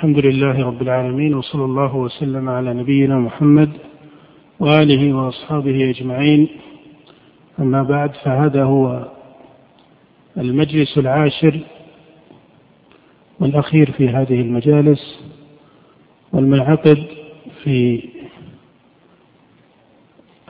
الحمد 0.00 0.18
لله 0.18 0.66
رب 0.66 0.82
العالمين 0.82 1.34
وصلى 1.34 1.64
الله 1.64 1.96
وسلم 1.96 2.48
على 2.48 2.74
نبينا 2.74 3.18
محمد 3.18 3.70
وآله 4.60 5.12
وأصحابه 5.14 5.90
أجمعين. 5.90 6.48
أما 7.58 7.82
بعد 7.82 8.10
فهذا 8.24 8.64
هو 8.64 9.08
المجلس 10.38 10.98
العاشر 10.98 11.60
والأخير 13.40 13.90
في 13.90 14.08
هذه 14.08 14.40
المجالس 14.40 15.20
والمنعقد 16.32 17.06
في 17.62 18.08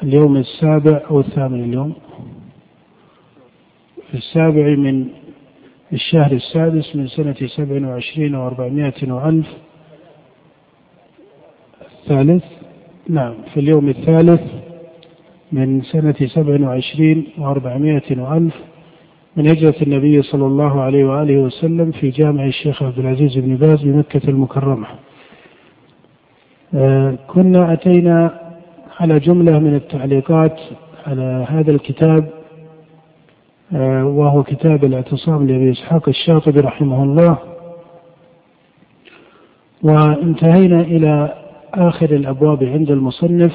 اليوم 0.03 0.37
السابع 0.37 1.01
أو 1.11 1.21
الثامن 1.21 1.65
اليوم. 1.65 1.95
في 4.11 4.15
السابع 4.15 4.77
من 4.77 5.09
الشهر 5.93 6.33
السادس 6.33 6.97
من 6.97 7.07
سنة 7.07 7.37
سبع 7.57 7.89
وعشرين 7.89 8.35
وأربعمائة 8.35 9.13
وألف. 9.13 9.47
الثالث 12.03 12.45
نعم 13.09 13.35
في 13.55 13.61
اليوم 13.61 13.89
الثالث 13.89 14.41
من 15.53 15.83
سنة 15.83 16.15
سبع 16.27 16.69
وعشرين 16.69 17.27
وأربعمائة 17.39 18.21
وألف 18.21 18.55
من 19.37 19.47
هجرة 19.47 19.75
النبي 19.83 20.23
صلى 20.23 20.47
الله 20.47 20.81
عليه 20.81 21.05
وآله 21.05 21.37
وسلم 21.39 21.91
في 21.93 22.11
جامع 22.11 22.45
الشيخ 22.45 22.83
عبد 22.83 22.99
العزيز 22.99 23.39
بن 23.39 23.57
باز 23.57 23.83
بمكة 23.83 24.31
المكرمة. 24.31 24.87
آه 26.75 27.19
كنا 27.29 27.73
أتينا 27.73 28.41
على 29.01 29.19
جملة 29.19 29.59
من 29.59 29.75
التعليقات 29.75 30.61
على 31.07 31.47
هذا 31.49 31.71
الكتاب 31.71 32.40
وهو 34.03 34.43
كتاب 34.43 34.85
الاعتصام 34.85 35.47
لأبي 35.47 35.71
إسحاق 35.71 36.09
الشاطبي 36.09 36.61
رحمه 36.61 37.03
الله. 37.03 37.39
وانتهينا 39.83 40.81
إلى 40.81 41.35
آخر 41.75 42.11
الأبواب 42.11 42.65
عند 42.65 42.91
المصنف. 42.91 43.53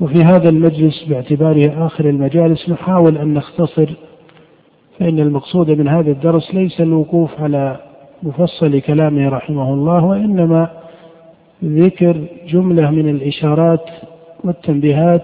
وفي 0.00 0.24
هذا 0.24 0.48
المجلس 0.48 1.04
باعتباره 1.04 1.86
آخر 1.86 2.08
المجالس 2.08 2.68
نحاول 2.68 3.18
أن 3.18 3.34
نختصر 3.34 3.90
فإن 4.98 5.18
المقصود 5.18 5.70
من 5.70 5.88
هذا 5.88 6.10
الدرس 6.10 6.54
ليس 6.54 6.80
الوقوف 6.80 7.40
على 7.40 7.76
مفصل 8.22 8.80
كلامه 8.80 9.28
رحمه 9.28 9.74
الله 9.74 10.04
وإنما 10.04 10.70
ذكر 11.64 12.24
جملة 12.48 12.90
من 12.90 13.08
الإشارات 13.08 13.90
والتنبيهات 14.44 15.22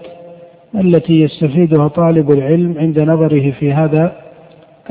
التي 0.75 1.21
يستفيدها 1.21 1.87
طالب 1.87 2.31
العلم 2.31 2.75
عند 2.77 2.99
نظره 2.99 3.51
في 3.51 3.73
هذا 3.73 4.15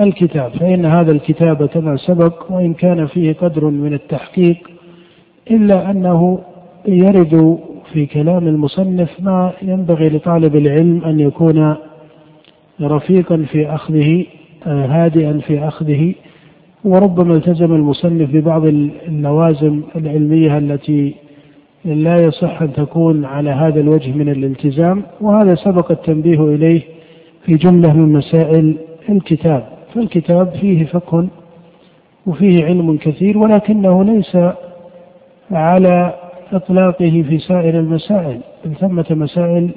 الكتاب 0.01 0.51
فإن 0.51 0.85
هذا 0.85 1.13
الكتاب 1.13 1.67
كما 1.67 1.97
سبق 1.97 2.53
وإن 2.53 2.75
كان 2.75 3.07
فيه 3.07 3.33
قدر 3.33 3.65
من 3.65 3.95
التحقيق 3.95 4.57
إلا 5.51 5.91
أنه 5.91 6.39
يرد 6.89 7.59
في 7.93 8.07
كلام 8.07 8.49
المصنف 8.49 9.11
ما 9.21 9.53
ينبغي 9.63 10.09
لطالب 10.09 10.57
العلم 10.57 11.05
أن 11.05 11.21
يكون 11.21 11.75
رفيقا 12.81 13.37
في 13.53 13.75
أخذه 13.75 14.27
هادئا 14.67 15.39
في 15.47 15.59
أخذه 15.69 16.15
وربما 16.85 17.35
التزم 17.35 17.75
المصنف 17.75 18.31
ببعض 18.31 18.67
اللوازم 18.67 19.81
العلمية 19.97 20.59
التي 20.59 21.15
لا 21.85 22.17
يصح 22.17 22.63
أن 22.63 22.73
تكون 22.73 23.25
على 23.25 23.51
هذا 23.51 23.81
الوجه 23.81 24.13
من 24.13 24.29
الالتزام 24.29 25.03
وهذا 25.21 25.55
سبق 25.55 25.91
التنبيه 25.91 26.55
إليه 26.55 26.83
في 27.45 27.55
جملة 27.55 27.93
من 27.93 28.13
مسائل 28.13 28.77
الكتاب. 29.09 29.69
فالكتاب 29.95 30.51
فيه 30.61 30.85
فقه 30.85 31.27
وفيه 32.27 32.65
علم 32.65 32.97
كثير 32.97 33.39
ولكنه 33.39 34.05
ليس 34.05 34.37
على 35.51 36.15
إطلاقه 36.53 37.25
في 37.29 37.39
سائر 37.39 37.79
المسائل 37.79 38.41
بل 38.65 38.75
ثمة 38.75 39.07
مسائل 39.11 39.71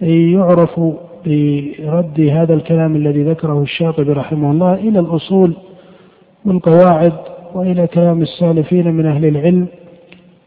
يعرف 0.00 0.80
برد 1.26 2.20
هذا 2.32 2.54
الكلام 2.54 2.96
الذي 2.96 3.22
ذكره 3.22 3.62
الشاطبي 3.62 4.12
رحمه 4.12 4.50
الله 4.50 4.74
إلى 4.74 4.98
الأصول 4.98 5.56
والقواعد 6.44 7.12
وإلى 7.54 7.86
كلام 7.86 8.22
السالفين 8.22 8.94
من 8.94 9.06
أهل 9.06 9.24
العلم 9.24 9.66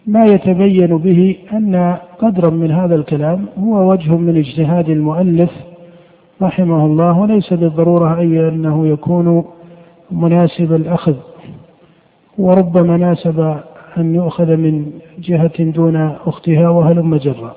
ما 0.08 0.26
يتبين 0.26 0.98
به 0.98 1.36
أن 1.54 1.98
قدرا 2.20 2.50
من 2.50 2.72
هذا 2.72 2.96
الكلام 2.96 3.46
هو 3.58 3.92
وجه 3.92 4.18
من 4.18 4.38
اجتهاد 4.38 4.90
المؤلف 4.90 5.52
رحمه 6.42 6.86
الله 6.86 7.20
وليس 7.20 7.54
بالضرورة 7.54 8.20
أي 8.20 8.50
أنه 8.50 8.88
يكون 8.88 9.46
مناسب 10.12 10.74
الأخذ. 10.74 11.16
وربما 12.38 12.98
ناسب 12.98 13.40
أن 13.98 14.16
يؤخذ 14.16 14.56
من 14.56 14.92
جهة 15.20 15.64
دون 15.64 15.96
أختها 16.26 16.70
وهلم 16.70 17.16
جرا 17.16 17.56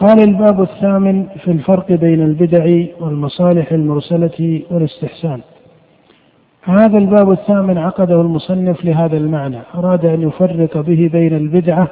قال 0.00 0.20
الباب 0.28 0.62
الثامن 0.62 1.26
في 1.44 1.50
الفرق 1.50 1.92
بين 1.92 2.22
البدع 2.22 2.84
والمصالح 3.00 3.72
المرسلة 3.72 4.62
والاستحسان. 4.70 5.40
هذا 6.68 6.98
الباب 6.98 7.30
الثامن 7.30 7.78
عقده 7.78 8.20
المصنف 8.20 8.84
لهذا 8.84 9.16
المعنى. 9.16 9.58
أراد 9.74 10.04
أن 10.06 10.22
يفرق 10.22 10.80
به 10.80 11.10
بين 11.12 11.36
البدعة 11.36 11.88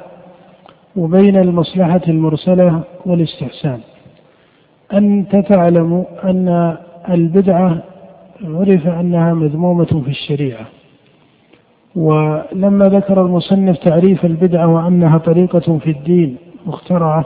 وبين 0.95 1.37
المصلحة 1.37 2.01
المرسلة 2.07 2.81
والاستحسان. 3.05 3.79
أنت 4.93 5.35
تعلم 5.35 6.05
أن 6.23 6.77
البدعة 7.09 7.77
عرف 8.43 8.87
أنها 8.87 9.33
مذمومة 9.33 10.01
في 10.05 10.09
الشريعة. 10.09 10.65
ولما 11.95 12.85
ذكر 12.85 13.21
المصنف 13.21 13.77
تعريف 13.77 14.25
البدعة 14.25 14.67
وأنها 14.67 15.17
طريقة 15.17 15.77
في 15.77 15.89
الدين 15.89 16.37
مخترعة 16.65 17.25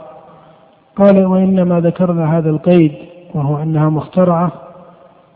قال 0.95 1.25
وإنما 1.25 1.79
ذكرنا 1.79 2.37
هذا 2.37 2.49
القيد 2.49 2.91
وهو 3.33 3.63
أنها 3.63 3.89
مخترعة 3.89 4.51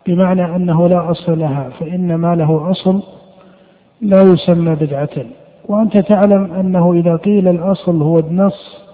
بمعنى 0.08 0.56
أنه 0.56 0.88
لا 0.88 1.12
أصل 1.12 1.40
لها 1.40 1.70
فإن 1.80 2.16
ما 2.16 2.36
له 2.36 2.72
أصل 2.72 3.02
لا 4.02 4.22
يسمى 4.22 4.76
بدعة. 4.76 5.10
وأنت 5.70 5.98
تعلم 5.98 6.54
أنه 6.54 6.94
إذا 6.94 7.16
قيل 7.16 7.48
الأصل 7.48 8.02
هو 8.02 8.20
النص 8.20 8.86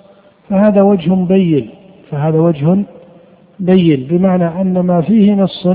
فهذا 0.49 0.81
وجه 0.81 1.13
بين 1.13 1.69
فهذا 2.09 2.39
وجه 2.39 2.83
بين 3.59 4.07
بمعنى 4.09 4.61
أن 4.61 4.79
ما 4.79 5.01
فيه 5.01 5.33
نص 5.33 5.67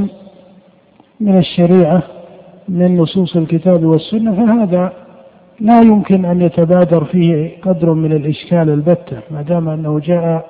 من 1.21 1.39
الشريعة 1.39 2.03
من 2.69 2.97
نصوص 2.97 3.37
الكتاب 3.37 3.85
والسنة 3.85 4.35
فهذا 4.35 4.93
لا 5.61 5.81
يمكن 5.81 6.25
أن 6.25 6.43
يتبادر 6.43 7.05
فيه 7.05 7.51
قدر 7.63 7.93
من 7.93 8.13
الإشكال 8.13 8.71
البتة 8.71 9.19
ما 9.31 9.43
دام 9.43 9.69
أنه 9.69 9.99
جاء 9.99 10.47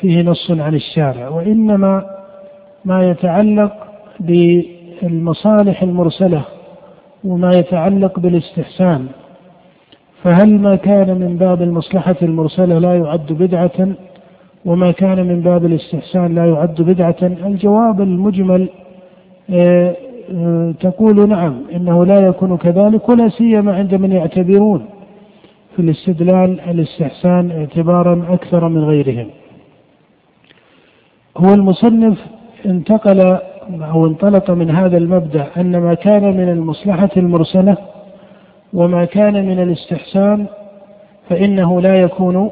فيه 0.00 0.22
نص 0.22 0.50
عن 0.50 0.74
الشارع. 0.74 1.28
وإنما 1.28 2.04
ما 2.84 3.10
يتعلق 3.10 3.72
بالمصالح 4.20 5.82
المرسلة 5.82 6.44
وما 7.24 7.50
يتعلق 7.50 8.18
بالاستحسان 8.18 9.06
فهل 10.22 10.58
ما 10.58 10.76
كان 10.76 11.18
من 11.18 11.36
باب 11.36 11.62
المصلحة 11.62 12.16
المرسلة 12.22 12.78
لا 12.78 12.94
يعد 12.94 13.32
بدعة 13.32 13.88
وما 14.64 14.90
كان 14.90 15.26
من 15.26 15.40
باب 15.40 15.64
الاستحسان 15.64 16.34
لا 16.34 16.46
يعد 16.46 16.82
بدعة 16.82 17.16
الجواب 17.22 18.00
المجمل 18.00 18.68
آه، 19.50 19.96
آه، 20.34 20.74
تقول 20.80 21.28
نعم 21.28 21.62
إنه 21.74 22.06
لا 22.06 22.26
يكون 22.26 22.56
كذلك 22.56 23.08
ولا 23.08 23.28
سيما 23.28 23.76
عند 23.76 23.94
من 23.94 24.12
يعتبرون 24.12 24.86
في 25.76 25.82
الاستدلال 25.82 26.60
الاستحسان 26.60 27.50
اعتبارا 27.50 28.26
أكثر 28.34 28.68
من 28.68 28.84
غيرهم. 28.84 29.26
هو 31.36 31.54
المصنف 31.54 32.18
انتقل 32.66 33.38
أو 33.82 34.06
انطلق 34.06 34.50
من 34.50 34.70
هذا 34.70 34.96
المبدأ 34.96 35.46
أن 35.56 35.76
ما 35.76 35.94
كان 35.94 36.22
من 36.22 36.48
المصلحة 36.48 37.10
المرسلة 37.16 37.76
وما 38.72 39.04
كان 39.04 39.46
من 39.46 39.62
الاستحسان 39.62 40.46
فإنه 41.28 41.80
لا 41.80 41.96
يكون 42.00 42.50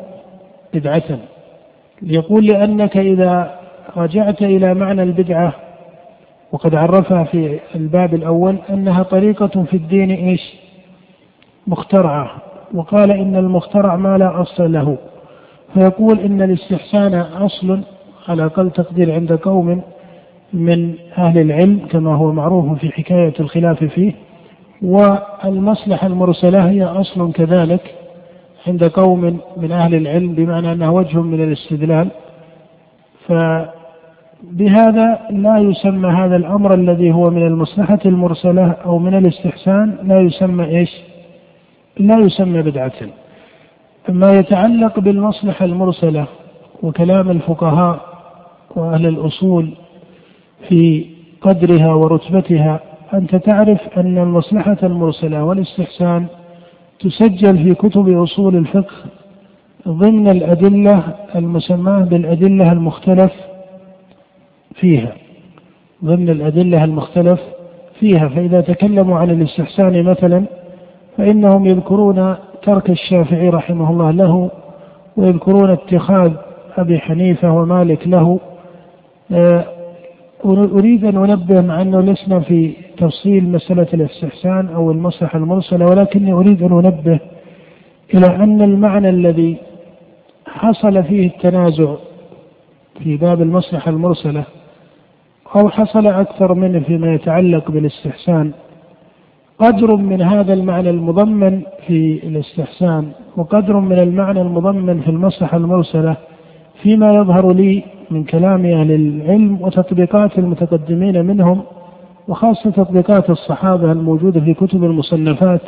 بدعة. 0.75 1.19
يقول 2.03 2.47
لأنك 2.47 2.97
إذا 2.97 3.55
رجعت 3.97 4.43
إلى 4.43 4.75
معنى 4.75 5.03
البدعة 5.03 5.53
وقد 6.53 6.75
عرفها 6.75 7.25
في 7.25 7.59
الباب 7.75 8.15
الأول 8.15 8.57
أنها 8.71 9.03
طريقة 9.03 9.63
في 9.63 9.77
الدين 9.77 10.11
إيش؟ 10.11 10.55
مخترعة. 11.67 12.31
وقال 12.75 13.11
إن 13.11 13.37
المخترع 13.37 13.97
ما 13.97 14.19
لا 14.19 14.43
أصل 14.43 14.73
له. 14.73 14.97
فيقول 15.75 16.21
إن 16.21 16.43
الاستحسان 16.43 17.15
أصل 17.15 17.81
على 18.29 18.45
أقل 18.45 18.71
تقدير 18.71 19.13
عند 19.13 19.33
قوم 19.33 19.83
من 20.53 20.95
أهل 21.19 21.39
العلم 21.39 21.81
كما 21.91 22.15
هو 22.15 22.33
معروف 22.33 22.79
في 22.79 22.91
حكاية 22.91 23.35
الخلاف 23.41 23.85
فيه 23.85 24.13
والمصلحة 24.83 26.07
المرسلة 26.07 26.71
هي 26.71 26.85
أصل 26.85 27.33
كذلك 27.33 27.95
عند 28.67 28.85
قوم 28.85 29.41
من 29.57 29.73
أهل 29.73 29.95
العلم 29.95 30.35
بمعنى 30.35 30.73
أنها 30.73 30.89
وجه 30.89 31.23
من 31.23 31.43
الاستدلال. 31.43 32.09
فبهذا 33.29 35.19
لا 35.31 35.59
يسمى 35.59 36.09
هذا 36.09 36.37
الأمر 36.37 36.75
الذي 36.75 37.13
هو 37.13 37.31
من 37.31 37.47
المصلحة 37.47 37.99
المرسلة 38.07 38.71
أو 38.71 38.99
من 38.99 39.15
الاستحسان 39.15 39.97
لا 40.03 40.21
يسمى 40.21 40.65
إيش؟ 40.65 40.91
لا 41.99 42.19
يسمى 42.19 42.63
بدعة. 42.63 42.93
ما 44.09 44.33
يتعلق 44.39 45.01
بالمصلحة 45.01 45.65
المرسلة 45.65 46.27
وكلام 46.83 47.31
الفقهاء 47.31 48.01
وأهل 48.77 49.07
الأصول 49.07 49.75
في 50.69 51.07
قدرها 51.41 51.95
ورتبتها 51.95 52.81
أنت 53.15 53.37
تعرف 53.37 53.81
أن 53.97 54.19
المصلحة 54.19 54.77
المرسلة 54.83 55.45
والاستحسان 55.45 56.27
تسجل 57.01 57.59
في 57.59 57.75
كتب 57.75 58.09
أصول 58.23 58.57
الفقه 58.57 58.95
ضمن 59.89 60.29
الأدلة 60.29 61.03
المسماة 61.35 61.99
بالأدلة 62.05 62.73
المختلف 62.73 63.33
فيها. 64.75 65.13
ضمن 66.05 66.29
الأدلة 66.29 66.85
المختلف 66.85 67.41
فيها. 68.01 68.29
فإذا 68.29 68.61
تكلموا 68.61 69.19
عن 69.19 69.31
الاستحسان 69.31 70.03
مثلا 70.05 70.45
فإنهم 71.17 71.67
يذكرون 71.67 72.35
ترك 72.63 72.91
الشافعي 72.91 73.49
رحمه 73.49 73.91
الله 73.91 74.11
له 74.11 74.51
ويذكرون 75.17 75.71
اتخاذ 75.71 76.33
أبي 76.77 76.99
حنيفة 76.99 77.53
ومالك 77.53 78.09
له. 78.09 78.41
آه، 79.33 79.65
أريد 80.45 81.05
أن 81.05 81.17
أنبه 81.17 81.61
مع 81.61 81.83
أنه 81.83 82.01
لسنا 82.01 82.41
في 82.41 82.73
تفصيل 82.97 83.49
مسألة 83.49 83.87
الاستحسان 83.95 84.69
أو 84.69 84.91
المصلحة 84.91 85.39
المرسلة 85.39 85.87
ولكني 85.87 86.33
أريد 86.33 86.63
أن 86.63 86.73
أنبه 86.73 87.21
إلى 88.15 88.27
أن 88.27 88.63
المعنى 88.63 89.09
الذي 89.09 89.57
حصل 90.47 91.03
فيه 91.05 91.27
التنازع 91.27 91.95
في 93.03 93.17
باب 93.17 93.43
المصلحة 93.43 93.91
المرسلة 93.91 94.45
أو 95.57 95.69
حصل 95.69 96.07
أكثر 96.07 96.55
منه 96.55 96.81
فيما 96.81 97.15
يتعلق 97.15 97.71
بالاستحسان 97.71 98.53
قدر 99.59 99.97
من 99.97 100.23
هذا 100.23 100.53
المعنى 100.53 100.91
المضمن 100.91 101.63
في 101.87 102.21
الاستحسان 102.29 103.13
وقدر 103.37 103.77
من 103.77 103.99
المعنى 103.99 104.41
المضمن 104.41 105.01
في 105.01 105.09
المصلحة 105.09 105.57
المرسلة 105.57 106.17
فيما 106.83 107.15
يظهر 107.15 107.53
لي 107.53 107.83
من 108.11 108.25
كلام 108.25 108.67
أهل 108.67 108.93
العلم 108.93 109.59
وتطبيقات 109.63 110.39
المتقدمين 110.39 111.25
منهم 111.25 111.63
وخاصة 112.29 112.71
تطبيقات 112.71 113.31
الصحابة 113.31 113.93
الموجودة 113.93 114.41
في 114.41 114.55
كتب 114.55 114.85
المصنفات 114.85 115.61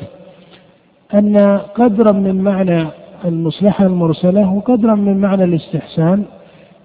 أن 1.14 1.37
قدرا 1.75 2.12
من 2.12 2.40
معنى 2.40 2.87
المصلحة 3.25 3.87
المرسلة 3.87 4.52
وقدرا 4.55 4.94
من 4.94 5.20
معنى 5.20 5.44
الاستحسان 5.44 6.22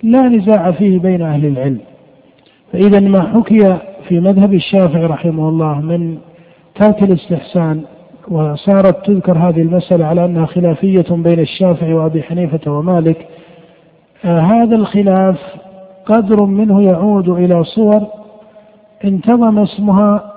لا 0.04 0.22
نزاع 0.22 0.72
فيه 0.72 1.00
بين 1.00 1.22
أهل 1.22 1.46
العلم. 1.46 1.80
فإذا 2.74 3.00
ما 3.00 3.22
حكي 3.22 3.78
في 4.08 4.20
مذهب 4.20 4.54
الشافعي 4.54 5.06
رحمه 5.06 5.50
الله 5.50 5.82
من 5.82 6.18
ترك 6.76 7.04
الاستحسان 7.04 7.82
وصارت 8.28 9.06
تذكر 9.06 9.38
هذه 9.38 9.62
المسألة 9.62 10.06
على 10.06 10.26
أنها 10.26 10.46
خلافية 10.46 11.06
بين 11.12 11.40
الشافعي 11.40 11.94
وأبي 11.94 12.24
حنيفة 12.24 12.72
ومالك 12.72 13.28
هذا 14.22 14.76
الخلاف 14.76 15.38
قدر 16.06 16.44
منه 16.46 16.82
يعود 16.82 17.30
إلى 17.30 17.64
صور 17.64 18.08
انتظم 19.06 19.60
اسمها 19.60 20.34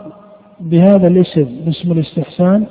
بهذا 0.61 1.07
الاسم 1.09 1.47
باسم 1.65 1.93
الاستحسان. 1.93 2.67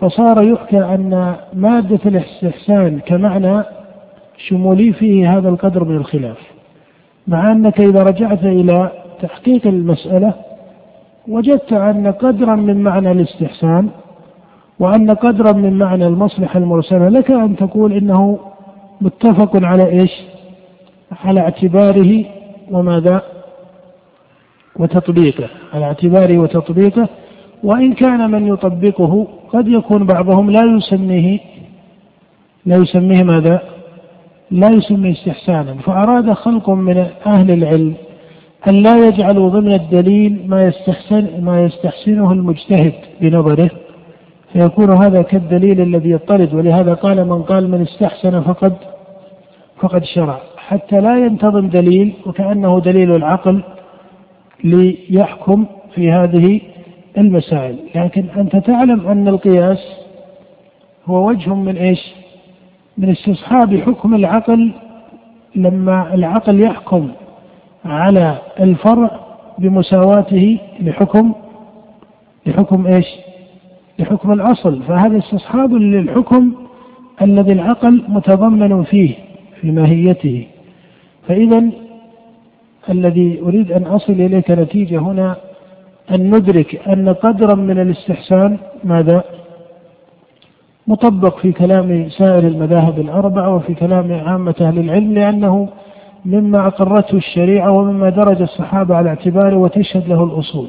فصار 0.00 0.42
يحكى 0.42 0.78
أن 0.78 1.34
مادة 1.54 2.00
الاستحسان 2.06 3.00
كمعنى 3.06 3.62
شمولي 4.36 4.92
فيه 4.92 5.36
هذا 5.36 5.48
القدر 5.48 5.84
من 5.84 5.96
الخلاف. 5.96 6.38
مع 7.26 7.52
أنك 7.52 7.80
إذا 7.80 8.02
رجعت 8.02 8.44
إلى 8.44 8.90
تحقيق 9.22 9.66
المسألة 9.66 10.34
وجدت 11.28 11.72
أن 11.72 12.12
قدرا 12.12 12.54
من 12.56 12.82
معنى 12.82 13.12
الاستحسان 13.12 13.88
وأن 14.78 15.10
قدرا 15.10 15.52
من 15.52 15.78
معنى 15.78 16.06
المصلحة 16.06 16.58
المرسلة 16.58 17.08
لك 17.08 17.30
أن 17.30 17.56
تقول 17.56 17.92
إنه 17.92 18.38
متفق 19.00 19.64
على 19.64 19.86
إيش؟ 19.86 20.10
على 21.24 21.40
اعتباره 21.40 22.24
وماذا؟ 22.70 23.22
وتطبيقه 24.76 25.48
على 25.72 25.84
اعتباره 25.84 26.38
وتطبيقه 26.38 27.08
وإن 27.62 27.92
كان 27.92 28.30
من 28.30 28.46
يطبقه 28.46 29.26
قد 29.52 29.68
يكون 29.68 30.06
بعضهم 30.06 30.50
لا 30.50 30.76
يسميه 30.76 31.38
لا 32.66 32.76
يسميه 32.76 33.22
ماذا؟ 33.22 33.62
لا 34.50 34.68
يسميه 34.70 35.12
استحسانا 35.12 35.74
فأراد 35.74 36.32
خلق 36.32 36.70
من 36.70 37.06
أهل 37.26 37.50
العلم 37.50 37.94
أن 38.68 38.82
لا 38.82 39.06
يجعلوا 39.06 39.48
ضمن 39.48 39.72
الدليل 39.72 40.44
ما 40.46 40.64
يستحسن 40.64 41.44
ما 41.44 41.64
يستحسنه 41.64 42.32
المجتهد 42.32 42.92
بنظره 43.20 43.70
فيكون 44.52 45.02
هذا 45.02 45.22
كالدليل 45.22 45.80
الذي 45.80 46.10
يطرد 46.10 46.54
ولهذا 46.54 46.94
قال 46.94 47.24
من 47.24 47.42
قال 47.42 47.70
من 47.70 47.82
استحسن 47.82 48.40
فقد 48.40 48.76
فقد 49.80 50.04
شرع. 50.04 50.40
حتى 50.70 51.00
لا 51.00 51.16
ينتظم 51.16 51.68
دليل 51.68 52.12
وكأنه 52.26 52.80
دليل 52.80 53.16
العقل 53.16 53.62
ليحكم 54.64 55.66
في 55.94 56.12
هذه 56.12 56.60
المسائل. 57.18 57.76
لكن 57.94 58.24
أنت 58.36 58.56
تعلم 58.56 59.06
أن 59.06 59.28
القياس 59.28 59.78
هو 61.06 61.28
وجه 61.28 61.54
من 61.54 61.76
إيش؟ 61.76 62.14
من 62.98 63.10
استصحاب 63.10 63.76
حكم 63.76 64.14
العقل. 64.14 64.72
لما 65.56 66.14
العقل 66.14 66.60
يحكم 66.60 67.08
على 67.84 68.38
الفرع 68.60 69.10
بمساواته 69.58 70.58
لحكم 70.80 71.32
لحكم 72.46 72.86
إيش؟ 72.86 73.06
لحكم 73.98 74.32
الأصل. 74.32 74.82
فهذا 74.82 75.18
استصحاب 75.18 75.74
للحكم 75.74 76.52
الذي 77.22 77.52
العقل 77.52 78.04
متضمن 78.08 78.82
فيه 78.82 79.14
في 79.60 79.70
ماهيته. 79.70 80.46
فإذا 81.30 81.64
الذي 82.88 83.40
أريد 83.42 83.72
أن 83.72 83.86
أصل 83.86 84.12
إليك 84.12 84.50
نتيجة 84.50 84.98
هنا 84.98 85.36
أن 86.10 86.34
ندرك 86.34 86.88
أن 86.88 87.08
قدرا 87.08 87.54
من 87.54 87.78
الاستحسان 87.78 88.58
ماذا؟ 88.84 89.24
مطبق 90.86 91.38
في 91.38 91.52
كلام 91.52 92.08
سائر 92.08 92.46
المذاهب 92.46 92.98
الأربعة 92.98 93.54
وفي 93.54 93.74
كلام 93.74 94.12
عامة 94.12 94.54
أهل 94.60 94.78
العلم 94.78 95.14
لأنه 95.14 95.68
مما 96.24 96.66
أقرته 96.66 97.16
الشريعة 97.16 97.70
ومما 97.70 98.10
درج 98.10 98.42
الصحابة 98.42 98.96
على 98.96 99.08
اعتباره 99.08 99.56
وتشهد 99.56 100.08
له 100.08 100.24
الأصول 100.24 100.68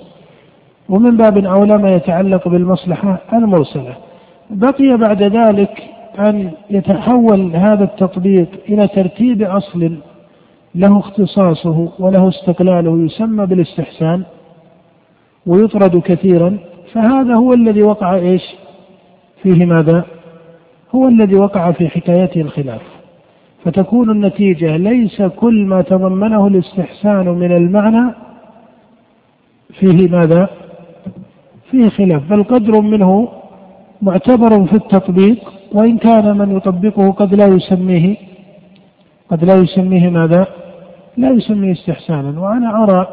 ومن 0.90 1.18
باب 1.18 1.38
أولى 1.46 1.78
ما 1.78 1.90
يتعلق 1.92 2.48
بالمصلحة 2.48 3.18
المرسلة 3.34 3.96
بقي 4.50 4.98
بعد 4.98 5.24
ذلك 5.24 5.84
أن 6.20 6.52
يتحول 6.70 7.56
هذا 7.56 7.84
التطبيق 7.84 8.48
إلى 8.70 8.88
ترتيب 8.88 9.42
أصل 9.42 9.92
له 10.76 11.00
اختصاصه 11.00 11.90
وله 12.00 12.30
استقلاله 12.30 13.06
يسمى 13.06 13.46
بالاستحسان 13.46 14.24
ويطرد 15.46 16.02
كثيرا 16.02 16.58
فهذا 16.94 17.36
هو 17.36 17.54
الذي 17.54 17.84
وقع 17.84 18.16
إيش؟ 18.16 18.44
فيه 19.44 19.66
ماذا؟ 19.66 20.06
هو 20.96 21.08
الذي 21.08 21.36
وقع 21.36 21.72
في 21.72 21.90
حكايته 21.90 22.42
الخلاف 22.42 22.82
فتكون 23.64 24.10
النتيجة 24.10 24.78
ليس 24.78 25.22
كل 25.22 25.66
ما 25.66 25.82
تضمنه 25.82 26.48
الاستحسان 26.48 27.30
من 27.30 27.52
المعنى 27.52 28.14
فيه 29.80 30.10
ماذا؟ 30.10 30.50
فيه 31.72 31.90
خلاف 31.90 32.30
بل 32.30 32.44
قدر 32.44 32.82
منه 32.82 33.30
معتبر 34.02 34.66
في 34.66 34.74
التطبيق 34.74 35.54
وإن 35.72 35.98
كان 35.98 36.38
من 36.38 36.58
يطبقه 36.58 37.12
قد 37.12 37.34
لا 37.36 37.48
يسميه 37.48 38.16
قد 39.30 39.44
لا 39.44 39.56
يسميه 39.56 40.10
ماذا؟ 40.10 40.61
لا 41.18 41.30
يسميه 41.30 41.72
استحسانا 41.72 42.40
وأنا 42.40 42.84
أرى 42.84 43.08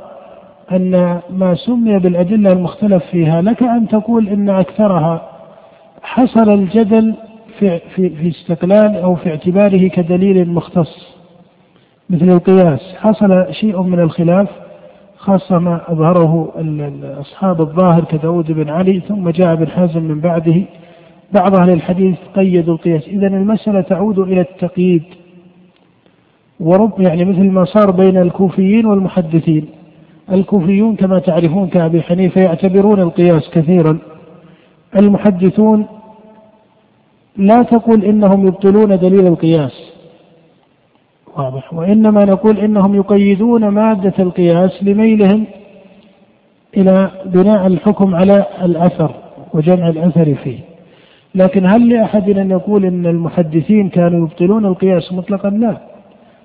أن 0.73 1.21
ما 1.31 1.55
سمي 1.55 1.99
بالأدلة 1.99 2.52
المختلف 2.52 3.05
فيها 3.05 3.43
لك 3.43 3.62
أن 3.62 3.88
تقول 3.88 4.28
إن 4.28 4.50
أكثرها 4.50 5.28
حصل 6.02 6.50
الجدل 6.50 7.14
في, 7.59 7.78
في, 7.78 8.11
في 8.11 8.28
استقلال 8.28 8.97
أو 8.97 9.14
في 9.14 9.31
اعتباره 9.31 9.88
كدليل 9.88 10.50
مختص 10.50 11.19
مثل 12.11 12.28
القياس. 12.28 12.95
حصل 12.97 13.47
شيء 13.50 13.83
من 13.83 14.00
الخلاف 14.00 14.49
خاصة 15.17 15.59
ما 15.59 15.81
أظهره 15.88 16.52
أصحاب 17.21 17.61
الظاهر 17.61 18.05
كداود 18.05 18.52
بن 18.52 18.69
علي 18.69 19.00
ثم 19.00 19.31
جاء 19.31 19.52
ابن 19.52 19.69
حازم 19.69 20.02
من 20.02 20.21
بعده. 20.21 20.62
بعض 21.33 21.61
أهل 21.61 21.71
الحديث 21.71 22.17
قيدوا 22.37 22.75
القياس. 22.75 23.09
إذا 23.09 23.26
المسألة 23.26 23.81
تعود 23.81 24.19
إلى 24.19 24.40
التقييد. 24.40 25.02
ورب 26.60 27.00
يعني 27.00 27.24
مثل 27.24 27.50
ما 27.50 27.64
صار 27.64 27.90
بين 27.90 28.16
الكوفيين 28.16 28.86
والمحدثين. 28.86 29.66
الكوفيون 30.32 30.96
كما 30.96 31.18
تعرفون 31.18 31.68
كأبي 31.68 32.02
حنيفة 32.02 32.40
يعتبرون 32.40 33.00
القياس 33.00 33.50
كثيرا. 33.50 33.98
المحدثون 34.98 35.86
لا 37.36 37.62
تقول 37.62 38.04
إنهم 38.04 38.46
يبطلون 38.46 38.98
دليل 38.98 39.26
القياس. 39.26 39.92
واضح. 41.36 41.74
وإنما 41.74 42.24
نقول 42.24 42.58
إنهم 42.58 42.94
يقيدون 42.94 43.68
مادة 43.68 44.14
القياس 44.18 44.82
لميلهم 44.82 45.46
إلى 46.76 47.10
بناء 47.26 47.66
الحكم 47.66 48.14
على 48.14 48.46
الأثر 48.62 49.14
وجمع 49.54 49.88
الأثر 49.88 50.34
فيه. 50.34 50.58
لكن 51.34 51.66
هل 51.66 51.88
لأحد 51.88 52.30
أن 52.30 52.50
يقول 52.50 52.84
أن 52.84 53.06
المحدثين 53.06 53.88
كانوا 53.88 54.26
يبطلون 54.26 54.66
القياس 54.66 55.12
مطلقا؟ 55.12 55.50
لا. 55.50 55.98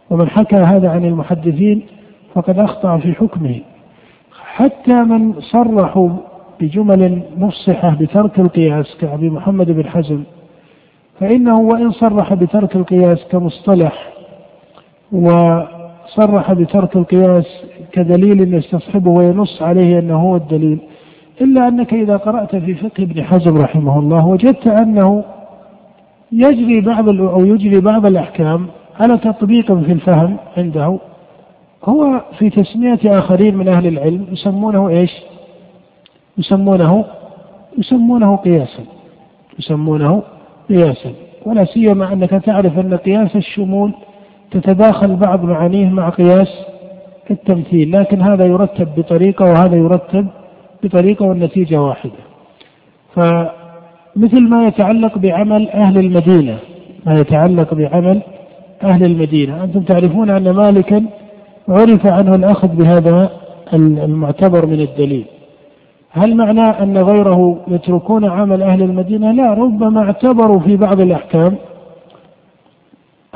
ومن 0.09 0.29
حكى 0.29 0.55
هذا 0.55 0.89
عن 0.89 1.05
المحدثين 1.05 1.81
فقد 2.33 2.59
أخطأ 2.59 2.97
في 2.97 3.13
حكمه. 3.13 3.59
حتى 4.55 4.93
من 5.03 5.33
صرحوا 5.39 6.09
بجمل 6.61 7.21
مفصحة 7.37 7.95
بترك 7.95 8.39
القياس 8.39 8.97
كأبي 9.01 9.29
محمد 9.29 9.71
بن 9.71 9.85
حزم 9.85 10.23
فإنه 11.19 11.59
وإن 11.59 11.91
صرح 11.91 12.33
بترك 12.33 12.75
القياس 12.75 13.25
كمصطلح 13.31 14.13
وصرح 15.11 16.53
بترك 16.53 16.95
القياس 16.95 17.45
كدليل 17.91 18.53
يستصحبه 18.53 19.11
وينص 19.11 19.61
عليه 19.61 19.99
أنه 19.99 20.15
هو 20.15 20.35
الدليل 20.35 20.77
إلا 21.41 21.67
أنك 21.67 21.93
إذا 21.93 22.17
قرأت 22.17 22.55
في 22.55 22.73
فقه 22.73 23.03
ابن 23.03 23.23
حزم 23.23 23.57
رحمه 23.57 23.99
الله 23.99 24.27
وجدت 24.27 24.67
أنه 24.67 25.23
يجري 26.31 26.81
بعض 26.81 27.09
أو 27.09 27.45
يجري 27.45 27.79
بعض 27.79 28.05
الأحكام 28.05 28.67
على 28.99 29.17
تطبيق 29.17 29.65
في 29.65 29.91
الفهم 29.91 30.37
عنده. 30.57 30.99
هو 31.85 32.21
في 32.39 32.49
تسمية 32.49 32.99
آخرين 33.05 33.55
من 33.55 33.67
أهل 33.67 33.87
العلم 33.87 34.25
يسمونه 34.31 34.89
إيش؟ 34.89 35.11
يسمونه 36.37 37.05
يسمونه 37.77 38.35
قياسا. 38.35 38.83
يسمونه 39.59 40.23
قياسا. 40.69 41.11
ولا 41.45 41.65
سيما 41.65 42.13
أنك 42.13 42.29
تعرف 42.29 42.79
أن 42.79 42.93
قياس 42.97 43.35
الشمول 43.35 43.93
تتداخل 44.51 45.15
بعض 45.15 45.43
معانيه 45.43 45.89
مع 45.89 46.09
قياس 46.09 46.65
التمثيل 47.31 47.91
لكن 47.91 48.21
هذا 48.21 48.45
يرتب 48.45 48.87
بطريقة 48.97 49.45
وهذا 49.45 49.75
يرتب 49.75 50.27
بطريقة 50.83 51.25
والنتيجة 51.25 51.81
واحدة. 51.81 52.11
فمثل 53.15 54.41
ما 54.49 54.67
يتعلق 54.67 55.17
بعمل 55.17 55.69
أهل 55.69 55.97
المدينة 55.97 56.57
ما 57.05 57.19
يتعلق 57.19 57.73
بعمل 57.73 58.21
أهل 58.83 59.03
المدينة. 59.03 59.63
أنتم 59.63 59.81
تعرفون 59.81 60.29
أن 60.29 60.49
مالكا 60.49 61.05
عرف 61.69 62.05
عنه 62.05 62.35
الأخذ 62.35 62.67
بهذا 62.67 63.29
المعتبر 63.73 64.65
من 64.65 64.81
الدليل. 64.81 65.25
هل 66.11 66.35
معناه 66.35 66.83
أن 66.83 66.97
غيره 66.97 67.57
يتركون 67.67 68.25
عمل 68.25 68.63
أهل 68.63 68.81
المدينة؟ 68.81 69.31
لا 69.31 69.53
ربما 69.53 70.03
اعتبروا 70.03 70.59
في 70.59 70.77
بعض 70.77 71.01
الأحكام 71.01 71.55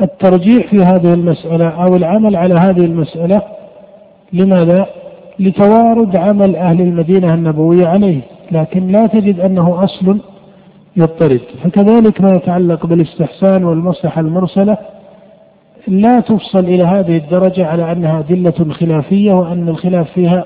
الترجيح 0.02 0.68
في 0.68 0.84
هذه 0.84 1.14
المسألة 1.14 1.68
أو 1.68 1.96
العمل 1.96 2.36
على 2.36 2.54
هذه 2.54 2.86
المسألة. 2.86 3.42
لماذا؟ 4.34 4.86
لتوارد 5.40 6.16
عمل 6.16 6.56
أهل 6.56 6.82
المدينة 6.82 7.34
النبوية 7.34 7.88
عليه. 7.88 8.22
لكن 8.52 8.88
لا 8.88 9.08
تجد 9.08 9.40
أنه 9.40 9.84
أصل 9.84 10.18
يضطرد. 10.98 11.42
فكذلك 11.64 12.22
ما 12.22 12.36
يتعلق 12.36 12.86
بالإستحسان 12.86 13.64
والمصلحة 13.64 14.22
المرسلة 14.22 14.78
لا 15.88 16.20
تفصل 16.20 16.60
إلى 16.60 16.84
هذه 16.84 17.18
الدرجة 17.18 17.66
على 17.68 17.92
أنها 17.92 18.20
أدلة 18.20 18.74
خلافية 18.74 19.34
وأن 19.34 19.70
الخلاف 19.70 20.12
فيها 20.12 20.46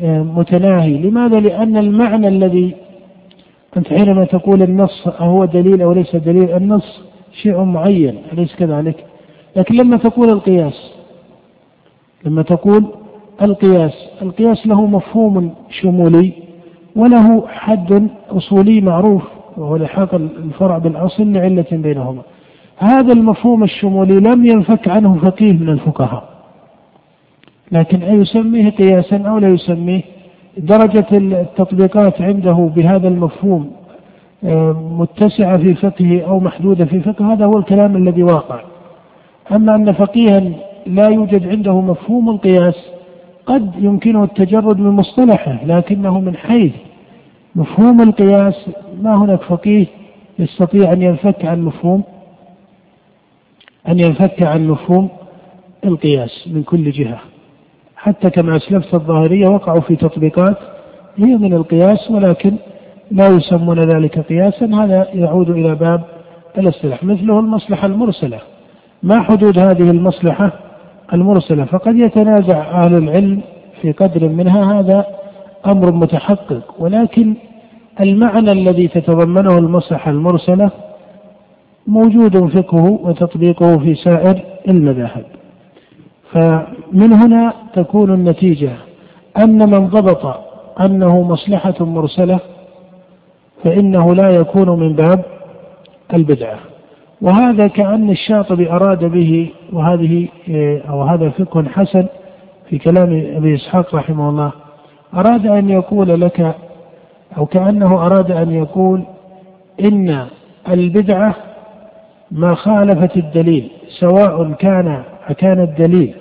آه، 0.00 0.22
متناهي 0.22 0.98
لماذا؟ 0.98 1.40
لأن 1.40 1.76
المعنى 1.76 2.28
الذي 2.28 2.74
أنت 3.76 3.88
حينما 3.88 4.24
تقول 4.24 4.62
النص 4.62 5.08
هو 5.18 5.44
دليل 5.44 5.82
أو 5.82 5.92
ليس 5.92 6.16
دليل 6.16 6.50
النص 6.56 7.00
شيء 7.42 7.64
معين 7.64 8.18
أليس 8.32 8.54
كذلك؟ 8.56 9.04
لكن 9.56 9.74
لما 9.74 9.96
تقول 9.96 10.28
القياس 10.28 10.92
لما 12.24 12.42
تقول 12.42 12.84
القياس 13.42 13.92
القياس 14.22 14.66
له 14.66 14.86
مفهوم 14.86 15.54
شمولي 15.70 16.32
وله 16.96 17.48
حد 17.48 18.08
أصولي 18.30 18.80
معروف 18.80 19.22
وهو 19.56 19.76
لحاق 19.76 20.14
الفرع 20.14 20.78
بالأصل 20.78 21.32
لعلة 21.32 21.66
بينهما 21.72 22.22
هذا 22.78 23.12
المفهوم 23.12 23.62
الشمولي 23.62 24.14
لم 24.14 24.44
ينفك 24.44 24.88
عنه 24.88 25.14
فقيه 25.14 25.52
من 25.52 25.68
الفقهاء. 25.68 26.28
لكن 27.72 28.02
أيسميه 28.02 28.70
قياسا 28.70 29.16
أو 29.16 29.38
لا 29.38 29.48
يسميه 29.48 30.02
درجة 30.58 31.06
التطبيقات 31.12 32.22
عنده 32.22 32.70
بهذا 32.76 33.08
المفهوم 33.08 33.70
آه، 34.44 34.72
متسعة 34.98 35.56
في 35.56 35.74
فقهه 35.74 36.20
أو 36.20 36.40
محدودة 36.40 36.84
في 36.84 37.00
فقهه 37.00 37.32
هذا 37.32 37.44
هو 37.44 37.58
الكلام 37.58 37.96
الذي 37.96 38.22
واقع. 38.22 38.60
أما 39.52 39.74
أن 39.74 39.92
فقيها 39.92 40.42
لا 40.86 41.08
يوجد 41.08 41.48
عنده 41.48 41.80
مفهوم 41.80 42.30
القياس 42.30 42.74
قد 43.46 43.72
يمكنه 43.78 44.24
التجرد 44.24 44.78
من 44.78 44.90
مصطلحه 44.90 45.64
لكنه 45.66 46.20
من 46.20 46.36
حيث 46.36 46.72
مفهوم 47.56 48.00
القياس 48.00 48.68
ما 49.02 49.16
هناك 49.16 49.42
فقيه 49.42 49.86
يستطيع 50.38 50.92
أن 50.92 51.02
ينفك 51.02 51.44
عن 51.44 51.62
مفهوم 51.62 52.02
أن 53.88 54.00
ينفك 54.00 54.42
عن 54.42 54.68
مفهوم 54.68 55.08
القياس 55.84 56.48
من 56.52 56.62
كل 56.62 56.90
جهة. 56.90 57.20
حتى 57.96 58.30
كما 58.30 58.56
أسلفت 58.56 58.94
الظاهرية 58.94 59.48
وقعوا 59.48 59.80
في 59.80 59.96
تطبيقات 59.96 60.56
هي 61.16 61.36
من 61.36 61.54
القياس 61.54 62.10
ولكن 62.10 62.54
لا 63.10 63.28
يسمون 63.28 63.80
ذلك 63.80 64.18
قياسا. 64.18 64.66
هذا 64.66 65.08
يعود 65.14 65.50
إلى 65.50 65.74
باب 65.74 66.04
الإصطلاح 66.58 67.04
مثله 67.04 67.38
المصلحة 67.38 67.86
المرسلة. 67.86 68.40
ما 69.02 69.22
حدود 69.22 69.58
هذه 69.58 69.90
المصلحة 69.90 70.52
المرسلة؟ 71.12 71.64
فقد 71.64 71.96
يتنازع 71.96 72.84
أهل 72.84 72.94
العلم 72.94 73.40
في 73.80 73.92
قدر 73.92 74.28
منها. 74.28 74.80
هذا 74.80 75.06
أمر 75.66 75.92
متحقق 75.92 76.74
ولكن 76.78 77.34
المعنى 78.00 78.52
الذي 78.52 78.88
تتضمنه 78.88 79.58
المصلحة 79.58 80.10
المرسلة 80.10 80.70
موجود 81.86 82.48
فقهه 82.48 83.00
وتطبيقه 83.02 83.78
في 83.78 83.94
سائر 83.94 84.40
المذاهب. 84.68 85.24
فمن 86.32 87.12
هنا 87.12 87.52
تكون 87.74 88.14
النتيجة 88.14 88.72
أن 89.38 89.70
من 89.70 89.86
ضبط 89.86 90.40
أنه 90.80 91.22
مصلحة 91.22 91.74
مرسلة 91.80 92.40
فإنه 93.64 94.14
لا 94.14 94.30
يكون 94.30 94.80
من 94.80 94.92
باب 94.92 95.24
البدعة. 96.14 96.58
وهذا 97.22 97.66
كأن 97.66 98.10
الشاطبي 98.10 98.70
أراد 98.70 99.04
به 99.04 99.50
وهذه 99.72 100.28
أو 100.88 101.02
هذا 101.02 101.28
فقه 101.30 101.64
حسن 101.68 102.06
في 102.68 102.78
كلام 102.78 103.26
أبي 103.36 103.54
إسحاق 103.54 103.94
رحمه 103.94 104.28
الله 104.28 104.52
أراد 105.14 105.46
أن 105.46 105.68
يقول 105.70 106.20
لك 106.20 106.54
أو 107.38 107.46
كأنه 107.46 108.06
أراد 108.06 108.30
أن 108.30 108.50
يقول 108.50 109.02
إن 109.80 110.26
البدعة 110.68 111.34
ما 112.34 112.54
خالفت 112.54 113.16
الدليل 113.16 113.70
سواء 114.00 114.52
كان 114.52 115.02
كان 115.38 115.60
الدليل 115.60 116.14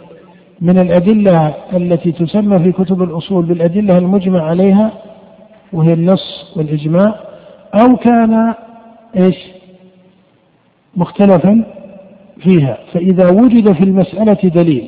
من 0.62 0.80
الأدلة 0.80 1.54
التي 1.74 2.12
تسمى 2.12 2.60
في 2.60 2.72
كتب 2.72 3.04
الأصول 3.04 3.46
بالأدلة 3.46 3.98
المجمع 3.98 4.44
عليها 4.44 4.92
وهي 5.74 5.94
النص 5.94 6.54
والإجماع 6.56 7.16
أو 7.74 7.96
كان 7.96 8.54
إيش؟ 9.16 9.38
مختلفا 10.96 11.64
فيها. 12.40 12.78
فإذا 12.94 13.30
وجد 13.30 13.72
في 13.72 13.84
المسألة 13.84 14.38
دليل 14.44 14.88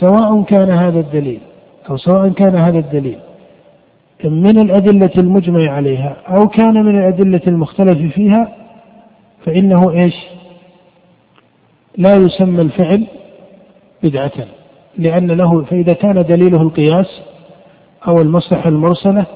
سواء 0.00 0.42
كان 0.42 0.70
هذا 0.70 1.00
الدليل 1.00 1.40
أو 1.90 1.96
سواء 1.96 2.28
كان 2.28 2.56
هذا 2.56 2.78
الدليل 2.78 3.18
من 4.24 4.58
الأدلة 4.58 5.10
المجمع 5.18 5.70
عليها 5.70 6.16
أو 6.28 6.48
كان 6.48 6.84
من 6.84 6.98
الأدلة 6.98 7.40
المختلف 7.46 8.14
فيها 8.14 8.48
فإنه 9.44 9.90
إيش؟ 9.90 10.14
لا 11.96 12.14
يسمى 12.14 12.62
الفعل 12.62 13.06
بدعة 14.02 14.32
لأن 14.98 15.30
له 15.30 15.64
فإذا 15.64 15.92
كان 15.92 16.24
دليله 16.24 16.62
القياس 16.62 17.22
أو 18.08 18.20
المصلحة 18.20 18.68
المرسلة 18.68 19.26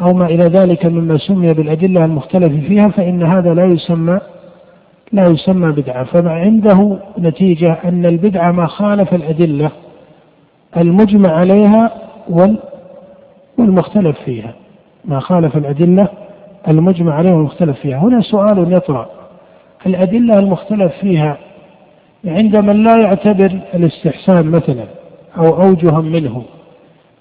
أو 0.00 0.14
ما 0.14 0.26
إلى 0.26 0.44
ذلك 0.44 0.86
مما 0.86 1.18
سمي 1.18 1.54
بالأدلة 1.54 2.04
المختلف 2.04 2.66
فيها 2.66 2.88
فإن 2.88 3.22
هذا 3.22 3.54
لا 3.54 3.64
يسمى 3.64 4.20
لا 5.12 5.26
يسمى 5.26 5.72
بدعة. 5.72 6.04
فما 6.04 6.32
عنده 6.32 6.98
نتيجة 7.18 7.78
أن 7.84 8.06
البدعة 8.06 8.52
ما 8.52 8.66
خالف 8.66 9.14
الأدلة 9.14 9.70
المجمع 10.76 11.32
عليها 11.32 11.92
والمختلف 13.58 14.20
فيها. 14.24 14.54
ما 15.04 15.20
خالف 15.20 15.56
الأدلة 15.56 16.08
المجمع 16.68 17.14
عليها 17.14 17.32
والمختلف 17.32 17.80
فيها. 17.80 17.98
هنا 17.98 18.20
سؤال 18.20 18.72
يطرأ. 18.72 19.06
الأدلة 19.86 20.38
المختلف 20.38 20.92
فيها 21.00 21.38
عند 22.24 22.56
من 22.56 22.84
لا 22.84 22.96
يعتبر 22.96 23.58
الاستحسان 23.74 24.46
مثلا 24.46 24.84
أو 25.38 25.62
أوجها 25.62 26.00
منه 26.00 26.42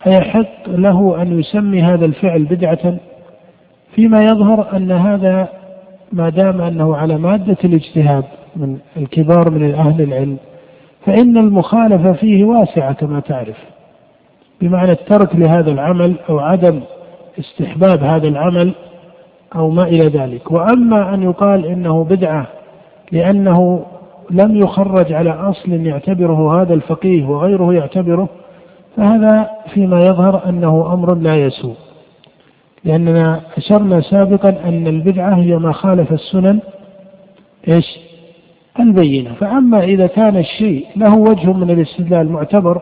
أيحق 0.07 0.69
له 0.69 1.21
أن 1.21 1.39
يسمي 1.39 1.81
هذا 1.81 2.05
الفعل 2.05 2.43
بدعة 2.43 2.97
فيما 3.95 4.23
يظهر 4.23 4.77
أن 4.77 4.91
هذا 4.91 5.47
ما 6.11 6.29
دام 6.29 6.61
أنه 6.61 6.95
على 6.95 7.17
مادة 7.17 7.57
الاجتهاد 7.63 8.23
من 8.55 8.77
الكبار 8.97 9.49
من 9.49 9.73
أهل 9.73 10.01
العلم 10.01 10.37
فإن 11.05 11.37
المخالفة 11.37 12.13
فيه 12.13 12.43
واسعة 12.43 12.93
كما 12.93 13.19
تعرف 13.19 13.57
بمعنى 14.61 14.91
الترك 14.91 15.35
لهذا 15.35 15.71
العمل 15.71 16.15
أو 16.29 16.39
عدم 16.39 16.81
استحباب 17.39 18.03
هذا 18.03 18.27
العمل 18.27 18.73
أو 19.55 19.69
ما 19.69 19.83
إلى 19.83 20.07
ذلك. 20.07 20.51
وأما 20.51 21.13
أن 21.13 21.23
يقال 21.23 21.65
إنه 21.65 22.03
بدعة 22.03 22.47
لأنه 23.11 23.85
لم 24.31 24.55
يخرج 24.55 25.13
على 25.13 25.29
أصل 25.29 25.71
يعتبره 25.71 26.61
هذا 26.61 26.73
الفقيه 26.73 27.25
وغيره 27.25 27.73
يعتبره 27.73 28.29
فهذا 28.97 29.49
فيما 29.73 30.01
يظهر 30.01 30.49
أنه 30.49 30.93
أمر 30.93 31.15
لا 31.15 31.35
يسوء. 31.35 31.75
لأننا 32.83 33.41
أشرنا 33.57 34.01
سابقا 34.01 34.49
أن 34.49 34.87
البدعة 34.87 35.35
هي 35.35 35.57
ما 35.57 35.71
خالف 35.71 36.13
السنن 36.13 36.59
إيش؟ 37.67 37.99
البينة. 38.79 39.33
فأما 39.33 39.83
إذا 39.83 40.07
كان 40.07 40.37
الشيء 40.37 40.85
له 40.95 41.15
وجه 41.15 41.53
من 41.53 41.69
الاستدلال 41.71 42.31
معتبر 42.31 42.81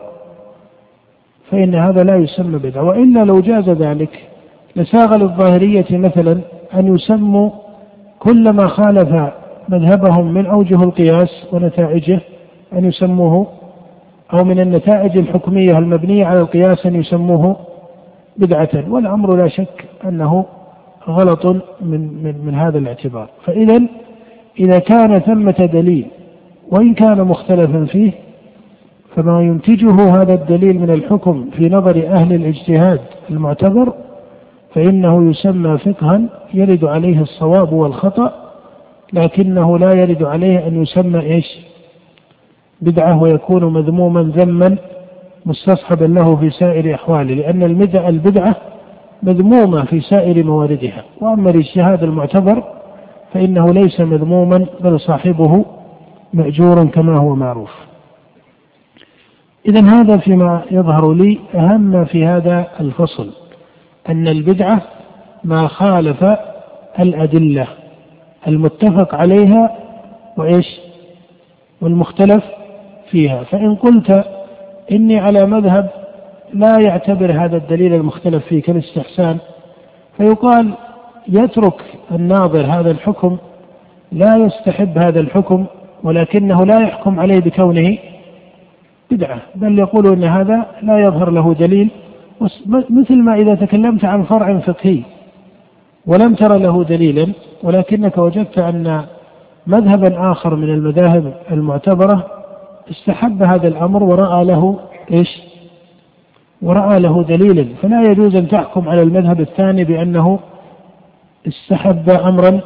فإن 1.50 1.74
هذا 1.74 2.02
لا 2.02 2.16
يسمى 2.16 2.58
بدعة. 2.58 2.82
وإلا 2.82 3.24
لو 3.24 3.40
جاز 3.40 3.70
ذلك 3.70 4.28
لساغ 4.76 5.16
للظاهرية 5.16 5.86
مثلا 5.90 6.40
أن 6.74 6.94
يسموا 6.94 7.50
كل 8.18 8.50
ما 8.50 8.66
خالف 8.66 9.32
مذهبهم 9.68 10.34
من 10.34 10.46
أوجه 10.46 10.82
القياس 10.82 11.46
ونتائجه 11.52 12.20
أن 12.72 12.84
يسموه 12.84 13.46
أو 14.32 14.44
من 14.44 14.60
النتائج 14.60 15.18
الحكمية 15.18 15.78
المبنية 15.78 16.26
على 16.26 16.40
القياس 16.40 16.86
أن 16.86 16.94
يسموه 16.94 17.56
بدعة. 18.36 18.84
والأمر 18.88 19.36
لا 19.36 19.48
شك 19.48 19.84
أنه 20.04 20.44
غلط 21.08 21.46
من, 21.80 22.22
من, 22.22 22.34
من 22.44 22.54
هذا 22.54 22.78
الاعتبار. 22.78 23.28
فإذا 23.44 23.82
إذا 24.60 24.78
كان 24.78 25.18
ثمة 25.18 25.68
دليل 25.72 26.06
وإن 26.70 26.94
كان 26.94 27.24
مختلفا 27.24 27.84
فيه 27.84 28.12
فما 29.16 29.40
ينتجه 29.42 30.22
هذا 30.22 30.34
الدليل 30.34 30.78
من 30.78 30.90
الحكم 30.90 31.50
في 31.56 31.68
نظر 31.68 32.06
أهل 32.06 32.34
الاجتهاد 32.34 33.00
المعتبر 33.30 33.92
فإنه 34.74 35.30
يسمى 35.30 35.78
فقها 35.78 36.20
يرد 36.54 36.84
عليه 36.84 37.20
الصواب 37.20 37.72
والخطأ 37.72 38.47
لكنه 39.12 39.78
لا 39.78 39.92
يرد 39.92 40.22
عليه 40.22 40.66
أن 40.66 40.82
يسمى 40.82 41.20
إيش؟ 41.20 41.58
بدعة 42.80 43.22
ويكون 43.22 43.64
مذموما 43.64 44.22
ذما 44.22 44.76
مستصحبا 45.46 46.04
له 46.04 46.36
في 46.36 46.50
سائر 46.50 46.94
أحواله 46.94 47.34
لأن 47.34 47.62
البدعة 48.06 48.56
مذمومة 49.22 49.84
في 49.84 50.00
سائر 50.00 50.44
مواردها. 50.44 51.04
وأما 51.20 51.50
الاجتهاد 51.50 52.02
المعتبر 52.02 52.64
فإنه 53.32 53.66
ليس 53.72 54.00
مذموما 54.00 54.66
بل 54.80 55.00
صاحبه 55.00 55.64
مأجور 56.32 56.84
كما 56.84 57.16
هو 57.18 57.34
معروف. 57.34 57.70
إذا 59.68 59.80
هذا 59.80 60.16
فيما 60.16 60.62
يظهر 60.70 61.12
لي 61.12 61.38
أهم 61.54 62.04
في 62.04 62.26
هذا 62.26 62.66
الفصل 62.80 63.30
أن 64.08 64.28
البدعة 64.28 64.82
ما 65.44 65.68
خالف 65.68 66.24
الأدلة. 67.00 67.66
المتفق 68.46 69.14
عليها 69.14 69.76
وإيش؟ 70.36 70.80
والمختلف 71.80 72.44
فيها. 73.10 73.44
فإن 73.44 73.74
قلت 73.74 74.24
إني 74.92 75.18
على 75.18 75.46
مذهب 75.46 75.90
لا 76.54 76.80
يعتبر 76.80 77.32
هذا 77.32 77.56
الدليل 77.56 77.94
المختلف 77.94 78.44
فيه 78.46 78.62
كالاستحسان 78.62 79.38
فيقال 80.16 80.70
يترك 81.28 81.82
الناظر 82.12 82.66
هذا 82.66 82.90
الحكم 82.90 83.36
لا 84.12 84.36
يستحب 84.36 84.98
هذا 84.98 85.20
الحكم 85.20 85.66
ولكنه 86.02 86.66
لا 86.66 86.80
يحكم 86.80 87.20
عليه 87.20 87.38
بكونه 87.40 87.98
بدعة 89.10 89.38
بل 89.54 89.78
يقول 89.78 90.12
أن 90.12 90.24
هذا 90.24 90.66
لا 90.82 90.98
يظهر 90.98 91.30
له 91.30 91.54
دليل. 91.54 91.90
مثل 92.90 93.16
ما 93.16 93.34
إذا 93.34 93.54
تكلمت 93.54 94.04
عن 94.04 94.22
فرع 94.22 94.58
فقهي 94.58 95.02
ولم 96.08 96.34
تر 96.34 96.56
له 96.56 96.84
دليلا 96.84 97.26
ولكنك 97.62 98.18
وجدت 98.18 98.58
أن 98.58 99.04
مذهبا 99.66 100.32
آخر 100.32 100.54
من 100.54 100.68
المذاهب 100.68 101.34
المعتبرة 101.50 102.26
استحب 102.90 103.42
هذا 103.42 103.68
الأمر 103.68 104.02
ورأى 104.02 104.44
له 104.44 104.78
إيش؟ 105.12 105.28
ورأى 106.62 107.00
له 107.00 107.22
دليلا. 107.22 107.66
فلا 107.82 108.02
يجوز 108.10 108.36
أن 108.36 108.48
تحكم 108.48 108.88
على 108.88 109.02
المذهب 109.02 109.40
الثاني 109.40 109.84
بأنه 109.84 110.38
استحب 111.48 112.10
أمرا 112.10 112.60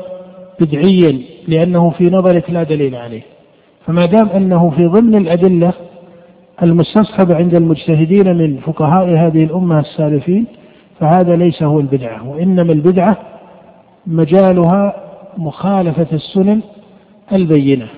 بدعيا 0.60 1.20
لأنه 1.48 1.90
في 1.90 2.10
نظرك 2.10 2.50
لا 2.50 2.62
دليل 2.62 2.94
عليه. 2.94 3.22
فما 3.86 4.06
دام 4.06 4.28
أنه 4.28 4.70
في 4.70 4.86
ضمن 4.86 5.14
الأدلة 5.14 5.72
المستصحب 6.62 7.32
عند 7.32 7.54
المجتهدين 7.54 8.36
من 8.36 8.56
فقهاء 8.56 9.08
هذه 9.08 9.44
الأمة 9.44 9.80
السالفين 9.80 10.46
فهذا 11.00 11.36
ليس 11.36 11.62
هو 11.62 11.80
البدعة 11.80 12.28
وإنما 12.28 12.72
البدعة 12.72 13.31
مجالها 14.06 14.94
مخالفة 15.38 16.06
السنن 16.12 16.60
البينة 17.32 17.88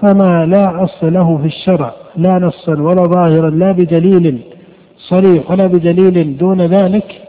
فما 0.00 0.46
لا 0.46 0.84
أصل 0.84 1.12
له 1.12 1.38
في 1.38 1.46
الشرع 1.46 1.92
لا 2.16 2.38
نصا 2.38 2.72
ولا 2.72 3.02
ظاهرا 3.02 3.50
لا 3.50 3.72
بدليل 3.72 4.40
صريح 4.98 5.50
ولا 5.50 5.66
بدليل 5.66 6.36
دون 6.36 6.60
ذلك 6.60 7.22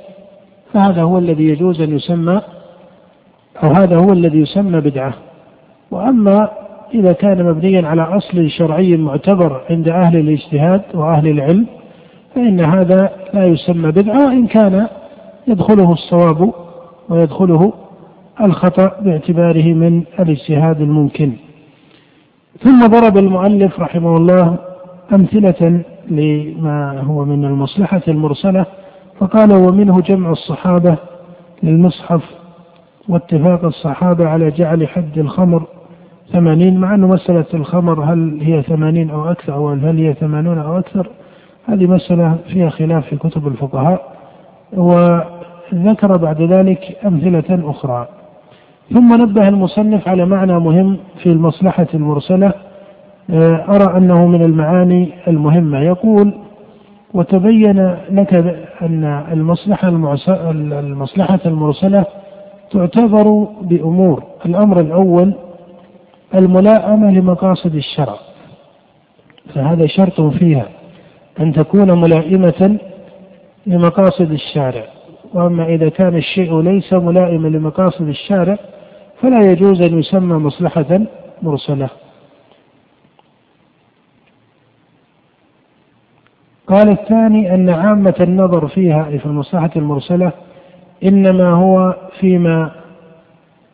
فهذا 0.73 1.01
هو 1.01 1.17
الذي 1.17 1.43
يجوز 1.43 1.81
أن 1.81 1.95
يسمى 1.95 2.41
أو 3.63 3.69
هذا 3.69 3.97
هو 3.97 4.13
الذي 4.13 4.37
يسمى 4.37 4.81
بدعة. 4.81 5.13
وأما 5.91 6.49
إذا 6.93 7.13
كان 7.13 7.45
مبنيا 7.45 7.87
على 7.87 8.01
أصل 8.01 8.49
شرعي 8.49 8.97
معتبر 8.97 9.61
عند 9.69 9.87
أهل 9.89 10.17
الاجتهاد 10.17 10.81
وأهل 10.93 11.27
العلم 11.27 11.65
فإن 12.35 12.61
هذا 12.61 13.09
لا 13.33 13.45
يسمى 13.45 13.91
بدعة 13.91 14.31
إن 14.31 14.47
كان 14.47 14.87
يدخله 15.47 15.91
الصواب 15.91 16.53
ويدخله 17.09 17.73
الخطأ 18.41 18.91
باعتباره 19.01 19.73
من 19.73 20.03
الاجتهاد 20.19 20.81
الممكن. 20.81 21.31
ثم 22.59 22.87
ضرب 22.87 23.17
المؤلف 23.17 23.79
رحمه 23.79 24.17
الله 24.17 24.57
أمثلة 25.13 25.81
لما 26.07 26.99
هو 26.99 27.25
من 27.25 27.45
المصلحة 27.45 28.01
المرسلة 28.07 28.65
فقال 29.19 29.53
ومنه 29.53 30.01
جمع 30.01 30.31
الصحابة 30.31 30.97
للمصحف 31.63 32.21
واتفاق 33.09 33.65
الصحابة 33.65 34.27
على 34.27 34.51
جعل 34.51 34.87
حد 34.87 35.17
الخمر 35.17 35.63
ثمانين 36.31 36.77
مع 36.77 36.95
أنه 36.95 37.07
مسألة 37.07 37.45
الخمر 37.53 38.03
هل 38.03 38.39
هي 38.41 38.61
ثمانين 38.61 39.09
أو 39.09 39.31
أكثر 39.31 39.53
أو 39.53 39.69
هل 39.69 39.97
هي 39.97 40.13
ثمانون 40.13 40.57
أو 40.57 40.79
أكثر 40.79 41.09
هذه 41.65 41.87
مسألة 41.87 42.37
فيها 42.47 42.69
خلاف 42.69 43.05
في 43.05 43.15
كتب 43.15 43.47
الفقهاء 43.47 44.15
وذكر 44.73 46.17
بعد 46.17 46.41
ذلك 46.41 46.97
أمثلة 47.05 47.69
أخرى. 47.69 48.07
ثم 48.93 49.21
نبه 49.21 49.47
المصنف 49.47 50.07
على 50.07 50.25
معنى 50.25 50.59
مهم 50.59 50.97
في 51.23 51.29
المصلحة 51.29 51.87
المرسلة 51.93 52.53
آه، 53.29 53.65
أرى 53.69 53.97
أنه 53.97 54.25
من 54.25 54.41
المعاني 54.41 55.09
المهمة. 55.27 55.79
يقول 55.81 56.33
وتبين 57.13 57.95
لك 58.09 58.33
أن 58.81 59.03
المصلحة 59.31 59.89
المصلحة 59.89 61.39
المرسلة 61.45 62.05
تعتبر 62.71 63.47
بأمور. 63.61 64.23
الأمر 64.45 64.79
الأول 64.79 65.33
الملائمة 66.35 67.11
لمقاصد 67.11 67.75
الشرع. 67.75 68.15
فهذا 69.53 69.87
شرط 69.87 70.21
فيها 70.21 70.65
أن 71.39 71.53
تكون 71.53 72.01
ملائمة 72.01 72.77
لمقاصد 73.67 74.31
الشارع. 74.31 74.83
وأما 75.33 75.65
إذا 75.65 75.89
كان 75.89 76.15
الشيء 76.15 76.61
ليس 76.61 76.93
ملائما 76.93 77.47
لمقاصد 77.47 78.07
الشارع 78.07 78.57
فلا 79.21 79.51
يجوز 79.51 79.81
أن 79.81 79.99
يسمى 79.99 80.37
مصلحة 80.37 80.99
مرسلة. 81.41 81.89
قال 86.67 86.89
الثاني 86.89 87.53
أن 87.55 87.69
عامة 87.69 88.15
النظر 88.19 88.67
فيها 88.67 89.07
أي 89.07 89.19
في 89.19 89.25
المصلحة 89.25 89.69
المرسلة 89.75 90.31
إنما 91.03 91.49
هو 91.49 91.95
فيما 92.19 92.71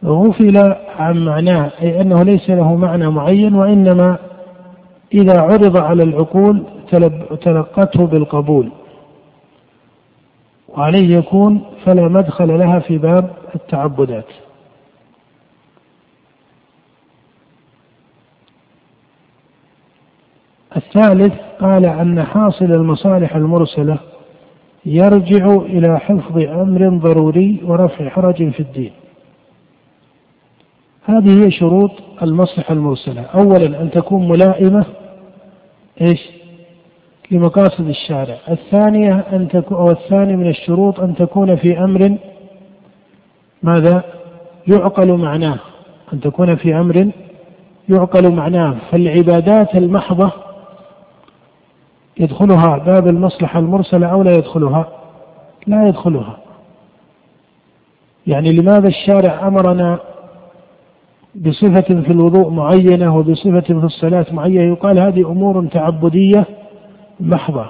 غفل 0.05 0.75
عن 0.99 1.25
معناه 1.25 1.71
أي 1.81 2.01
أنه 2.01 2.23
ليس 2.23 2.49
له 2.49 2.75
معنى 2.75 3.09
معين 3.09 3.55
وإنما 3.55 4.17
إذا 5.13 5.41
عرض 5.41 5.77
على 5.77 6.03
العقول 6.03 6.63
تلقته 7.41 8.05
بالقبول. 8.05 8.71
وعليه 10.69 11.17
يكون 11.17 11.61
فلا 11.85 12.07
مدخل 12.07 12.59
لها 12.59 12.79
في 12.79 12.97
باب 12.97 13.29
التعبدات. 13.55 14.25
الثالث 20.75 21.33
قال 21.59 21.85
أن 21.85 22.23
حاصل 22.23 22.65
المصالح 22.65 23.35
المرسلة 23.35 23.97
يرجع 24.85 25.55
إلى 25.55 25.99
حفظ 25.99 26.37
أمر 26.37 26.89
ضروري 26.89 27.61
ورفع 27.63 28.09
حرج 28.09 28.49
في 28.49 28.59
الدين. 28.59 28.91
هذه 31.05 31.45
هي 31.45 31.51
شروط 31.51 31.91
المصلحة 32.21 32.73
المرسلة. 32.73 33.21
أولا 33.21 33.81
أن 33.81 33.91
تكون 33.91 34.27
ملائمة 34.27 34.85
إيش؟ 36.01 36.29
لمقاصد 37.31 37.87
الشارع. 37.87 38.37
الثانية 38.49 39.25
أن 39.33 39.47
تكون 39.47 39.77
أو 39.77 39.91
الثاني 39.91 40.35
من 40.35 40.49
الشروط 40.49 40.99
أن 40.99 41.15
تكون 41.15 41.55
في 41.55 41.79
أمر 41.79 42.17
ماذا؟ 43.63 44.03
يعقل 44.67 45.17
معناه. 45.17 45.59
أن 46.13 46.19
تكون 46.19 46.55
في 46.55 46.75
أمر 46.75 47.11
يعقل 47.89 48.31
معناه. 48.31 48.75
فالعبادات 48.91 49.75
المحضة 49.75 50.31
يدخلها 52.19 52.77
باب 52.77 53.07
المصلحة 53.07 53.59
المرسلة 53.59 54.07
أو 54.07 54.23
لا 54.23 54.31
يدخلها؟ 54.31 54.87
لا 55.67 55.87
يدخلها. 55.87 56.37
يعني 58.27 58.51
لماذا 58.51 58.87
الشارع 58.87 59.47
أمرنا 59.47 59.99
بصفة 61.35 61.81
في 62.01 62.11
الوضوء 62.11 62.49
معينة 62.49 63.17
وبصفة 63.17 63.61
في 63.61 63.85
الصلاة 63.85 64.25
معينة؟ 64.31 64.73
يقال 64.73 64.99
هذه 64.99 65.31
أمور 65.31 65.65
تعبدية. 65.65 66.45
محضة 67.19 67.65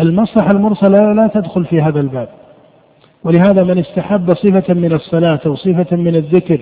المصلحة 0.00 0.50
المرسلة 0.50 1.12
لا 1.12 1.26
تدخل 1.26 1.64
في 1.64 1.82
هذا 1.82 2.00
الباب. 2.00 2.28
ولهذا 3.24 3.62
من 3.62 3.78
استحب 3.78 4.34
صفة 4.34 4.74
من 4.74 4.92
الصلاة 4.92 5.40
أو 5.46 5.54
صفة 5.54 5.96
من 5.96 6.16
الذكر 6.16 6.60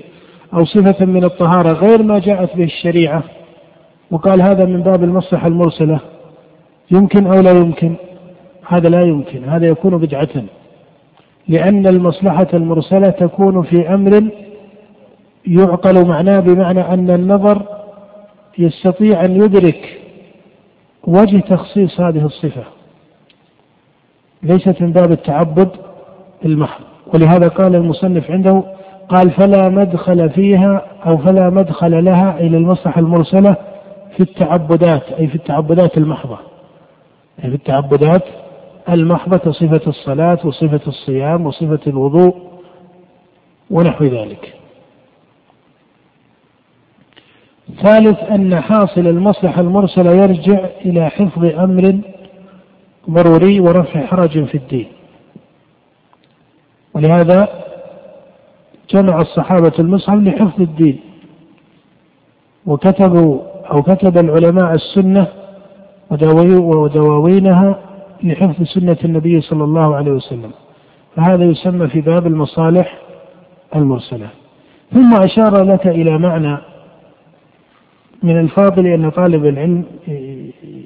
أو 0.54 0.64
صفة 0.64 1.04
من 1.04 1.24
الطهارة 1.24 1.72
غير 1.72 2.02
ما 2.02 2.18
جاءت 2.18 2.56
به 2.56 2.64
الشريعة. 2.64 3.22
وقال 4.10 4.42
هذا 4.42 4.64
من 4.64 4.82
باب 4.82 5.04
المصلحة 5.04 5.48
المرسلة. 5.48 6.00
يمكن 6.90 7.26
أو 7.26 7.40
لا 7.40 7.50
يمكن؟ 7.50 7.94
هذا 8.68 8.88
لا 8.88 9.02
يمكن 9.02 9.44
هذا 9.44 9.66
يكون 9.66 9.98
بدعة. 9.98 10.28
لأن 11.48 11.86
المصلحة 11.86 12.46
المرسلة 12.54 13.10
تكون 13.10 13.62
في 13.62 13.94
أمر 13.94 14.30
يعقل 15.46 16.06
معناه 16.06 16.40
بمعنى 16.40 16.80
أن 16.80 17.10
النظر 17.10 17.62
يستطيع 18.58 19.24
أن 19.24 19.36
يدرك 19.42 20.00
وجه 21.04 21.40
تخصيص 21.40 22.00
هذه 22.00 22.24
الصفة. 22.24 22.64
ليست 24.42 24.82
من 24.82 24.92
باب 24.92 25.12
التعبد 25.12 25.68
المحض. 26.44 26.84
ولهذا 27.14 27.48
قال 27.48 27.74
المصنف 27.74 28.30
عنده 28.30 28.62
قال 29.08 29.30
فلا 29.30 29.68
مدخل 29.68 30.30
فيها 30.30 30.82
أو 31.06 31.18
فلا 31.18 31.50
مدخل 31.50 32.04
لها 32.04 32.40
إلى 32.40 32.56
المصلحة 32.56 33.00
المرسلة 33.00 33.56
في 34.16 34.20
التعبدات 34.20 35.02
أي 35.12 35.26
في 35.26 35.34
التعبدات 35.34 35.98
المحضة. 35.98 36.38
في 37.40 37.46
التعبدات 37.46 38.22
المحضة 38.88 39.38
كصفة 39.38 39.80
الصلاة 39.86 40.38
وصفة 40.44 40.80
الصيام 40.86 41.46
وصفة 41.46 41.80
الوضوء 41.86 42.34
ونحو 43.70 44.04
ذلك. 44.04 44.54
ثالث 47.82 48.18
أن 48.18 48.60
حاصل 48.60 49.00
المصلحة 49.00 49.60
المرسلة 49.60 50.10
يرجع 50.10 50.66
إلى 50.84 51.10
حفظ 51.10 51.44
أمر 51.44 52.00
ضروري 53.10 53.60
ورفع 53.60 54.06
حرج 54.06 54.44
في 54.44 54.54
الدين. 54.54 54.86
ولهذا 56.94 57.48
جمع 58.90 59.20
الصحابة 59.20 59.72
المصحف 59.78 60.14
لحفظ 60.14 60.60
الدين 60.60 61.00
وكتبوا 62.66 63.40
أو 63.70 63.82
كتب 63.82 64.18
العلماء 64.18 64.74
السنة 64.74 65.26
ودواوينها 66.10 67.78
لحفظ 68.22 68.64
سنة 68.64 68.96
النبي 69.04 69.40
صلى 69.40 69.64
الله 69.64 69.96
عليه 69.96 70.12
وسلم. 70.12 70.50
فهذا 71.16 71.44
يسمى 71.44 71.88
في 71.88 72.00
باب 72.00 72.26
المصالح 72.26 72.98
المرسلة. 73.76 74.28
ثم 74.92 75.14
أشار 75.22 75.64
لك 75.64 75.86
إلى 75.86 76.18
معنى 76.18 76.58
من 78.22 78.40
الفاضل 78.40 78.86
أن 78.86 79.10
طالب 79.10 79.46
العلم 79.46 79.84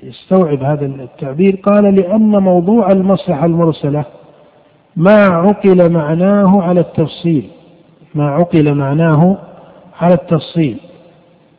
يستوعب 0.03 0.63
هذا 0.63 0.87
التعبير. 0.87 1.57
قال 1.63 1.95
لأن 1.95 2.31
موضوع 2.43 2.93
المصلحة 2.93 3.47
المرسلة 3.47 4.05
ما 4.97 5.25
عقل 5.25 5.93
معناه 5.93 6.63
على 6.63 6.81
التفصيل. 6.81 7.51
ما 8.15 8.31
عقل 8.31 8.75
معناه 8.75 9.39
على 10.01 10.15
التفصيل. 10.15 10.77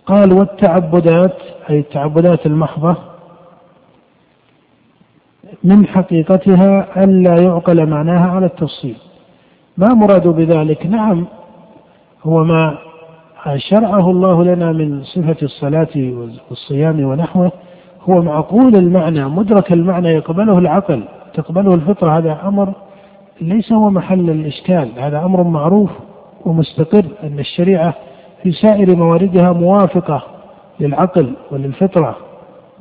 قال 0.05 0.33
والتعبدات 0.33 1.35
أي 1.69 1.79
التعبدات 1.79 2.45
المحضة 2.45 3.10
من 5.63 5.87
حقيقتها 5.87 7.03
ألا 7.03 7.41
يعقل 7.41 7.89
معناها 7.89 8.31
على 8.31 8.45
التفصيل. 8.45 8.95
ما 9.77 9.93
مراد 9.93 10.27
بذلك؟ 10.27 10.85
نعم 10.85 11.25
هو 12.23 12.43
ما 12.43 12.77
شرعه 13.57 14.11
الله 14.11 14.43
لنا 14.43 14.71
من 14.71 15.03
صفة 15.03 15.37
الصلاة 15.43 16.13
والصيام 16.49 17.03
ونحوه 17.03 17.51
هو 18.01 18.21
معقول 18.21 18.75
المعنى 18.75 19.25
مدرك 19.25 19.73
المعنى 19.73 20.09
يقبله 20.09 20.57
العقل 20.57 21.03
تقبله 21.33 21.73
الفطرة 21.73 22.17
هذا 22.17 22.39
أمر 22.45 22.73
ليس 23.41 23.71
هو 23.71 23.89
محل 23.89 24.29
الإشكال 24.29 24.89
هذا 24.97 25.19
أمر 25.25 25.43
معروف 25.43 25.89
ومستقر 26.45 27.05
أن 27.23 27.39
الشريعة 27.39 27.93
في 28.43 28.51
سائر 28.51 28.95
مواردها 28.95 29.51
موافقة 29.51 30.23
للعقل 30.79 31.33
وللفطرة. 31.51 32.17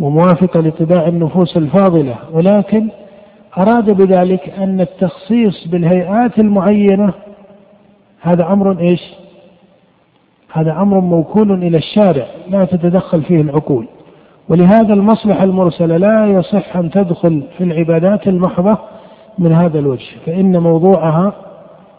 وموافقة 0.01 0.61
لطباع 0.61 1.09
النفوس 1.09 1.57
الفاضلة 1.57 2.17
ولكن 2.33 2.89
أراد 3.59 3.91
بذلك 3.91 4.51
أن 4.59 4.81
التخصيص 4.81 5.69
بالهيئات 5.69 6.39
المعينة 6.39 7.13
هذا 8.21 8.53
أمر 8.53 8.81
إيش؟ 8.81 9.01
هذا 10.53 10.73
أمر 10.73 11.01
موكول 11.01 11.53
إلى 11.53 11.77
الشارع 11.77 12.27
لا 12.49 12.65
تتدخل 12.65 13.23
فيه 13.23 13.41
العقول. 13.41 13.87
ولهذا 14.49 14.95
المصلحة 14.95 15.45
المرسلة 15.45 15.97
لا 15.97 16.27
يصح 16.27 16.77
أن 16.77 16.91
تدخل 16.91 17.43
في 17.59 17.65
العبادات 17.65 18.29
المحضة 18.29 18.79
من 19.39 19.53
هذا 19.53 19.79
الوجه 19.79 20.07
فإن 20.27 20.59
موضوعها 20.59 21.33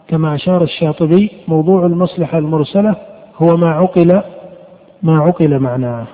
كما 0.08 0.34
أشار 0.34 0.62
الشاطبي 0.62 1.30
موضوع 1.48 1.86
المصلحة 1.86 2.38
المرسلة 2.38 2.96
هو 3.36 3.56
ما 3.56 3.70
عقل 3.70 4.22
ما 5.02 5.18
عقل 5.18 5.58
معناه. 5.58 6.06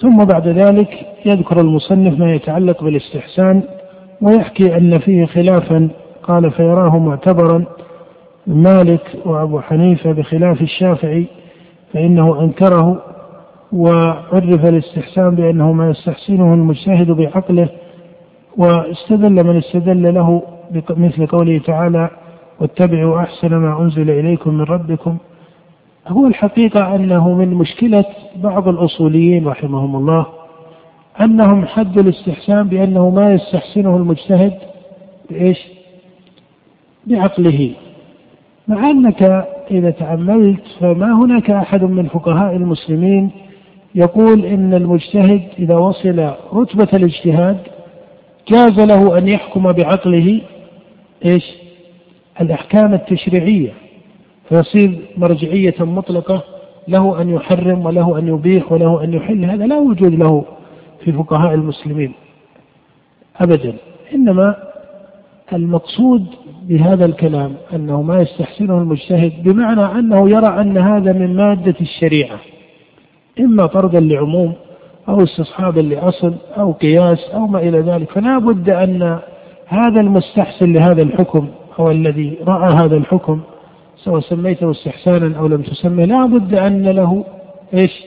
ثم 0.00 0.24
بعد 0.24 0.48
ذلك 0.48 1.06
يذكر 1.26 1.60
المصنف 1.60 2.18
ما 2.18 2.32
يتعلق 2.32 2.84
بالاستحسان 2.84 3.62
ويحكي 4.22 4.76
أن 4.76 4.98
فيه 4.98 5.26
خلافا 5.26 5.88
قال 6.22 6.50
فيراه 6.50 6.98
معتبرا 6.98 7.64
مالك 8.46 9.16
وأبو 9.24 9.60
حنيفة 9.60 10.12
بخلاف 10.12 10.62
الشافعي 10.62 11.26
فإنه 11.92 12.40
أنكره 12.40 13.02
وعرف 13.72 14.64
الاستحسان 14.64 15.34
بأنه 15.34 15.72
ما 15.72 15.90
يستحسنه 15.90 16.54
المجتهد 16.54 17.10
بعقله 17.10 17.68
واستدل 18.56 19.44
من 19.44 19.56
استدل 19.56 20.14
له 20.14 20.42
مثل 20.90 21.26
قوله 21.26 21.58
تعالى 21.58 22.10
واتبعوا 22.60 23.20
أحسن 23.20 23.56
ما 23.56 23.82
أنزل 23.82 24.10
إليكم 24.10 24.54
من 24.54 24.64
ربكم 24.64 25.16
هو 26.08 26.26
الحقيقة 26.26 26.94
أنه 26.96 27.34
من 27.34 27.54
مشكلة 27.54 28.04
بعض 28.36 28.68
الأصوليين 28.68 29.46
رحمهم 29.46 29.96
الله 29.96 30.26
أنهم 31.20 31.66
حدوا 31.66 32.02
الاستحسان 32.02 32.68
بأنه 32.68 33.10
ما 33.10 33.32
يستحسنه 33.34 33.96
المجتهد 33.96 34.58
بإيش؟ 35.30 35.58
بعقله 37.06 37.74
مع 38.68 38.90
أنك 38.90 39.22
إذا 39.70 39.90
تأملت 39.90 40.62
فما 40.80 41.12
هناك 41.12 41.50
أحد 41.50 41.84
من 41.84 42.08
فقهاء 42.08 42.56
المسلمين 42.56 43.30
يقول 43.94 44.44
إن 44.44 44.74
المجتهد 44.74 45.42
إذا 45.58 45.76
وصل 45.76 46.30
رتبة 46.54 46.88
الاجتهاد 46.94 47.58
جاز 48.48 48.80
له 48.80 49.18
أن 49.18 49.28
يحكم 49.28 49.72
بعقله 49.72 50.40
إيش؟ 51.24 51.44
الأحكام 52.40 52.94
التشريعية 52.94 53.72
فيصير 54.48 54.98
مرجعية 55.16 55.74
مطلقة 55.80 56.42
له 56.88 57.20
أن 57.20 57.30
يحرم 57.30 57.86
وله 57.86 58.18
أن 58.18 58.28
يبيح 58.28 58.72
وله 58.72 59.04
أن 59.04 59.14
يحل 59.14 59.44
هذا 59.44 59.66
لا 59.66 59.78
وجود 59.78 60.14
له 60.14 60.44
في 61.04 61.12
فقهاء 61.12 61.54
المسلمين 61.54 62.12
أبدا. 63.40 63.74
إنما 64.14 64.56
المقصود 65.52 66.26
بهذا 66.62 67.04
الكلام 67.04 67.54
أنه 67.74 68.02
ما 68.02 68.20
يستحسنه 68.20 68.78
المجتهد 68.78 69.32
بمعنى 69.42 69.84
أنه 69.98 70.30
يرى 70.30 70.60
أن 70.60 70.78
هذا 70.78 71.12
من 71.12 71.36
مادة 71.36 71.74
الشريعة 71.80 72.38
إما 73.40 73.66
طردا 73.66 74.00
لعموم 74.00 74.52
أو 75.08 75.22
استصحابا 75.22 75.80
لأصل 75.80 76.34
أو 76.58 76.72
قياس 76.72 77.30
أو 77.34 77.46
ما 77.46 77.58
إلى 77.58 77.78
ذلك. 77.78 78.10
فلا 78.10 78.38
بد 78.38 78.70
أن 78.70 79.18
هذا 79.66 80.00
المستحسن 80.00 80.72
لهذا 80.72 81.02
الحكم 81.02 81.48
أو 81.78 81.90
الذي 81.90 82.38
رأى 82.46 82.72
هذا 82.74 82.96
الحكم 82.96 83.40
سواء 84.06 84.20
سميته 84.20 84.70
استحسانا 84.70 85.38
أو 85.38 85.46
لم 85.46 85.62
تسمه 85.62 86.04
لا 86.04 86.26
بد 86.26 86.54
أن 86.54 86.88
له 86.88 87.24
إيش؟ 87.74 88.02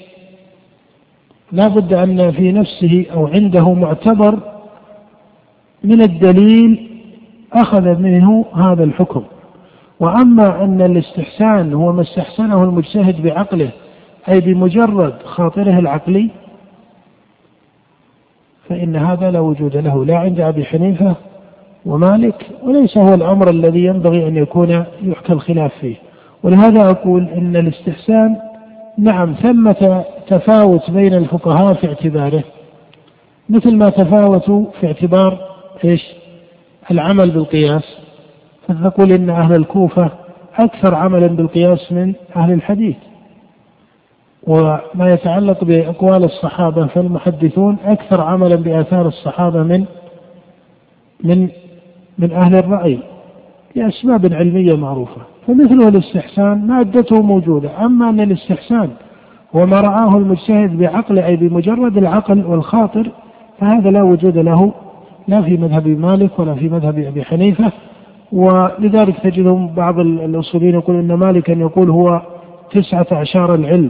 لا 1.52 1.68
بد 1.68 1.94
أن 1.94 2.32
في 2.32 2.52
نفسه 2.52 3.06
أو 3.14 3.28
عنده 3.28 3.74
معتبر 3.74 4.40
من 5.84 6.02
الدليل 6.02 6.90
أخذ 7.54 8.00
منه 8.00 8.46
هذا 8.56 8.84
الحكم. 8.84 9.24
وأما 10.00 10.64
أن 10.64 10.82
الاستحسان 10.82 11.74
هو 11.74 11.94
ما 11.94 12.02
استحسنه 12.02 12.64
المجتهد 12.64 13.22
بعقله 13.22 13.70
أي 14.30 14.40
بمجرد 14.40 15.14
خاطره 15.24 15.80
العقلي 15.80 16.30
فإن 18.70 18.96
هذا 18.96 19.32
لا 19.32 19.40
وجود 19.40 19.78
له. 19.78 20.06
لا 20.06 20.18
عند 20.18 20.40
أبي 20.40 20.66
حنيفة 20.66 21.16
ومالك 21.86 22.48
وليس 22.64 22.98
هو 22.98 23.14
الأمر 23.14 23.50
الذي 23.50 23.84
ينبغي 23.84 24.28
أن 24.28 24.36
يكون 24.36 24.84
يحكى 25.04 25.34
الخلاف 25.34 25.72
فيه. 25.82 25.96
ولهذا 26.44 26.90
أقول 26.90 27.28
إن 27.28 27.56
الاستحسان 27.56 28.36
نعم 28.98 29.34
ثمة 29.34 30.04
تفاوت 30.28 30.92
بين 30.92 31.14
الفقهاء 31.14 31.74
في 31.74 31.88
اعتباره. 31.88 32.44
مثل 33.50 33.76
ما 33.76 33.90
تفاوتوا 33.90 34.66
في 34.80 34.88
اعتبار 34.88 35.38
إيش؟ 35.86 36.06
العمل 36.92 37.32
بالقياس. 37.32 37.98
فتقول 38.68 39.12
إن 39.12 39.30
أهل 39.30 39.56
الكوفة 39.56 40.10
أكثر 40.60 40.96
عملا 40.96 41.28
بالقياس 41.28 41.92
من 41.92 42.14
أهل 42.36 42.54
الحديث. 42.54 42.96
وما 44.44 45.14
يتعلق 45.14 45.64
بأقوال 45.64 46.24
الصحابة 46.24 46.88
فالمحدثون 46.88 47.78
أكثر 47.86 48.22
عملا 48.22 48.56
بآثار 48.56 49.08
الصحابة 49.08 49.64
من 49.64 49.86
من 51.24 51.50
من 52.20 52.32
أهل 52.32 52.56
الرأي 52.56 53.00
لأسباب 53.76 54.34
علمية 54.34 54.76
معروفة 54.76 55.22
فمثله 55.48 55.88
الاستحسان 55.88 56.68
مادته 56.68 57.22
موجودة 57.22 57.86
أما 57.86 58.10
أن 58.10 58.20
الاستحسان 58.20 58.90
وما 59.54 59.82
رآه 59.82 60.18
المجتهد 60.18 60.78
بعقله 60.78 61.26
أي 61.26 61.36
بمجرد 61.36 61.98
العقل 61.98 62.46
والخاطر 62.46 63.12
فهذا 63.60 63.92
لا 63.92 64.04
وجود 64.04 64.38
له 64.38 64.74
لا 65.28 65.42
في 65.42 65.58
مذهب 65.58 65.88
مالك 65.88 66.40
ولا 66.40 66.56
في 66.56 66.70
مذهب 66.70 67.00
أبي 67.00 67.24
حنيفة 67.24 67.72
ولذلك 68.32 69.20
تجدهم 69.24 69.68
بعض 69.68 70.00
الأصوليين 70.00 70.74
يقول 70.74 70.96
أن 70.96 71.14
مالكا 71.14 71.52
يقول 71.52 71.90
هو 71.90 72.22
تسعة 72.72 73.08
أعشار 73.12 73.56
العلم. 73.56 73.90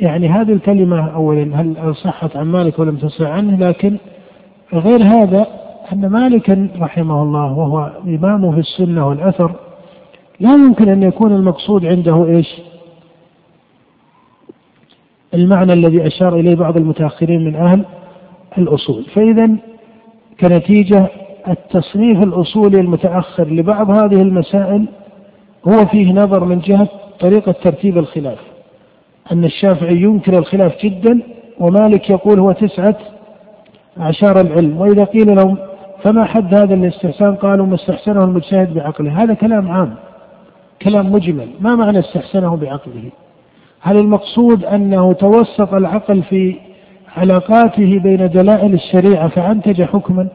يعني 0.00 0.28
هذه 0.28 0.52
الكلمة 0.52 1.10
أولا 1.14 1.60
هل 1.60 1.94
صحت 1.94 2.36
عن 2.36 2.46
مالك 2.46 2.78
ولم 2.78 2.96
تصح 2.96 3.26
عنه؟ 3.26 3.58
لكن 3.58 3.96
غير 4.72 5.02
هذا 5.02 5.46
أن 5.92 6.06
مالكا 6.06 6.68
رحمه 6.78 7.22
الله 7.22 7.58
وهو 7.58 7.92
إمامه 8.06 8.52
في 8.52 8.58
السنة 8.58 9.08
والأثر 9.08 9.52
لا 10.40 10.52
يمكن 10.52 10.88
أن 10.88 11.02
يكون 11.02 11.32
المقصود 11.32 11.86
عنده 11.86 12.26
إيش؟ 12.26 12.60
المعنى 15.34 15.72
الذي 15.72 16.06
أشار 16.06 16.36
إليه 16.36 16.54
بعض 16.54 16.76
المتأخرين 16.76 17.44
من 17.44 17.56
أهل 17.56 17.84
الأصول. 18.58 19.04
فإذا 19.04 19.50
كنتيجة 20.40 21.06
التصنيف 21.48 22.22
الأصولي 22.22 22.80
المتأخر 22.80 23.48
لبعض 23.48 23.90
هذه 23.90 24.22
المسائل 24.22 24.88
هو 25.68 25.86
فيه 25.86 26.12
نظر 26.12 26.44
من 26.44 26.58
جهة 26.60 26.88
طريقة 27.20 27.52
ترتيب 27.52 27.98
الخلاف. 27.98 28.38
أن 29.32 29.44
الشافعي 29.44 29.96
ينكر 29.96 30.38
الخلاف 30.38 30.84
جدا 30.84 31.20
ومالك 31.58 32.10
يقول 32.10 32.38
هو 32.38 32.52
تسعة 32.52 32.96
أعشار 34.00 34.40
العلم. 34.40 34.80
وإذا 34.80 35.04
قيل 35.04 35.36
لهم 35.36 35.56
فما 36.02 36.24
حد 36.24 36.54
هذا 36.54 36.74
الاستحسان 36.74 37.34
قالوا 37.34 37.66
ما 37.66 37.74
استحسنه 37.74 38.24
المجتهد 38.24 38.74
بعقله. 38.74 39.22
هذا 39.22 39.34
كلام 39.34 39.68
عام 39.68 39.94
كلام 40.82 41.12
مجمل. 41.12 41.48
ما 41.60 41.74
معنى 41.74 41.98
استحسنه 41.98 42.56
بعقله؟ 42.56 43.10
هل 43.80 43.96
المقصود 43.96 44.64
أنه 44.64 45.12
توسط 45.12 45.74
العقل 45.74 46.22
في 46.22 46.54
علاقاته 47.16 47.98
بين 47.98 48.28
دلائل 48.28 48.74
الشريعة 48.74 49.28
فأنتج 49.28 49.82
حكما؟ 49.82 50.28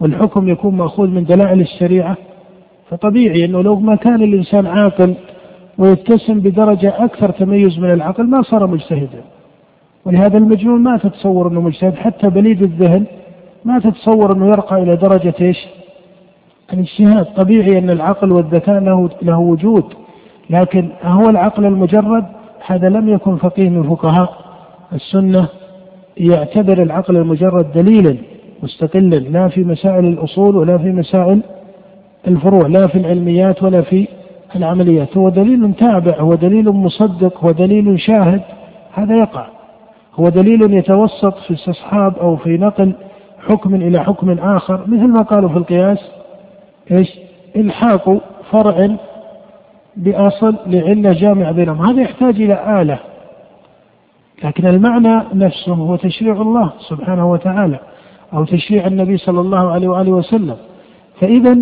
والحكم 0.00 0.48
يكون 0.48 0.76
مأخوذ 0.76 1.08
من 1.08 1.24
دلائل 1.24 1.60
الشريعة؟ 1.60 2.16
فطبيعي 2.90 3.44
أنه 3.44 3.62
لو 3.62 3.80
ما 3.80 3.94
كان 3.94 4.22
الإنسان 4.22 4.66
عاقل 4.66 5.14
ويتسم 5.78 6.40
بدرجة 6.40 7.04
أكثر 7.04 7.30
تميز 7.30 7.78
من 7.78 7.92
العقل 7.92 8.26
ما 8.26 8.42
صار 8.42 8.66
مجتهدا. 8.66 9.22
ولهذا 10.04 10.38
المجنون 10.38 10.80
ما 10.80 10.96
تتصور 10.96 11.48
أنه 11.48 11.60
مجتهد 11.60 11.94
حتى 11.94 12.30
بليد 12.30 12.62
الذهن 12.62 13.04
ما 13.64 13.78
تتصور 13.78 14.32
أنه 14.32 14.46
يرقى 14.46 14.82
إلى 14.82 14.96
درجة 14.96 15.34
إيش؟ 15.40 15.66
الاجتهاد 16.72 17.24
طبيعي 17.24 17.78
أن 17.78 17.90
العقل 17.90 18.32
والذكاء 18.32 18.80
له, 18.80 19.10
له 19.22 19.38
وجود. 19.38 19.84
لكن 20.50 20.88
هو 21.02 21.30
العقل 21.30 21.64
المجرد 21.64 22.24
هذا 22.66 22.88
لم 22.88 23.08
يكن 23.08 23.36
فقيه 23.36 23.70
من 23.70 23.82
فقهاء. 23.82 24.34
السنة 24.92 25.48
يعتبر 26.16 26.82
العقل 26.82 27.16
المجرد 27.16 27.72
دليلا 27.72 28.16
مستقلا 28.62 29.16
لا 29.16 29.48
في 29.48 29.64
مسائل 29.64 30.04
الأصول 30.04 30.56
ولا 30.56 30.78
في 30.78 30.92
مسائل 30.92 31.42
الفروع 32.28 32.66
لا 32.66 32.86
في 32.86 32.98
العلميات 32.98 33.62
ولا 33.62 33.80
في 33.80 34.08
العمليات. 34.56 35.16
هو 35.16 35.28
دليل 35.28 35.74
تابع 35.74 36.20
هو 36.20 36.34
دليل 36.34 36.68
مصدق 36.68 37.44
هو 37.44 37.50
دليل 37.50 38.00
شاهد 38.00 38.42
هذا 38.92 39.16
يقع. 39.16 39.46
هو 40.14 40.28
دليل 40.28 40.74
يتوسط 40.74 41.38
في 41.38 41.54
استصحاب 41.54 42.16
أو 42.16 42.36
في 42.36 42.58
نقل 42.58 42.92
حكم 43.48 43.74
إلى 43.74 44.04
حكم 44.04 44.38
آخر 44.38 44.80
مثل 44.86 45.08
ما 45.08 45.22
قالوا 45.22 45.48
في 45.48 45.56
القياس 45.56 45.98
إيش؟ 46.90 47.18
إلحاق 47.56 48.20
فرع 48.50 48.96
بأصل 49.96 50.56
لعلة 50.66 51.12
جامعة 51.12 51.52
بينهم. 51.52 51.86
هذا 51.86 52.02
يحتاج 52.02 52.40
إلى 52.42 52.82
آلة. 52.82 52.98
لكن 54.44 54.66
المعنى 54.66 55.22
نفسه 55.34 55.74
هو 55.74 55.96
تشريع 55.96 56.32
الله 56.32 56.72
سبحانه 56.88 57.30
وتعالى 57.30 57.78
أو 58.32 58.44
تشريع 58.44 58.86
النبي 58.86 59.16
صلى 59.16 59.40
الله 59.40 59.72
عليه 59.72 59.88
وآله 59.88 60.10
وسلم. 60.10 60.56
فإذا 61.20 61.58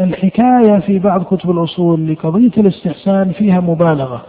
الحكاية 0.00 0.78
في 0.78 0.98
بعض 0.98 1.22
كتب 1.22 1.50
الأصول 1.50 2.12
لقضية 2.12 2.52
الاستحسان 2.58 3.32
فيها 3.32 3.60
مبالغة. 3.60 4.22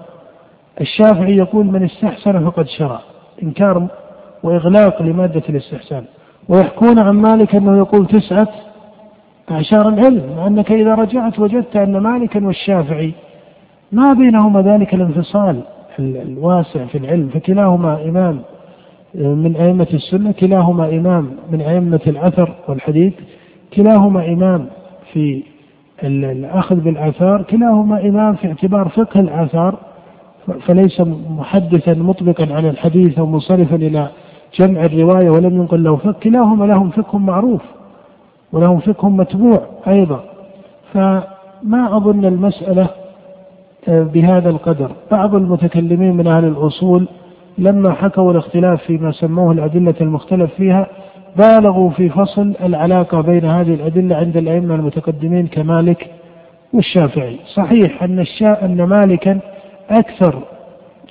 الشافعي 0.82 1.38
يقول 1.38 1.66
من 1.66 1.84
استحسن 1.84 2.50
فقد 2.50 2.68
شرع. 2.68 3.00
إنكار 3.44 3.88
وإغلاق 4.44 5.02
لمادة 5.02 5.44
الاستحسان. 5.50 6.04
ويحكون 6.50 7.00
عن 7.00 7.16
مالك 7.16 7.56
أنه 7.56 7.78
يقول 7.78 8.08
تسعة 8.08 8.48
أعشار 9.52 9.90
العلم 9.90 10.22
مع 10.38 10.48
أنك 10.48 10.72
إذا 10.72 10.96
رجعت 10.96 11.40
وجدت 11.40 11.76
أن 11.76 11.98
مالكا 11.98 12.46
والشافعي 12.46 13.14
ما 13.92 14.14
بينهما 14.14 14.62
ذلك 14.62 14.94
الانفصال 14.94 15.62
الواسع 16.00 16.86
في 16.86 16.98
العلم 16.98 17.30
فكلاهما 17.30 18.04
إمام 18.06 18.42
من 19.16 19.56
أئمة 19.56 19.88
السنة 19.94 20.32
كلاهما 20.32 20.90
إمام 20.90 21.30
من 21.52 21.62
أئمة 21.62 22.00
الأثر 22.08 22.56
والحديث 22.68 23.14
كلاهما 23.74 24.26
إمام 24.26 24.66
في 25.14 25.44
الأخذ 26.04 26.76
بالآثار 26.76 27.42
كلاهما 27.42 28.02
إمام 28.02 28.36
في 28.36 28.48
اعتبار 28.48 28.90
فقه 28.90 29.20
الآثار 29.20 29.80
فليس 30.68 31.02
محدثا 31.30 31.94
مطبقا 31.94 32.54
على 32.54 32.70
الحديث 32.70 33.20
أو 33.20 33.26
منصرفا 33.26 33.76
إلى 33.76 34.08
جمع 34.60 34.86
الرواية 34.86 35.30
ولم 35.30 35.56
ينقل 35.56 35.84
له 35.84 35.96
فقه 35.96 36.12
كلاهما 36.24 36.66
لهم 36.66 36.90
فقه 36.90 37.18
معروف 37.18 37.62
ولهم 38.52 38.80
فقه 38.80 39.10
متبوع 39.10 39.62
أيضا. 39.88 40.24
فما 40.94 41.98
أظن 41.98 42.26
المسألة 42.26 42.90
آه، 43.88 44.04
بهذا 44.04 44.50
القدر. 44.50 44.92
بعض 45.12 45.36
المتكلمين 45.36 46.18
من 46.18 46.28
أهل 46.28 46.46
الأصول 46.46 47.08
لما 47.58 47.94
حكوا 47.94 48.32
الاختلاف 48.32 48.84
فيما 48.84 49.12
سموه 49.12 49.52
الأدلة 49.52 49.96
المختلف 50.02 50.54
فيها 50.54 50.88
بالغوا 51.36 51.90
في 51.90 52.10
فصل 52.10 52.54
العلاقة 52.64 53.22
بين 53.22 53.46
هذه 53.46 53.74
الأدلة 53.74 54.16
عند 54.16 54.38
الأئمة 54.38 54.76
المتقدمين 54.76 55.48
كمالك 55.48 56.08
والشافعي. 56.74 57.40
صحيح 57.56 58.04
أن 58.04 58.20
الشاء 58.20 58.66
أن 58.66 58.84
مالكا 58.84 59.40
أكثر 59.90 60.40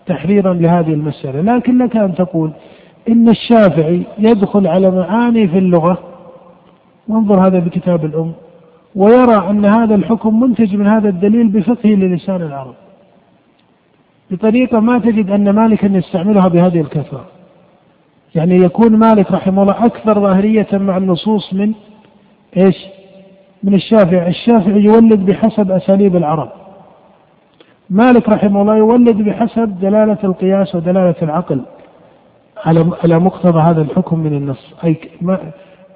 تحريرا 0.06 0.54
لهذه 0.54 0.92
المسألة 0.92 1.40
لكن 1.40 1.78
لك 1.78 1.96
أن 1.96 2.14
تقول 2.14 2.50
إن 3.08 3.28
الشافعي 3.28 4.02
يدخل 4.18 4.66
على 4.66 4.90
معاني 4.90 5.48
في 5.48 5.58
اللغة. 5.58 5.98
وانظر 7.08 7.46
هذا 7.46 7.58
بكتاب 7.58 8.04
الأم. 8.04 8.32
ويرى 8.96 9.50
أن 9.50 9.64
هذا 9.64 9.94
الحكم 9.94 10.40
منتج 10.40 10.76
من 10.76 10.86
هذا 10.86 11.08
الدليل 11.08 11.48
بفقهه 11.48 11.94
للسان 11.94 12.42
العرب. 12.42 12.74
بطريقة 14.30 14.80
ما 14.80 14.98
تجد 14.98 15.30
أن 15.30 15.50
مالكا 15.50 15.86
يستعملها 15.86 16.48
بهذه 16.48 16.80
الكثرة. 16.80 17.24
يعني 18.34 18.56
يكون 18.56 18.96
مالك 18.96 19.30
رحمه 19.32 19.62
الله 19.62 19.86
أكثر 19.86 20.20
ظاهرية 20.20 20.68
مع 20.72 20.96
النصوص 20.96 21.54
من 21.54 21.72
إيش؟ 22.56 22.76
من 23.62 23.74
الشافعي. 23.74 24.28
الشافعي 24.28 24.84
يولد 24.84 25.26
بحسب 25.26 25.70
أساليب 25.70 26.16
العرب. 26.16 26.48
مالك 27.90 28.28
رحمه 28.28 28.62
الله 28.62 28.76
يولد 28.76 29.16
بحسب 29.16 29.80
دلالة 29.80 30.18
القياس 30.24 30.74
ودلالة 30.74 31.14
العقل. 31.22 31.60
على 32.64 32.90
على 33.04 33.18
مقتضى 33.18 33.60
هذا 33.60 33.82
الحكم 33.82 34.18
من 34.18 34.34
النص. 34.34 34.74
أي 34.84 34.96
ما 35.20 35.38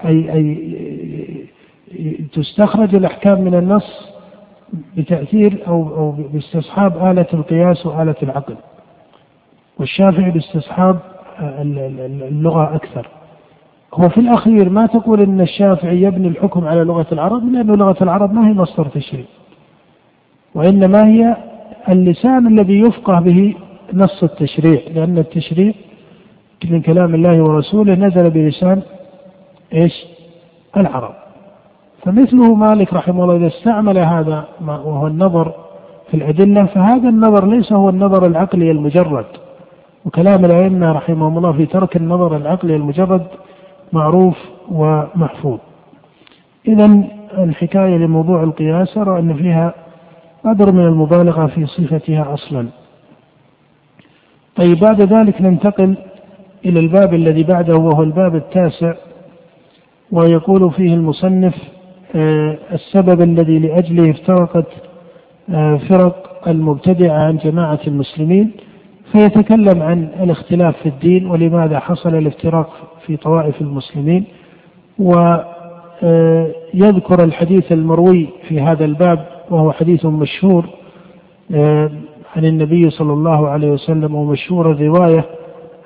أي 0.04 0.32
أي 0.32 2.26
تستخرج 2.32 2.94
الأحكام 2.94 3.40
من 3.40 3.54
النص 3.54 4.08
بتأثير 4.96 5.62
أو 5.66 5.96
أو 5.96 6.10
باستصحاب 6.32 7.06
آلة 7.06 7.26
القياس 7.34 7.86
وآلة 7.86 8.14
العقل. 8.22 8.56
والشافعي 9.78 10.30
باستصحاب 10.30 10.98
اللغة 11.40 12.74
أكثر. 12.74 13.08
هو 13.94 14.08
في 14.08 14.18
الأخير 14.20 14.68
ما 14.68 14.86
تقول 14.86 15.20
أن 15.20 15.40
الشافعي 15.40 16.02
يبني 16.02 16.28
الحكم 16.28 16.64
على 16.64 16.84
لغة 16.84 17.06
العرب؟ 17.12 17.52
لأن 17.52 17.66
لغة 17.66 17.96
العرب 18.02 18.32
ما 18.34 18.48
هي 18.48 18.52
مصدر 18.52 18.86
تشريع. 18.86 19.24
وإنما 20.54 21.06
هي 21.06 21.36
اللسان 21.88 22.46
الذي 22.46 22.80
يفقه 22.80 23.20
به 23.20 23.54
نص 23.92 24.22
التشريع 24.22 24.80
لأن 24.94 25.18
التشريع 25.18 25.72
من 26.64 26.80
كلام 26.80 27.14
الله 27.14 27.42
ورسوله 27.42 27.94
نزل 27.94 28.30
بلسان 28.30 28.82
إيش؟ 29.74 30.04
العرب. 30.76 31.14
فمثله 32.02 32.54
مالك 32.54 32.94
رحمه 32.94 33.24
الله 33.24 33.36
إذا 33.36 33.46
استعمل 33.46 33.98
هذا 33.98 34.44
وهو 34.60 35.06
النظر 35.06 35.54
في 36.10 36.16
الأدلة 36.16 36.64
فهذا 36.64 37.08
النظر 37.08 37.46
ليس 37.46 37.72
هو 37.72 37.88
النظر 37.88 38.26
العقلي 38.26 38.70
المجرد. 38.70 39.26
وكلام 40.04 40.44
الأئمة 40.44 40.92
رحمهم 40.92 41.38
الله 41.38 41.52
في 41.52 41.66
ترك 41.66 41.96
النظر 41.96 42.36
العقلي 42.36 42.76
المجرد 42.76 43.26
معروف 43.92 44.36
ومحفوظ. 44.70 45.58
إذا 46.68 47.04
الحكاية 47.38 47.96
لموضوع 47.96 48.42
القياس 48.42 48.98
أرى 48.98 49.18
أن 49.18 49.34
فيها 49.34 49.74
قدر 50.44 50.72
من 50.72 50.86
المبالغة 50.86 51.46
في 51.46 51.66
صفتها 51.66 52.34
أصلا. 52.34 52.66
طيب 54.56 54.78
بعد 54.80 55.00
ذلك 55.00 55.42
ننتقل 55.42 55.96
إلى 56.66 56.80
الباب 56.80 57.14
الذي 57.14 57.42
بعده 57.42 57.76
وهو 57.76 58.02
الباب 58.02 58.36
التاسع 58.36 58.94
ويقول 60.12 60.70
فيه 60.70 60.94
المصنف 60.94 61.54
آه، 62.14 62.58
السبب 62.72 63.22
الذي 63.22 63.58
لأجله 63.58 64.10
افترقت 64.10 64.66
آه، 65.50 65.76
فرق 65.76 66.48
المبتدعة 66.48 67.18
عن 67.18 67.36
جماعة 67.36 67.80
المسلمين 67.86 68.50
فيتكلم 69.12 69.82
عن 69.82 70.08
الاختلاف 70.22 70.76
في 70.76 70.88
الدين 70.88 71.26
ولماذا 71.26 71.78
حصل 71.78 72.14
الافتراق 72.14 72.70
في 73.06 73.16
طوائف 73.16 73.60
المسلمين 73.60 74.24
ويذكر 74.98 75.44
الحديث 77.24 77.72
المروي 77.72 78.28
في 78.48 78.60
هذا 78.60 78.84
الباب 78.84 79.26
وهو 79.50 79.72
حديث 79.72 80.06
مشهور 80.06 80.64
آه، 81.54 81.90
عن 82.36 82.44
النبي 82.44 82.90
صلى 82.90 83.12
الله 83.12 83.48
عليه 83.48 83.70
وسلم 83.70 84.14
ومشهور 84.14 84.70
الرواية 84.70 85.24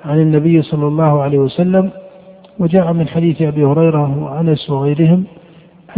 عن 0.05 0.19
النبي 0.19 0.61
صلى 0.61 0.87
الله 0.87 1.21
عليه 1.21 1.39
وسلم 1.39 1.89
وجاء 2.59 2.93
من 2.93 3.07
حديث 3.07 3.41
أبي 3.41 3.63
هريرة 3.65 4.23
وأنس 4.23 4.69
وغيرهم 4.69 5.23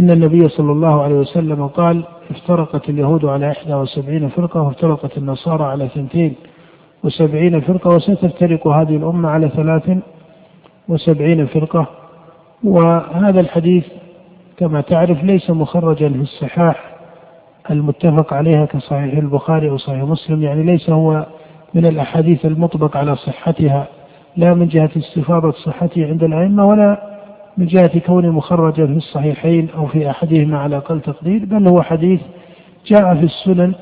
أن 0.00 0.10
النبي 0.10 0.48
صلى 0.48 0.72
الله 0.72 1.02
عليه 1.02 1.14
وسلم 1.14 1.66
قال 1.66 2.04
افترقت 2.30 2.88
اليهود 2.88 3.24
على 3.24 3.46
71 3.46 4.28
فرقة 4.28 4.62
وافترقت 4.62 5.18
النصارى 5.18 5.64
على 5.64 5.84
72 5.84 7.60
فرقة 7.60 7.90
وستفترق 7.90 8.66
هذه 8.68 8.96
الأمة 8.96 9.28
على 9.28 9.48
73 9.48 11.46
فرقة. 11.46 11.86
وهذا 12.64 13.40
الحديث 13.40 13.84
كما 14.56 14.80
تعرف 14.80 15.24
ليس 15.24 15.50
مخرجا 15.50 16.08
في 16.08 16.20
الصحاح 16.20 16.94
المتفق 17.70 18.34
عليها 18.34 18.64
كصحيح 18.64 19.16
البخاري 19.18 19.70
أو 19.70 19.76
صحيح 19.76 20.02
مسلم 20.02 20.42
يعني 20.42 20.62
ليس 20.62 20.90
هو 20.90 21.26
من 21.74 21.86
الأحاديث 21.86 22.46
المطبق 22.46 22.96
على 22.96 23.16
صحتها 23.16 23.86
لا 24.36 24.54
من 24.54 24.68
جهة 24.68 24.90
استفاضة 24.96 25.50
صحته 25.52 26.06
عند 26.06 26.22
الأئمة 26.22 26.66
ولا 26.66 27.02
من 27.58 27.66
جهة 27.66 27.98
كونه 27.98 28.30
مخرجا 28.30 28.86
في 28.86 28.92
الصحيحين 28.92 29.68
أو 29.76 29.86
في 29.86 30.10
أحدهما 30.10 30.58
على 30.58 30.76
أقل 30.76 31.00
تقدير 31.00 31.44
بل 31.44 31.68
هو 31.68 31.82
حديث 31.82 32.20
جاء 32.86 33.14
في 33.14 33.22
السنن 33.24 33.74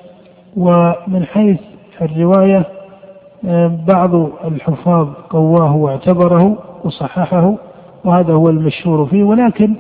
ومن 0.56 1.24
حيث 1.24 1.60
الرواية 2.02 2.64
بعض 3.88 4.14
الحفاظ 4.44 5.08
قواه 5.30 5.76
واعتبره 5.76 6.58
وصححه 6.84 7.54
وهذا 8.04 8.32
هو 8.32 8.48
المشهور 8.48 9.06
فيه 9.06 9.22
ولكن 9.24 9.74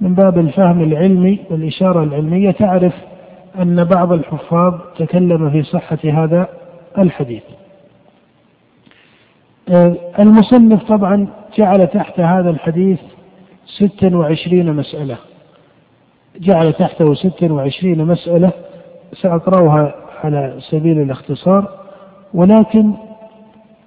من 0.00 0.14
باب 0.14 0.38
الفهم 0.38 0.82
العلمي 0.82 1.38
والإشارة 1.50 2.02
العلمية 2.02 2.50
تعرف 2.50 2.92
أن 3.62 3.84
بعض 3.84 4.12
الحفاظ 4.12 4.74
تكلم 4.98 5.50
في 5.50 5.62
صحة 5.62 5.98
هذا 6.04 6.48
الحديث. 6.98 7.42
آه، 9.68 9.96
المصنف 10.18 10.84
طبعا 10.84 11.26
جعل 11.58 11.86
تحت 11.86 12.20
هذا 12.20 12.50
الحديث 12.50 12.98
ستا 13.66 14.16
وعشرين 14.16 14.72
مسألة 14.72 15.16
جعل 16.40 16.72
تحته 16.72 17.14
ستا 17.14 17.52
وعشرين 17.52 18.04
مسألة 18.04 18.52
سأقرأها 19.12 19.94
على 20.24 20.58
سبيل 20.70 21.00
الاختصار 21.00 21.68
ولكن 22.34 22.92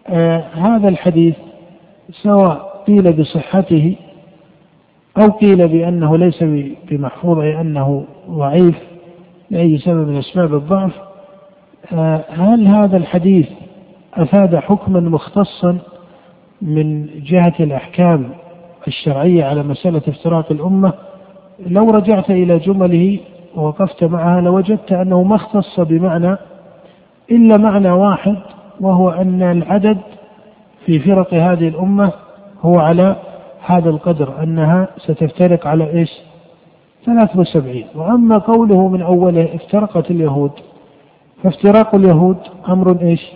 آه 0.08 0.44
هذا 0.54 0.88
الحديث 0.88 1.36
سواء 2.12 2.84
قيل 2.88 3.14
بصحته 3.14 3.96
أو 5.18 5.30
قيل 5.32 5.68
بأنه 5.68 6.18
ليس 6.18 6.44
بمحفوظ 6.90 7.40
أي 7.40 7.62
أنه 7.62 8.06
ضعيف 8.30 8.76
لأي 9.50 9.78
سبب 9.78 10.08
من 10.08 10.18
أسباب 10.18 10.54
الضعف 10.54 10.92
هل 12.30 12.68
هذا 12.68 12.98
الحديث 12.98 13.48
أفاد 14.14 14.56
حكما 14.56 15.00
مختصا 15.00 15.78
من 16.62 17.06
جهة 17.06 17.54
الأحكام 17.60 18.30
الشرعية 18.88 19.46
على 19.46 19.64
مسألة 19.64 20.02
افتراق 20.08 20.52
الأمة؟ 20.52 20.94
لو 21.68 21.90
رجعت 21.90 22.30
إلى 22.30 22.60
جمله 22.60 23.20
ووقفت 23.56 24.04
معها 24.04 24.42
لوجدت 24.42 24.92
أنه 24.92 25.24
ما 25.24 25.36
اختص 25.36 25.80
بمعنى 25.80 26.38
إلا 27.32 27.58
معنى 27.58 27.92
واحد 27.92 28.36
وهو 28.80 29.10
أن 29.10 29.42
العدد 29.42 29.98
في 30.86 31.00
فرق 31.00 31.34
هذه 31.34 31.68
الأمة 31.68 32.12
هو 32.62 32.80
على 32.80 33.16
هذا 33.66 33.90
القدر 33.90 34.44
أنها 34.44 34.88
ستفترق 34.98 35.68
على 35.68 35.90
إيش؟ 35.94 36.10
73 37.06 37.84
وأما 37.96 38.38
قوله 38.38 38.88
من 38.88 39.02
أوله 39.02 39.56
افترقت 39.56 40.12
اليهود 40.12 40.52
فافتراق 41.46 41.96
اليهود 41.96 42.38
أمر 42.70 43.02
إيش؟ 43.02 43.32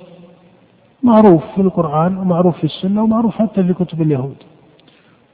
معروف 1.03 1.43
في 1.55 1.61
القرآن 1.61 2.17
ومعروف 2.17 2.57
في 2.57 2.63
السنة 2.63 3.03
ومعروف 3.03 3.35
حتى 3.35 3.63
في 3.63 3.73
كتب 3.73 4.01
اليهود. 4.01 4.35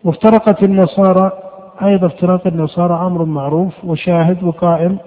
وافترقت 0.04 0.64
النصارى 0.64 1.32
أيضا 1.84 2.08
افتراق 2.08 2.48
النصارى 2.48 3.08
أمر 3.08 3.26
معروف 3.26 3.86
وشاهد 3.86 4.44
وقائم. 4.44 4.98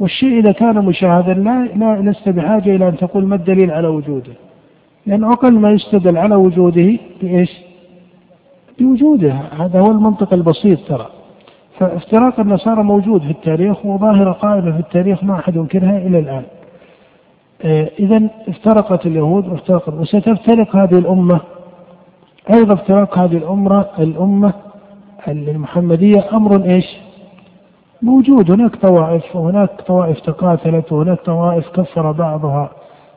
والشيء 0.00 0.38
إذا 0.38 0.52
كان 0.52 0.84
مشاهدا 0.84 1.34
لا, 1.34 1.64
لا 1.64 2.10
لست 2.10 2.28
بحاجة 2.28 2.76
إلى 2.76 2.88
أن 2.88 2.96
تقول 2.96 3.26
ما 3.26 3.34
الدليل 3.34 3.70
على 3.70 3.88
وجوده. 3.88 4.32
لأن 5.06 5.24
أقل 5.24 5.52
ما 5.52 5.70
يستدل 5.70 6.18
على 6.18 6.34
وجوده 6.34 6.98
بإيش؟ 7.22 7.50
بوجوده. 8.78 9.32
هذا 9.32 9.80
هو 9.80 9.90
المنطق 9.90 10.32
البسيط 10.32 10.78
ترى. 10.88 11.06
فافتراق 11.78 12.40
النصارى 12.40 12.82
موجود 12.82 13.22
في 13.22 13.30
التاريخ 13.30 13.86
وظاهرة 13.86 14.32
قائمة 14.32 14.72
في 14.72 14.78
التاريخ 14.78 15.24
ما 15.24 15.34
أحد 15.34 15.56
ينكرها 15.56 15.98
إلى 15.98 16.18
الآن. 16.18 16.42
إذا 17.98 18.28
افترقت 18.48 19.06
اليهود 19.06 19.48
وافترقت 19.48 19.94
وستفترق 19.94 20.76
هذه 20.76 20.98
الأمة. 20.98 21.40
أيضا 22.50 22.74
افتراق 22.74 23.18
هذه 23.18 23.36
الأمة 23.36 23.86
الأمة 23.98 24.52
المحمدية 25.28 26.24
أمر 26.32 26.64
إيش؟ 26.64 26.86
موجود. 28.02 28.50
هناك 28.50 28.76
طوائف 28.76 29.36
وهناك 29.36 29.80
طوائف 29.86 30.20
تقاتلت 30.20 30.92
وهناك 30.92 31.20
طوائف 31.20 31.68
كفر 31.68 32.12
بعضها 32.12 32.70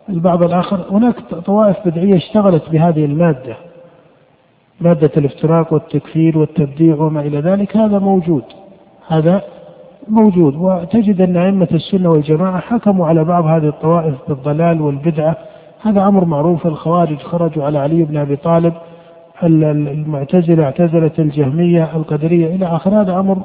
البعض 0.10 0.44
الآخر. 0.44 0.86
هناك 0.92 1.16
طوائف 1.46 1.78
بدعية 1.86 2.16
اشتغلت 2.16 2.70
بهذه 2.70 3.06
المادة 3.06 3.58
مادة 4.82 5.12
الافتراق 5.18 5.74
والتكفير 5.74 6.38
والتبديع 6.38 6.96
وما 6.96 7.22
إلى 7.22 7.40
ذلك. 7.40 7.78
هذا 7.78 8.00
موجود. 8.00 8.44
هذا 9.08 9.42
موجود 10.08 10.56
وتجد 10.56 11.22
أن 11.22 11.38
أئمة 11.38 11.68
السنة 11.72 12.10
والجماعة 12.10 12.60
حكموا 12.60 13.08
على 13.08 13.24
بعض 13.24 13.46
هذه 13.46 13.68
الطوائف 13.68 14.16
بالضلال 14.28 14.82
والبدعة. 14.82 15.38
هذا 15.82 16.08
أمر 16.08 16.26
معروف 16.26 16.68
الخوارج 16.68 17.18
خرجوا 17.18 17.64
على 17.64 17.80
علي 17.80 18.04
بن 18.04 18.18
أبي 18.18 18.36
طالب 18.36 18.74
المعتزلة 19.44 20.64
اعتزلت 20.64 21.20
الجهمية 21.20 21.96
القدرية 21.96 22.56
إلى 22.56 22.66
آخر. 22.66 23.02
هذا 23.02 23.20
أمر 23.20 23.38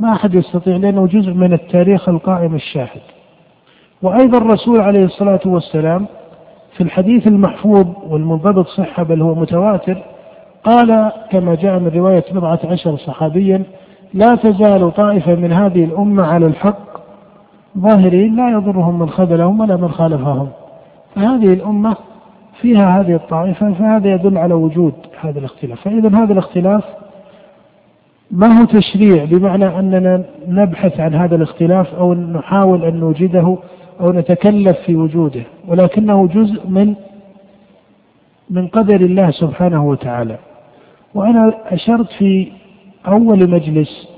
ما 0.00 0.12
أحد 0.12 0.34
يستطيع 0.34 0.76
لأنه 0.76 1.06
جزء 1.06 1.32
من 1.32 1.52
التاريخ 1.52 2.08
القائم 2.08 2.54
الشاهد. 2.54 3.00
وأيضا 4.02 4.38
الرسول 4.38 4.80
عليه 4.80 5.04
الصلاة 5.04 5.40
والسلام 5.46 6.06
في 6.76 6.80
الحديث 6.84 7.26
المحفوظ 7.26 7.86
والمنضبط 8.08 8.66
صحة 8.66 9.02
بل 9.02 9.22
هو 9.22 9.34
متواتر 9.34 10.02
قال 10.64 11.12
كما 11.30 11.54
جاء 11.54 11.78
من 11.78 11.88
رواية 11.88 12.24
بضعة 12.32 12.60
عشر 12.64 12.96
صحابيا 12.96 13.62
لا 14.14 14.34
تزال 14.34 14.94
طائفة 14.94 15.34
من 15.34 15.52
هذه 15.52 15.84
الأمة 15.84 16.26
على 16.26 16.46
الحق 16.46 16.88
ظاهرين 17.78 18.36
لا 18.36 18.50
يضرهم 18.50 18.98
من 18.98 19.10
خذلهم 19.10 19.60
ولا 19.60 19.76
من 19.76 19.88
خالفهم. 19.88 20.48
فهذه 21.14 21.52
الأمة 21.52 21.96
فيها 22.60 23.00
هذه 23.00 23.14
الطائفة 23.14 23.72
فهذا 23.72 24.14
يدل 24.14 24.38
على 24.38 24.54
وجود 24.54 24.94
هذا 25.20 25.38
الاختلاف. 25.38 25.80
فإذا 25.80 26.08
هذا 26.08 26.32
الاختلاف 26.32 26.84
ما 28.30 28.60
هو 28.60 28.64
تشريع 28.64 29.24
بمعنى 29.24 29.78
أننا 29.78 30.24
نبحث 30.48 31.00
عن 31.00 31.14
هذا 31.14 31.36
الاختلاف 31.36 31.94
أو 31.94 32.14
نحاول 32.14 32.84
أن 32.84 33.00
نوجده 33.00 33.56
أو 34.00 34.12
نتكلف 34.12 34.78
في 34.86 34.96
وجوده 34.96 35.42
ولكنه 35.68 36.26
جزء 36.26 36.66
من 36.68 36.94
من 38.50 38.66
قدر 38.68 39.00
الله 39.00 39.30
سبحانه 39.30 39.84
وتعالى. 39.84 40.36
وأنا 41.14 41.54
أشرت 41.66 42.12
في 42.18 42.52
أول 43.08 43.50
مجلس 43.50 44.08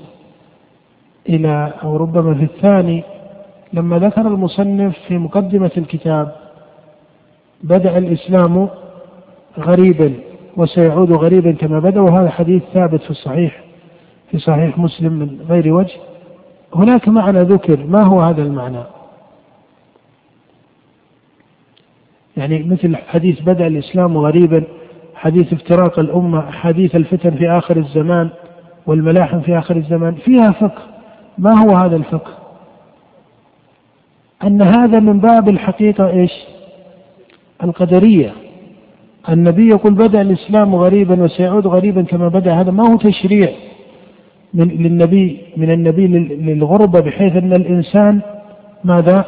إلى 1.29 1.73
أو 1.83 1.97
ربما 1.97 2.33
في 2.33 2.43
الثاني 2.43 3.03
لما 3.73 3.99
ذكر 3.99 4.21
المصنف 4.21 4.97
في 5.07 5.17
مقدمة 5.17 5.71
الكتاب 5.77 6.35
بدأ 7.63 7.97
الإسلام 7.97 8.69
غريبا 9.59 10.13
وسيعود 10.57 11.11
غريبا 11.11 11.51
كما 11.51 11.79
بدأ 11.79 12.01
وهذا 12.01 12.29
حديث 12.29 12.63
ثابت 12.73 13.01
في 13.01 13.09
الصحيح 13.09 13.63
في 14.31 14.39
صحيح 14.39 14.77
مسلم 14.77 15.13
من 15.13 15.45
غير 15.49 15.73
وجه. 15.73 15.97
هناك 16.75 17.07
معنى 17.07 17.39
ذكر 17.39 17.85
ما 17.85 18.03
هو 18.03 18.21
هذا 18.21 18.41
المعنى؟ 18.41 18.83
يعني 22.37 22.63
مثل 22.63 22.95
حديث 22.95 23.41
بدأ 23.41 23.67
الإسلام 23.67 24.17
غريبا 24.17 24.63
حديث 25.15 25.53
افتراق 25.53 25.99
الأمة 25.99 26.51
حديث 26.51 26.95
الفتن 26.95 27.31
في 27.31 27.49
آخر 27.49 27.77
الزمان. 27.77 28.29
والملاحم 28.87 29.39
في 29.39 29.57
آخر 29.57 29.75
الزمان 29.75 30.13
فيها 30.13 30.51
فقه. 30.51 30.81
ما 31.37 31.51
هو 31.63 31.75
هذا 31.75 31.95
الفقه؟ 31.95 32.31
أن 34.43 34.61
هذا 34.61 34.99
من 34.99 35.19
باب 35.19 35.49
الحقيقة 35.49 36.09
إيش؟ 36.09 36.31
القدرية. 37.63 38.31
النبي 39.29 39.69
يقول 39.69 39.93
بدأ 39.93 40.21
الإسلام 40.21 40.75
غريبا 40.75 41.23
وسيعود 41.23 41.67
غريبا 41.67 42.01
كما 42.01 42.27
بدأ. 42.27 42.53
هذا 42.53 42.71
ما 42.71 42.91
هو 42.91 42.97
تشريع 42.97 43.49
من 44.53 44.67
للنبي 44.67 45.37
من 45.57 45.71
النبي 45.71 46.07
للغربة 46.07 46.99
بحيث 46.99 47.35
أن 47.35 47.53
الإنسان 47.53 48.21
ماذا؟ 48.83 49.25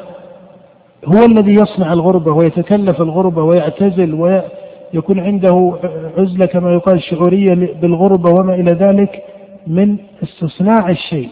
هو 1.06 1.26
الذي 1.26 1.54
يصنع 1.54 1.94
الغربة 1.94 2.32
ويتكلف 2.32 3.02
الغربة 3.02 3.44
ويعتزل 3.44 4.14
ويكون 4.14 5.20
عنده 5.20 5.74
عزلة 6.18 6.46
كما 6.46 6.74
يقال 6.74 7.04
شعورية 7.04 7.54
بالغربة 7.82 8.30
وما 8.30 8.56
إلى 8.56 8.72
ذلك. 8.72 9.24
من 9.68 9.98
استصناع 10.24 10.90
الشيء. 10.90 11.30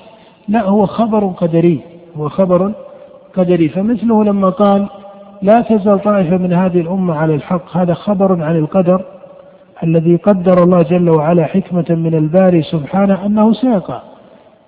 لا 0.48 0.62
هو 0.64 0.86
خبر 0.86 1.26
قدري 1.26 1.80
هو 2.18 2.30
خبر 2.30 2.72
قدري. 3.38 3.70
فمثله 3.70 4.24
لما 4.24 4.50
قال 4.50 4.88
لا 5.42 5.62
تزال 5.62 6.02
طائفة 6.02 6.38
من 6.38 6.54
هذه 6.54 6.80
الأمة 6.82 7.16
على 7.16 7.36
الحق. 7.36 7.78
هذا 7.78 7.94
خبر 7.94 8.44
عن 8.44 8.56
القدر 8.56 9.06
الذي 9.84 10.16
قدر 10.16 10.64
الله 10.64 10.82
جل 10.82 11.10
وعلا 11.10 11.46
حكمة 11.46 11.86
من 11.90 12.16
الباري 12.16 12.62
سبحانه 12.62 13.26
أنه 13.26 13.54
سيقع. 13.54 14.02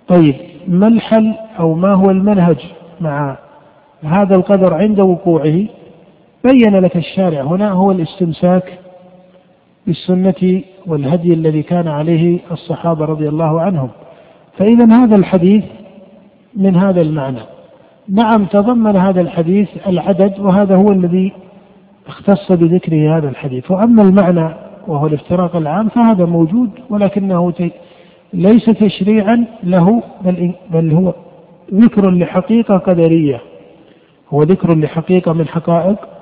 طيب 0.08 0.36
ما 0.68 0.88
الحل 0.88 1.34
أو 1.60 1.74
ما 1.74 1.94
هو 1.94 2.10
المنهج 2.10 2.58
مع 3.02 3.38
هذا 4.04 4.36
القدر 4.36 4.74
عند 4.74 5.00
وقوعه؟ 5.00 5.66
بين 6.44 6.76
لك 6.80 6.98
الشارع. 6.98 7.42
هنا 7.42 7.72
هو 7.72 7.92
الاستمساك 7.92 8.80
بالسنة 9.88 10.62
والهدي 10.88 11.34
الذي 11.34 11.64
كان 11.64 11.88
عليه 11.88 12.40
الصحابة 12.52 13.06
رضي 13.06 13.30
الله 13.30 13.62
عنهم. 13.62 13.90
فإذا 14.58 14.86
هذا 14.86 15.16
الحديث 15.16 15.64
من 16.56 16.76
هذا 16.76 17.02
المعنى. 17.02 17.40
نعم 18.10 18.46
تضمن 18.46 18.96
هذا 18.96 19.22
الحديث 19.22 19.70
العدد 19.88 20.40
وهذا 20.40 20.76
هو 20.76 20.92
الذي 20.92 21.34
اختص 22.08 22.52
بذكره 22.52 23.18
هذا 23.18 23.30
الحديث. 23.30 23.72
وأما 23.72 24.02
المعنى 24.02 24.56
وهو 24.88 25.08
الافتراق 25.08 25.56
العام 25.56 25.90
فهذا 25.90 26.26
موجود 26.26 26.70
ولكنه 26.90 27.54
ليس 28.34 28.66
تشريعا 28.66 29.46
له 29.64 30.04
بل, 30.22 30.52
بل 30.72 30.92
هو 30.92 31.14
ذكر 31.74 32.10
لحقيقة 32.10 32.78
قدرية. 32.78 33.42
هو 34.30 34.44
ذكر 34.44 34.78
لحقيقة 34.78 35.34
من 35.34 35.48
حقائق 35.48 36.13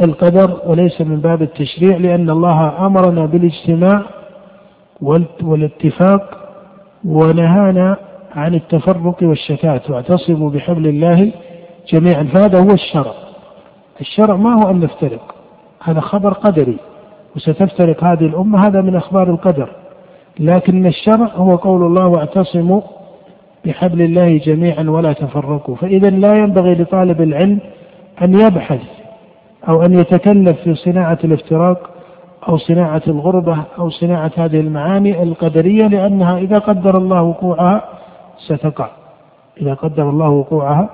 القدر 0.00 0.60
وليس 0.66 1.00
من 1.00 1.20
باب 1.20 1.42
التشريع 1.42 1.96
لأن 1.96 2.30
الله 2.30 2.86
أمرنا 2.86 3.26
بالاجتماع 3.26 4.02
والاتفاق 5.42 6.38
ونهانا 7.04 7.96
عن 8.34 8.54
التفرق 8.54 9.16
والشتات 9.22 9.90
واعتصموا 9.90 10.50
بحبل 10.50 10.86
الله 10.86 11.32
جميعا. 11.92 12.22
فهذا 12.22 12.58
هو 12.58 12.70
الشرع. 12.70 13.12
الشرع 14.00 14.36
ما 14.36 14.64
هو 14.64 14.70
أن 14.70 14.80
نفترق 14.80 15.34
هذا 15.82 16.00
خبر 16.00 16.32
قدري 16.32 16.78
وستفترق 17.36 18.04
هذه 18.04 18.26
الأمة 18.26 18.66
هذا 18.66 18.80
من 18.80 18.96
أخبار 18.96 19.30
القدر. 19.30 19.68
لكن 20.40 20.86
الشرع 20.86 21.26
هو 21.34 21.56
قول 21.56 21.82
الله 21.82 22.06
واعتصموا 22.06 22.80
بحبل 23.64 24.02
الله 24.02 24.38
جميعا 24.38 24.90
ولا 24.90 25.12
تفرقوا. 25.12 25.76
فإذا 25.76 26.10
لا 26.10 26.34
ينبغي 26.34 26.74
لطالب 26.74 27.20
العلم 27.20 27.58
أن 28.22 28.40
يبحث 28.40 29.01
أو 29.68 29.82
أن 29.82 29.98
يتكلف 29.98 30.60
في 30.60 30.74
صناعة 30.74 31.18
الافتراق 31.24 31.90
أو 32.48 32.56
صناعة 32.58 33.02
الغربة 33.06 33.64
أو 33.78 33.90
صناعة 33.90 34.32
هذه 34.36 34.60
المعاني 34.60 35.22
القدرية 35.22 35.86
لأنها 35.86 36.38
إذا 36.38 36.58
قدر 36.58 36.98
الله 36.98 37.22
وقوعها 37.22 37.88
ستقع. 38.38 38.90
إذا 39.60 39.74
قدر 39.74 40.10
الله 40.10 40.28
وقوعها 40.28 40.90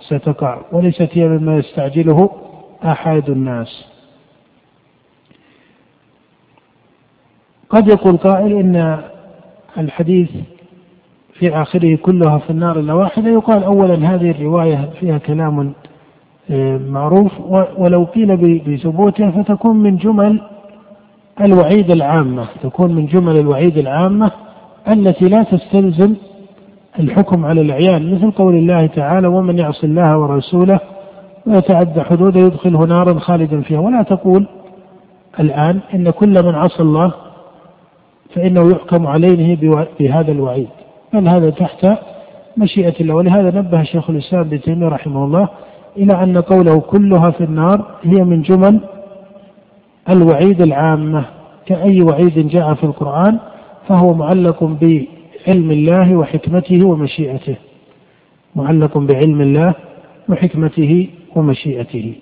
ستقع. 0.00 0.58
وليست 0.72 1.08
هي 1.12 1.28
مما 1.28 1.56
يستعجله 1.56 2.30
أحد 2.84 3.30
الناس. 3.30 3.84
قد 7.70 7.88
يقول 7.88 8.16
قائل 8.16 8.52
إن 8.52 9.02
الحديث 9.78 10.30
في 11.34 11.54
آخره 11.54 11.96
كلها 11.96 12.38
في 12.38 12.50
النار 12.50 12.78
إلا 12.78 12.94
واحدة 12.94 13.30
يقال 13.30 13.64
أولا 13.64 13.94
هذه 13.94 14.30
الرواية 14.30 14.90
فيها 15.00 15.18
كلام 15.18 15.72
معروف 16.88 17.32
ولو 17.78 18.04
قيل 18.04 18.36
بثبوتها 18.66 19.30
فتكون 19.30 19.76
من 19.76 19.96
جمل 19.96 20.40
الوعيد 21.40 21.90
العامة 21.90 22.44
تكون 22.62 22.94
من 22.94 23.06
جمل 23.06 23.36
الوعيد 23.36 23.78
العامة 23.78 24.30
التي 24.88 25.28
لا 25.28 25.42
تستلزم 25.42 26.14
الحكم 26.98 27.44
على 27.44 27.60
العيان 27.60 28.14
مثل 28.14 28.30
قول 28.30 28.54
الله 28.54 28.86
تعالى 28.86 29.28
ومن 29.28 29.58
يعص 29.58 29.84
الله 29.84 30.18
ورسوله 30.18 30.80
ويتعدى 31.46 32.02
حدوده 32.02 32.40
يدخله 32.40 32.84
نارا 32.84 33.18
خالدا 33.18 33.60
فيها. 33.60 33.78
ولا 33.78 34.02
تقول 34.02 34.46
الآن 35.40 35.80
إن 35.94 36.10
كل 36.10 36.42
من 36.42 36.54
عصى 36.54 36.82
الله 36.82 37.12
فإنه 38.34 38.70
يحكم 38.70 39.06
عليه 39.06 39.56
بهذا 40.00 40.32
الوعيد. 40.32 40.68
بل 41.12 41.28
هذا 41.28 41.50
تحت 41.50 41.86
مشيئة 42.56 42.94
الله. 43.00 43.14
ولهذا 43.14 43.58
نبه 43.58 43.82
شيخ 43.82 44.10
الإسلام 44.10 44.40
ابن 44.40 44.60
تيمية 44.60 44.88
رحمه 44.88 45.24
الله 45.24 45.48
إلى 45.96 46.22
أن 46.22 46.38
قوله 46.38 46.80
كلها 46.80 47.30
في 47.30 47.44
النار 47.44 47.84
هي 48.02 48.24
من 48.24 48.42
جمل 48.42 48.80
الوعيد 50.10 50.62
العامة 50.62 51.24
كأي 51.66 52.02
وعيد 52.02 52.48
جاء 52.48 52.74
في 52.74 52.84
القرآن 52.84 53.38
فهو 53.88 54.14
معلق 54.14 54.64
بعلم 54.64 55.70
الله 55.70 56.16
وحكمته 56.16 56.86
ومشيئته. 56.86 57.56
معلق 58.56 58.98
بعلم 58.98 59.40
الله 59.40 59.74
وحكمته 60.28 61.08
ومشيئته. 61.36 62.14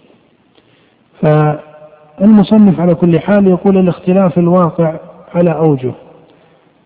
فالمصنف 1.21 2.81
على 2.81 2.95
كل 2.95 3.21
حال 3.21 3.47
يقول 3.47 3.79
الاختلاف 3.79 4.39
الواقع 4.39 5.01
على 5.35 5.51
أوجه. 5.51 5.93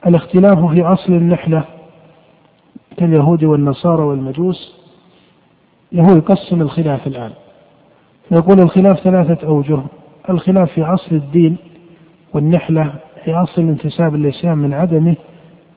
الاختلاف 0.07 0.59
في 0.64 0.83
أصل 0.83 1.12
النحلة 1.12 1.64
كاليهود 2.97 3.45
والنصارى 3.45 4.03
والمجوس 4.03 4.82
هو 6.01 6.16
يقسم 6.16 6.62
الخلاف 6.62 7.07
الآن. 7.07 7.30
يقول 8.30 8.61
الخلاف 8.61 9.01
ثلاثة 9.01 9.47
أوجه. 9.47 9.78
الخلاف 10.30 10.72
في 10.72 10.82
أصل 10.82 11.16
الدين 11.16 11.57
والنحلة 12.34 12.93
في 13.24 13.34
أصل 13.34 13.62
انتساب 13.62 14.14
الإسلام 14.14 14.59
من 14.59 14.74
عدمه 14.74 15.16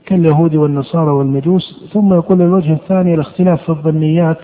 كاليهود 0.05 0.55
والنصارى 0.55 1.11
والمجوس. 1.11 1.89
ثم 1.93 2.13
يقول 2.13 2.41
الوجه 2.41 2.73
الثاني 2.73 3.13
الاختلاف 3.13 3.63
في 3.63 3.69
الظنيات. 3.69 4.39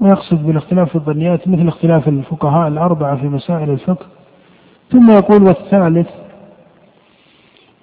ويقصد 0.00 0.46
بالاختلاف 0.46 0.88
في 0.88 0.94
الظنيات؟ 0.94 1.48
مثل 1.48 1.68
اختلاف 1.68 2.08
الفقهاء 2.08 2.68
الأربعة 2.68 3.16
في 3.16 3.26
مسائل 3.26 3.70
الفقه. 3.70 4.06
ثم 4.90 5.10
يقول 5.10 5.42
والثالث 5.42 6.08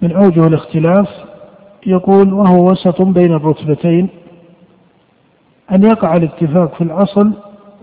من 0.02 0.12
أوجه 0.12 0.46
الاختلاف 0.46 1.08
يقول 1.86 2.32
وهو 2.32 2.70
وسط 2.70 3.02
بين 3.02 3.32
الرتبتين. 3.32 4.08
أن 5.72 5.82
يقع 5.82 6.16
الاتفاق 6.16 6.74
في 6.74 6.84
الأصل 6.84 7.32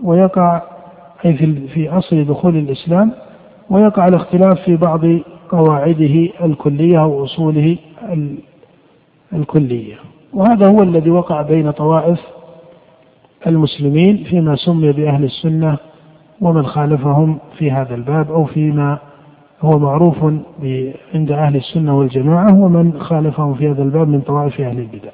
ويقع 0.02 0.62
أي 1.24 1.34
في 1.34 1.68
في 1.68 1.88
أصل 1.90 2.24
دخول 2.24 2.56
الإسلام 2.56 3.12
ويقع 3.70 4.08
الاختلاف 4.08 4.60
في 4.60 4.76
بعض 4.76 5.00
قواعده 5.50 6.28
الكلية 6.44 7.02
أو 7.02 7.24
أصوله 7.24 7.76
الكلية. 9.32 9.94
وهذا 10.32 10.66
هو 10.66 10.82
الذي 10.82 11.10
وقع 11.10 11.42
بين 11.42 11.70
طوائف 11.70 12.20
المسلمين 13.46 14.24
فيما 14.24 14.56
سمي 14.56 14.92
بأهل 14.92 15.24
السنة 15.24 15.76
ومن 16.40 16.66
خالفهم 16.66 17.38
في 17.58 17.70
هذا 17.70 17.94
الباب 17.94 18.30
أو 18.32 18.44
فيما 18.44 18.98
هو 19.60 19.78
معروف 19.78 20.24
عند 21.14 21.32
أهل 21.32 21.56
السنة 21.56 21.98
والجماعة 21.98 22.60
ومن 22.60 23.00
خالفهم 23.00 23.54
في 23.54 23.70
هذا 23.70 23.82
الباب 23.82 24.08
من 24.08 24.20
طوائف 24.20 24.60
أهل 24.60 24.78
البدع. 24.78 25.10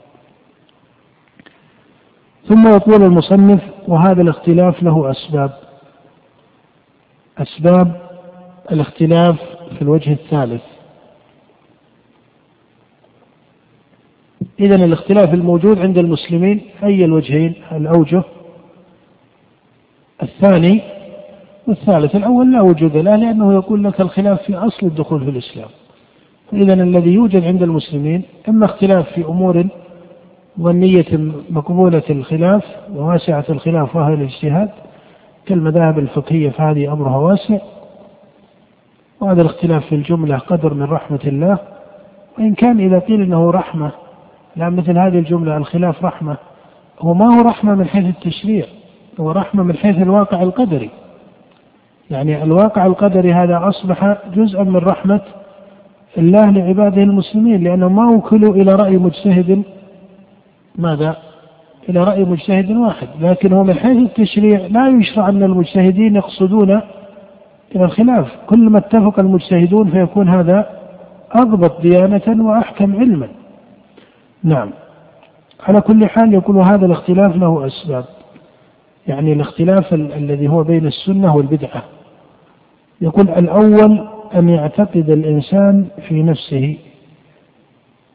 ثم 2.49 2.69
يقول 2.69 3.03
المصنف 3.03 3.61
وهذا 3.89 4.23
الاختلاف 4.23 4.83
له 4.83 5.11
أسباب. 5.11 5.51
أسباب 7.39 8.01
الاختلاف 8.73 9.37
في 9.77 9.83
الوجه 9.83 10.13
الثالث. 10.13 10.63
إذا 14.61 14.75
الاختلاف 14.75 15.35
الموجود 15.35 15.79
عند 15.79 15.99
المسلمين 15.99 16.61
أي 16.83 17.05
الوجهين؟ 17.05 17.55
الأوجه 17.73 18.23
الثاني 20.23 20.83
والثالث. 21.67 22.17
الأول 22.17 22.53
لا 22.53 22.61
وجود 22.61 22.97
له 22.97 23.17
لأنه 23.17 23.55
يقول 23.55 23.85
لك 23.85 24.01
الخلاف 24.01 24.43
في 24.43 24.55
أصل 24.55 24.87
الدخول 24.87 25.25
في 25.25 25.31
الإسلام. 25.31 25.69
إذا 26.53 26.75
الذي 26.75 27.11
يوجد 27.11 27.45
عند 27.45 27.63
المسلمين 27.63 28.23
إما 28.49 28.67
اختلاف 28.67 29.13
في 29.13 29.25
أمور 29.25 29.69
ظنية 30.61 31.33
مقبولة 31.51 32.03
الخلاف 32.11 32.65
وواسعة 32.95 33.45
الخلاف 33.49 33.97
وهي 33.97 34.15
الاجتهاد 34.15 34.71
كالمذاهب 35.47 35.99
الفقهية 35.99 36.51
فهذه 36.51 36.93
أمرها 36.93 37.17
واسع. 37.17 37.59
وهذا 39.21 39.43
الاختلاف 39.43 39.87
في 39.87 39.95
الجملة 39.95 40.39
قدر 40.39 40.75
من 40.75 40.83
رحمة 40.83 41.21
الله. 41.25 41.59
وإن 42.39 42.55
كان 42.55 42.81
إذا 42.81 42.99
قيل 42.99 43.23
أنه 43.23 43.51
رحمة 43.51 43.91
لا 44.57 44.71
مثل 44.71 44.99
هذه 44.99 45.19
الجملة 45.19 45.57
الخلاف 45.57 46.05
رحمة 46.05 46.37
هو 47.01 47.15
ما 47.15 47.37
هو 47.37 47.43
رحمة 47.43 47.75
من 47.75 47.87
حيث 47.87 48.05
التشريع 48.05 48.65
هو 49.21 49.31
رحمة 49.31 49.63
من 49.63 49.77
حيث 49.77 49.97
الواقع 50.03 50.43
القدري. 50.43 50.91
يعني 52.11 52.43
الواقع 52.43 52.87
القدري 52.87 53.33
هذا 53.33 53.69
أصبح 53.69 54.19
جزءا 54.35 54.63
من 54.63 54.77
رحمة 54.77 55.21
الله 56.19 56.51
لعباده 56.51 57.03
المسلمين 57.03 57.65
لأنهم 57.65 57.97
ما 57.97 58.17
وكلوا 58.17 58.55
إلى 58.55 58.75
رأي 58.75 58.97
مجتهد 58.97 59.63
ماذا؟ 60.79 61.17
إلى 61.89 62.05
رأي 62.05 62.25
مجتهد 62.25 62.71
واحد 62.71 63.09
لكن 63.21 63.53
هو 63.53 63.65
من 63.65 63.75
حيث 63.75 63.97
التشريع 63.97 64.67
لا 64.67 64.89
يشرع 64.89 65.29
أن 65.29 65.43
المجتهدين 65.43 66.17
يقصدون 66.17 66.71
إلى 67.77 67.85
الخلاف. 67.85 68.37
كل 68.47 68.71
ما 68.71 68.79
اتفق 68.79 69.19
المجتهدون 69.19 69.91
فيكون 69.91 70.29
هذا 70.29 70.71
أضبط 71.33 71.81
ديانة 71.81 72.47
وأحكم 72.47 72.97
علما. 72.97 73.29
نعم. 74.45 74.71
على 75.61 75.81
كل 75.81 76.07
حال 76.07 76.35
يقول 76.35 76.57
هذا 76.57 76.87
الاختلاف 76.87 77.37
له 77.37 77.67
أسباب. 77.67 78.05
يعني 79.07 79.33
الاختلاف 79.33 79.95
الذي 79.95 80.49
هو 80.49 80.65
بين 80.65 80.87
السنة 80.87 81.37
والبدعة. 81.37 81.83
يقول 83.01 83.29
الأول 83.29 84.09
أن 84.35 84.49
يعتقد 84.49 85.11
الإنسان 85.11 85.87
في 86.09 86.23
نفسه 86.23 86.77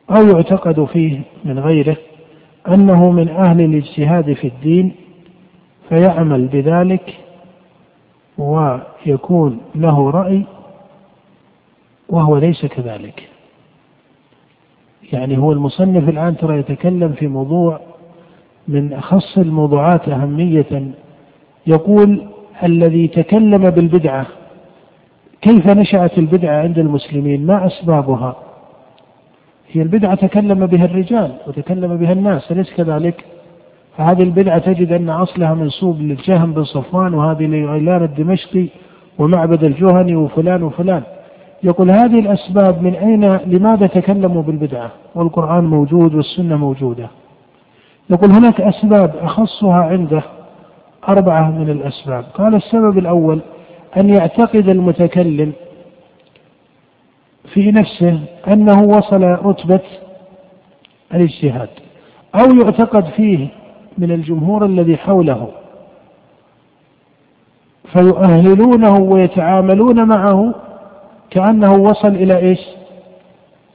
أو 0.09 0.27
يعتقد 0.27 0.85
فيه 0.85 1.21
من 1.45 1.59
غيره 1.59 1.97
أنه 2.67 3.11
من 3.11 3.29
أهل 3.29 3.61
الاجتهاد 3.61 4.33
في 4.33 4.47
الدين 4.47 4.91
فيعمل 5.89 6.47
بذلك 6.47 7.17
ويكون 8.37 9.57
له 9.75 10.09
رأي 10.09 10.43
وهو 12.09 12.37
ليس 12.37 12.65
كذلك. 12.65 13.29
يعني 15.13 15.37
هو 15.37 15.51
المصنف 15.51 16.09
الآن 16.09 16.37
ترى 16.37 16.59
يتكلم 16.59 17.09
في 17.13 17.27
موضوع 17.27 17.79
من 18.67 18.93
أخص 18.93 19.37
الموضوعات 19.37 20.09
أهمية 20.09 20.91
يقول 21.67 22.27
الذي 22.63 23.07
تكلم 23.07 23.69
بالبدعة 23.69 24.25
كيف 25.41 25.67
نشأت 25.67 26.17
البدعة 26.17 26.61
عند 26.61 26.79
المسلمين؟ 26.79 27.45
ما 27.45 27.67
أسبابها؟ 27.67 28.35
هي 29.73 29.81
البدعة 29.81 30.15
تكلم 30.15 30.65
بها 30.65 30.85
الرجال 30.85 31.31
وتكلم 31.47 31.97
بها 31.97 32.11
الناس 32.13 32.51
أليس 32.51 32.73
كذلك؟ 32.73 33.25
فهذه 33.97 34.23
البدعة 34.23 34.57
تجد 34.57 34.91
أن 34.91 35.09
أصلها 35.09 35.53
منسوب 35.53 36.01
للجهم 36.01 36.53
بن 36.53 36.63
صفوان 36.63 37.13
وهذه 37.13 37.45
لغيلان 37.45 38.03
الدمشقي 38.03 38.65
ومعبد 39.19 39.63
الجهني 39.63 40.15
وفلان 40.15 40.63
وفلان. 40.63 41.01
يقول 41.63 41.91
هذه 41.91 42.19
الأسباب 42.19 42.81
من 42.81 42.95
أين؟ 42.95 43.39
لماذا 43.45 43.87
تكلموا 43.87 44.41
بالبدعة؟ 44.41 44.91
والقرآن 45.15 45.63
موجود 45.63 46.15
والسنة 46.15 46.57
موجودة. 46.57 47.07
يقول 48.09 48.31
هناك 48.31 48.61
أسباب 48.61 49.13
أخصها 49.21 49.83
عنده 49.83 50.23
أربعة 51.09 51.51
من 51.51 51.69
الأسباب. 51.69 52.23
قال 52.33 52.55
السبب 52.55 52.97
الأول 52.97 53.39
أن 53.97 54.09
يعتقد 54.09 54.69
المتكلم 54.69 55.51
في 57.53 57.71
نفسه 57.71 58.19
أنه 58.47 58.81
وصل 58.83 59.23
رتبة 59.23 59.81
الاجتهاد 61.13 61.69
أو 62.35 62.55
يعتقد 62.61 63.05
فيه 63.05 63.47
من 63.97 64.11
الجمهور 64.11 64.65
الذي 64.65 64.97
حوله 64.97 65.49
فيؤهلونه 67.93 68.99
ويتعاملون 68.99 70.07
معه 70.07 70.55
كأنه 71.29 71.73
وصل 71.73 72.07
إلى 72.07 72.37
إيش؟ 72.37 72.59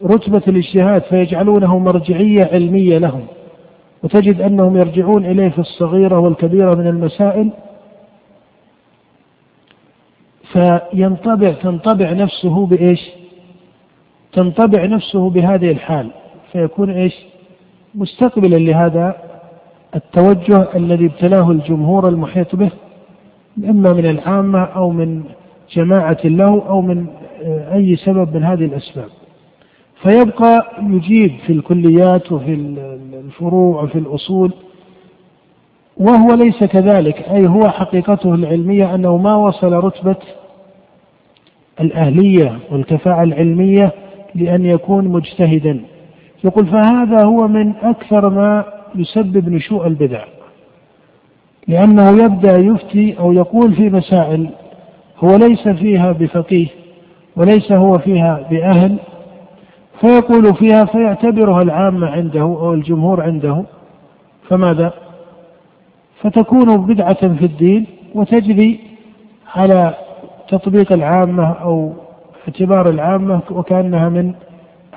رتبة 0.05 0.43
الاجتهاد 0.49 1.03
فيجعلونه 1.03 1.79
مرجعية 1.79 2.45
علمية 2.53 2.99
لهم 2.99 3.27
وتجد 4.03 4.41
أنهم 4.41 4.77
يرجعون 4.77 5.27
إليه 5.27 5.49
في 5.49 5.59
الصغيرة 5.59 6.19
والكبيرة 6.19 6.75
من 6.75 6.87
المسائل 6.87 7.51
فينطبع 10.53 11.53
تنطبع 11.53 12.13
نفسه 12.13 12.67
بإيش؟ 12.67 13.11
تنطبع 14.33 14.85
نفسه 14.85 15.31
بهذه 15.31 15.71
الحال 15.71 16.11
فيكون 16.53 16.91
إيش؟ 16.91 17.15
مستقبلا 17.95 18.57
لهذا 18.57 19.15
التوجه 19.97 20.69
الذي 20.77 21.07
ابتلاه 21.07 21.51
الجمهور 21.51 22.09
المحيط 22.09 22.57
به 22.57 22.71
إما 23.65 23.93
من 23.93 24.07
العامة 24.07 24.65
أو 24.65 24.91
من 24.91 25.23
جماعة 25.73 26.19
له 26.25 26.63
أو 26.69 26.81
من 26.83 27.07
أي 27.73 27.97
سبب 27.97 28.37
من 28.37 28.45
هذه 28.45 28.65
الأسباب. 28.65 29.09
فيبقى 30.03 30.67
يجيب 30.83 31.31
في 31.47 31.53
الكليات 31.53 32.33
وفي 32.33 32.55
الفروع 33.25 33.83
وفي 33.83 33.99
الأصول 33.99 34.53
وهو 35.97 36.35
ليس 36.35 36.65
كذلك 36.65 37.29
أي 37.31 37.47
هو 37.47 37.69
حقيقته 37.71 38.35
العلمية 38.35 38.95
أنه 38.95 39.17
ما 39.17 39.35
وصل 39.35 39.73
رتبة 39.73 40.17
الأهلية 41.81 42.59
والكفاءة 42.71 43.23
العلمية 43.23 43.93
لأن 44.39 44.67
يكون 44.67 45.09
مجتهدا. 45.09 45.81
يقول 46.45 46.67
فهذا 46.67 47.25
هو 47.25 47.49
من 47.49 47.73
أكثر 47.83 48.29
ما 48.29 48.65
يسبب 48.95 49.49
نشوء 49.49 49.87
البدع. 49.87 50.25
لأنه 51.69 52.25
يبدأ 52.25 52.57
يفتي 52.57 53.19
أو 53.19 53.33
يقول 53.33 53.75
في 53.75 53.91
مسائل 53.91 54.51
هو 55.19 55.37
ليس 55.37 55.69
فيها 55.69 56.13
بفقيه 56.13 56.67
وليس 57.37 57.73
هو 57.73 57.99
فيها 57.99 58.47
بأهل 58.51 58.97
فيقول 60.01 60.55
فيها 60.55 60.85
فيعتبرها 60.85 61.63
العامة 61.63 62.07
عنده 62.07 62.41
أو 62.41 62.75
الجمهور 62.75 63.23
عنده. 63.23 63.65
فماذا؟ 64.49 64.93
فتكون 66.21 66.87
بدعة 66.87 67.35
في 67.35 67.45
الدين 67.45 67.87
وتجري 68.15 68.81
على 69.55 69.95
تطبيق 70.49 70.93
العامة 70.93 71.53
أو 71.53 71.93
اعتبار 72.49 72.89
العامة 72.89 73.41
وكأنها 73.51 74.09
من 74.09 74.35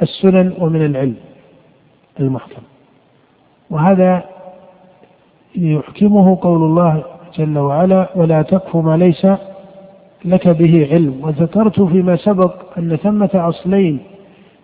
السنن 0.01 0.53
ومن 0.59 0.85
العلم 0.85 1.15
المحكم. 2.19 2.61
وهذا 3.69 4.23
يحكمه 5.55 6.37
قول 6.41 6.63
الله 6.63 7.03
جل 7.37 7.57
وعلا 7.57 8.09
ولا 8.15 8.41
تقف 8.41 8.75
ما 8.75 8.97
ليس 8.97 9.27
لك 10.25 10.47
به 10.47 10.87
علم. 10.91 11.19
وذكرت 11.23 11.81
فيما 11.81 12.15
سبق 12.15 12.53
أن 12.77 12.95
ثمة 12.95 13.29
أصلين 13.33 13.99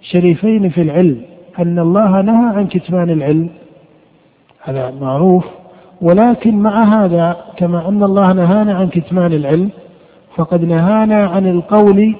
شريفين 0.01 0.69
في 0.69 0.81
العلم 0.81 1.21
أن 1.59 1.79
الله 1.79 2.21
نهى 2.21 2.55
عن 2.55 2.67
كتمان 2.67 3.09
العلم. 3.09 3.49
هذا 4.63 4.93
معروف. 5.01 5.45
ولكن 6.01 6.59
مع 6.59 6.83
هذا 6.83 7.37
كما 7.57 7.89
أن 7.89 8.03
الله 8.03 8.33
نهانا 8.33 8.73
عن 8.73 8.87
كتمان 8.87 9.33
العلم 9.33 9.69
فقد 10.35 10.63
نهانا 10.63 11.25
عن 11.25 11.47
القول 11.47 12.15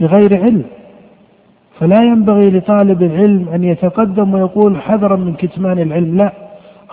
بغير 0.00 0.42
علم. 0.42 0.64
فلا 1.78 2.02
ينبغي 2.02 2.50
لطالب 2.50 3.02
العلم 3.02 3.48
أن 3.48 3.64
يتقدم 3.64 4.34
ويقول 4.34 4.80
حذرا 4.80 5.16
من 5.16 5.34
كتمان 5.34 5.78
العلم. 5.78 6.16
لا 6.16 6.32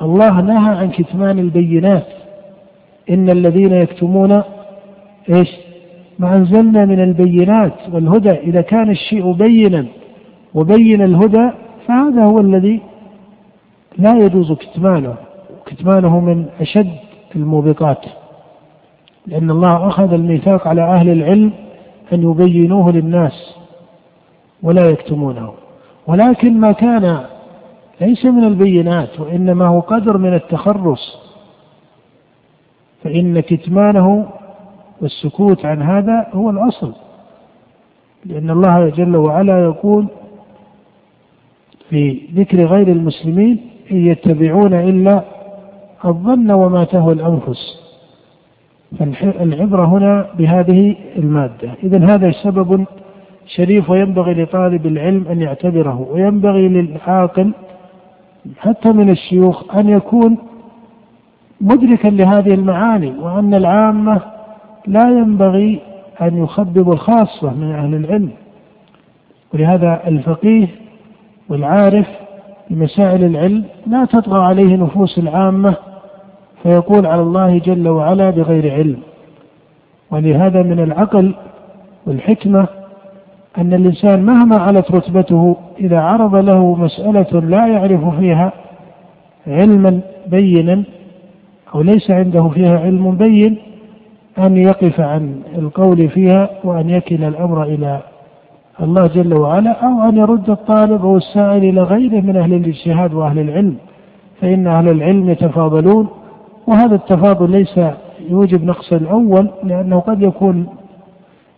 الله 0.02 0.42
نهى 0.42 0.76
عن 0.76 0.90
كتمان 0.90 1.40
البينات. 1.40 2.08
إن 3.10 3.30
الذين 3.30 3.74
يكتمون 3.74 4.42
إيش؟ 5.30 5.50
ما 6.20 6.36
أنزلنا 6.36 6.86
من 6.86 7.00
البينات 7.00 7.74
والهدى. 7.92 8.32
إذا 8.32 8.62
كان 8.62 8.90
الشيء 8.90 9.32
بينا 9.32 9.86
وبين 10.54 11.02
الهدى 11.02 11.50
فهذا 11.88 12.24
هو 12.24 12.40
الذي 12.40 12.82
لا 13.98 14.18
يجوز 14.18 14.52
كتمانه. 14.52 15.16
كتمانه 15.66 16.20
من 16.20 16.46
أشد 16.62 16.96
الموبقات. 17.36 18.06
لأن 19.28 19.50
الله 19.52 19.88
أخذ 19.88 20.14
الميثاق 20.14 20.68
على 20.68 20.82
أهل 20.82 21.10
العلم 21.10 21.52
أن 22.14 22.32
يبينوه 22.32 22.92
للناس 22.92 23.56
ولا 24.64 24.90
يكتمونه. 24.90 25.54
ولكن 26.08 26.60
ما 26.60 26.72
كان 26.72 27.26
ليس 28.02 28.26
من 28.26 28.44
البينات 28.44 29.20
وإنما 29.20 29.68
هو 29.68 29.80
قدر 29.80 30.18
من 30.18 30.34
التخرص. 30.34 31.18
فإن 33.04 33.40
كتمانه 33.40 34.26
والسكوت 35.02 35.66
عن 35.66 35.82
هذا 35.82 36.28
هو 36.34 36.50
الأصل. 36.50 36.94
لأن 38.26 38.50
الله 38.50 38.90
جل 38.90 39.16
وعلا 39.16 39.64
يقول 39.64 40.08
في 41.90 42.22
ذكر 42.36 42.66
غير 42.66 42.88
المسلمين 42.88 43.70
إن 43.92 44.08
يتبعون 44.08 44.74
إلا 44.74 45.22
الظن 46.06 46.52
وما 46.52 46.84
تهوى 46.84 47.14
الأنفس. 47.14 47.85
فالعبرة 49.00 49.86
هنا 49.86 50.26
بهذه 50.38 50.96
المادة. 51.18 51.70
إذا 51.84 52.06
هذا 52.06 52.32
سبب 52.32 52.86
شريف 53.48 53.90
وينبغي 53.90 54.44
لطالب 54.44 54.86
العلم 54.86 55.28
أن 55.28 55.42
يعتبره 55.42 56.08
وينبغي 56.12 56.68
للعاقل 56.68 57.52
حتى 58.58 58.92
من 58.92 59.10
الشيوخ 59.10 59.76
أن 59.76 59.90
يكون 59.90 60.38
مدركا 61.62 62.08
لهذه 62.08 62.54
المعاني 62.54 63.14
وأن 63.20 63.54
العامة 63.54 64.22
لا 64.88 65.10
ينبغي 65.10 65.80
أن 66.22 66.44
يخبب 66.44 66.92
الخاصة 66.92 67.54
من 67.54 67.72
أهل 67.72 67.96
العلم. 67.96 68.30
ولهذا 69.54 70.02
الفقيه 70.08 70.68
والعارف 71.50 72.08
بمسائل 72.70 73.24
العلم 73.24 73.64
لا 73.88 74.06
تطغى 74.06 74.44
عليه 74.44 74.76
نفوس 74.76 75.18
العامة 75.18 75.76
فيقول 76.66 77.06
على 77.06 77.22
الله 77.22 77.58
جل 77.58 77.88
وعلا 77.88 78.30
بغير 78.30 78.74
علم. 78.74 78.98
ولهذا 80.12 80.64
من 80.64 80.80
العقل 80.80 81.36
والحكمة 82.08 82.68
أن 83.58 83.74
الإنسان 83.74 84.26
مهما 84.26 84.58
علت 84.58 84.92
رتبته 84.92 85.56
إذا 85.80 86.00
عرض 86.00 86.36
له 86.36 86.76
مسألة 86.76 87.40
لا 87.40 87.68
يعرف 87.68 88.20
فيها 88.20 88.52
علما 89.48 90.00
بينا 90.28 90.84
أو 91.76 91.82
ليس 91.82 92.12
عنده 92.12 92.48
فيها 92.48 92.80
علم 92.80 93.12
بين 93.12 93.58
أن 94.38 94.58
يقف 94.58 95.00
عن 95.00 95.42
القول 95.58 96.10
فيها 96.10 96.50
وأن 96.64 96.90
يكل 96.90 97.24
الأمر 97.24 97.64
إلى 97.64 98.00
الله 98.82 99.08
جل 99.08 99.34
وعلا 99.34 99.72
أو 99.72 100.10
أن 100.10 100.18
يرد 100.18 100.50
الطالب 100.50 101.06
أو 101.06 101.18
السائل 101.18 101.64
إلى 101.64 101.82
غيره 101.82 102.22
من 102.22 102.38
أهل 102.38 102.54
الاجتهاد 102.54 103.14
وأهل 103.14 103.40
العلم. 103.40 103.76
فإن 104.42 104.68
أهل 104.68 104.90
العلم 104.90 105.30
يتفاضلون 105.30 106.08
وهذا 106.68 106.96
التفاضل 106.96 107.52
ليس 107.52 107.80
يوجب 108.30 108.64
نقص 108.64 108.94
الأول 108.94 109.50
لأنه 109.64 110.00
قد 110.00 110.22
يكون 110.22 110.68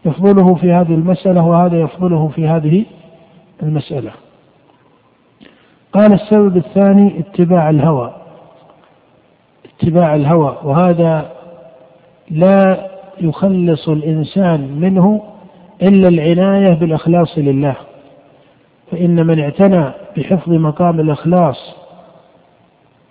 يفضله 0.05 0.55
في 0.55 0.71
هذه 0.71 0.93
المسألة 0.93 1.45
وهذا 1.45 1.79
يفضله 1.81 2.27
في 2.27 2.47
هذه 2.47 2.85
المسألة. 3.63 4.11
قال 5.93 6.13
السبب 6.13 6.57
الثاني 6.57 7.19
اتباع 7.19 7.69
الهوى. 7.69 8.13
اتباع 9.65 10.15
الهوى 10.15 10.57
وهذا 10.63 11.31
لا 12.31 12.87
يخلص 13.21 13.89
الإنسان 13.89 14.79
منه 14.79 15.21
إلا 15.81 16.07
العناية 16.07 16.73
بالإخلاص 16.73 17.37
لله. 17.37 17.75
فإن 18.91 19.27
من 19.27 19.39
اعتنى 19.39 19.91
بحفظ 20.17 20.49
مقام 20.53 20.99
الإخلاص 20.99 21.75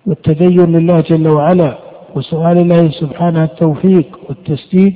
والتدين 0.05 0.77
لله 0.77 1.01
جل 1.01 1.27
وعلا 1.27 1.77
وسؤال 2.17 2.57
الله 2.57 2.89
سبحانه 2.89 3.43
التوفيق 3.43 4.19
والتسديد 4.29 4.95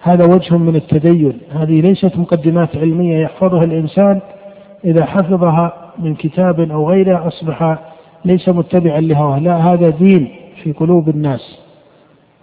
هذا 0.00 0.24
وجه 0.24 0.56
من 0.56 0.76
التدين. 0.76 1.38
هذه 1.50 1.80
ليست 1.80 2.16
مقدمات 2.16 2.76
علمية 2.76 3.22
يحفظها 3.22 3.64
الإنسان 3.64 4.20
إذا 4.84 5.04
حفظها 5.04 5.72
من 5.98 6.14
كتاب 6.14 6.60
أو 6.60 6.90
غيره 6.90 7.28
أصبح 7.28 7.78
ليس 8.24 8.48
متبعا 8.48 9.00
لهواه. 9.00 9.38
لا 9.38 9.56
هذا 9.56 9.88
دين 9.88 10.28
في 10.62 10.72
قلوب 10.72 11.08
الناس. 11.08 11.58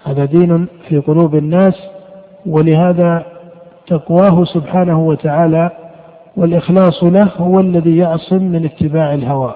هذا 0.04 0.26
دين 0.26 0.68
في 0.88 1.00
قلوب 1.00 1.36
الناس 1.36 1.76
ولهذا 2.46 3.26
تقواه 3.88 4.44
سبحانه 4.44 5.08
وتعالى 5.08 5.72
والإخلاص 6.38 7.04
له 7.04 7.32
هو 7.38 7.60
الذي 7.60 7.98
يعصم 7.98 8.44
من 8.44 8.66
اتباع 8.66 9.14
الهوى. 9.14 9.56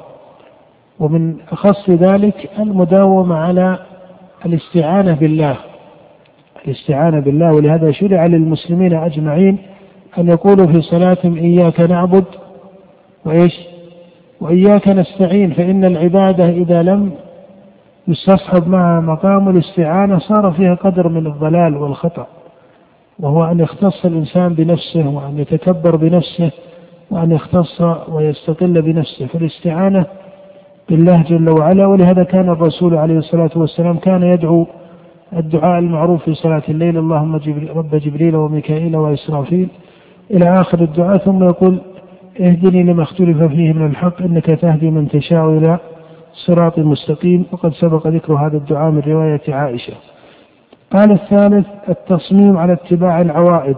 ومن 0.99 1.35
أخص 1.51 1.89
ذلك 1.89 2.49
المداومة 2.59 3.35
على 3.35 3.79
الاستعانة 4.45 5.13
بالله. 5.13 5.57
الاستعانة 6.65 7.19
بالله 7.19 7.53
ولهذا 7.53 7.91
شرع 7.91 8.25
للمسلمين 8.25 8.93
أجمعين 8.93 9.57
أن 10.17 10.27
يقولوا 10.27 10.67
في 10.67 10.81
صلاتهم 10.81 11.37
إياك 11.37 11.79
نعبد 11.79 12.25
وإيش؟ 13.25 13.59
وإياك 14.41 14.87
نستعين 14.87 15.53
فإن 15.53 15.85
العبادة 15.85 16.49
إذا 16.49 16.83
لم 16.83 17.11
يستصحب 18.07 18.67
معها 18.67 19.01
مقام 19.01 19.49
الاستعانة 19.49 20.19
صار 20.19 20.51
فيها 20.51 20.75
قدر 20.75 21.07
من 21.07 21.27
الضلال 21.27 21.77
والخطأ. 21.77 22.27
وهو 23.19 23.43
أن 23.45 23.59
يختص 23.59 24.05
الإنسان 24.05 24.53
بنفسه 24.53 25.07
وأن 25.09 25.39
يتكبر 25.39 25.95
بنفسه 25.95 26.51
وأن 27.11 27.31
يختص 27.31 27.81
ويستقل 28.09 28.81
بنفسه. 28.81 29.25
فالاستعانة 29.25 30.05
بالله 30.89 31.23
جل 31.23 31.49
وعلا 31.49 31.85
ولهذا 31.85 32.23
كان 32.23 32.49
الرسول 32.49 32.95
عليه 32.95 33.17
الصلاة 33.17 33.49
والسلام 33.55 33.97
كان 33.97 34.23
يدعو 34.23 34.67
الدعاء 35.37 35.79
المعروف 35.79 36.23
في 36.23 36.33
صلاة 36.33 36.63
الليل 36.69 36.97
اللهم 36.97 37.37
جبريل 37.37 37.77
رب 37.77 37.95
جبريل 37.95 38.35
وميكائيل 38.35 38.95
وإسرافيل 38.95 39.67
إلى 40.31 40.61
آخر 40.61 40.81
الدعاء 40.81 41.17
ثم 41.17 41.43
يقول 41.43 41.81
اهدني 42.41 42.83
لما 42.83 43.03
اختلف 43.03 43.43
فيه 43.43 43.73
من 43.73 43.85
الحق 43.85 44.21
إنك 44.21 44.45
تهدي 44.45 44.89
من 44.91 45.07
تشاء 45.09 45.49
إلى 45.49 45.77
صراط 46.33 46.79
مستقيم 46.79 47.45
وقد 47.51 47.73
سبق 47.73 48.07
ذكر 48.07 48.33
هذا 48.33 48.57
الدعاء 48.57 48.91
من 48.91 48.99
رواية 49.07 49.41
عائشة. 49.47 49.93
قال 50.91 51.11
الثالث 51.11 51.67
التصميم 51.89 52.57
على 52.57 52.73
اتباع 52.73 53.21
العوائد. 53.21 53.75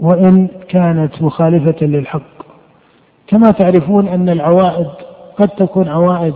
وإن 0.00 0.48
كانت 0.68 1.22
مخالفة 1.22 1.86
للحق. 1.86 2.44
كما 3.26 3.50
تعرفون 3.50 4.08
أن 4.08 4.28
العوائد 4.28 4.86
قد 5.38 5.48
تكون 5.48 5.88
عوائد 5.88 6.34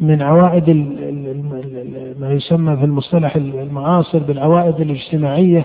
من 0.00 0.22
عوائد 0.22 0.70
ما 2.20 2.32
يسمى 2.32 2.76
في 2.76 2.84
المصطلح 2.84 3.36
المعاصر 3.36 4.18
بالعوائد 4.18 4.80
الاجتماعية. 4.80 5.64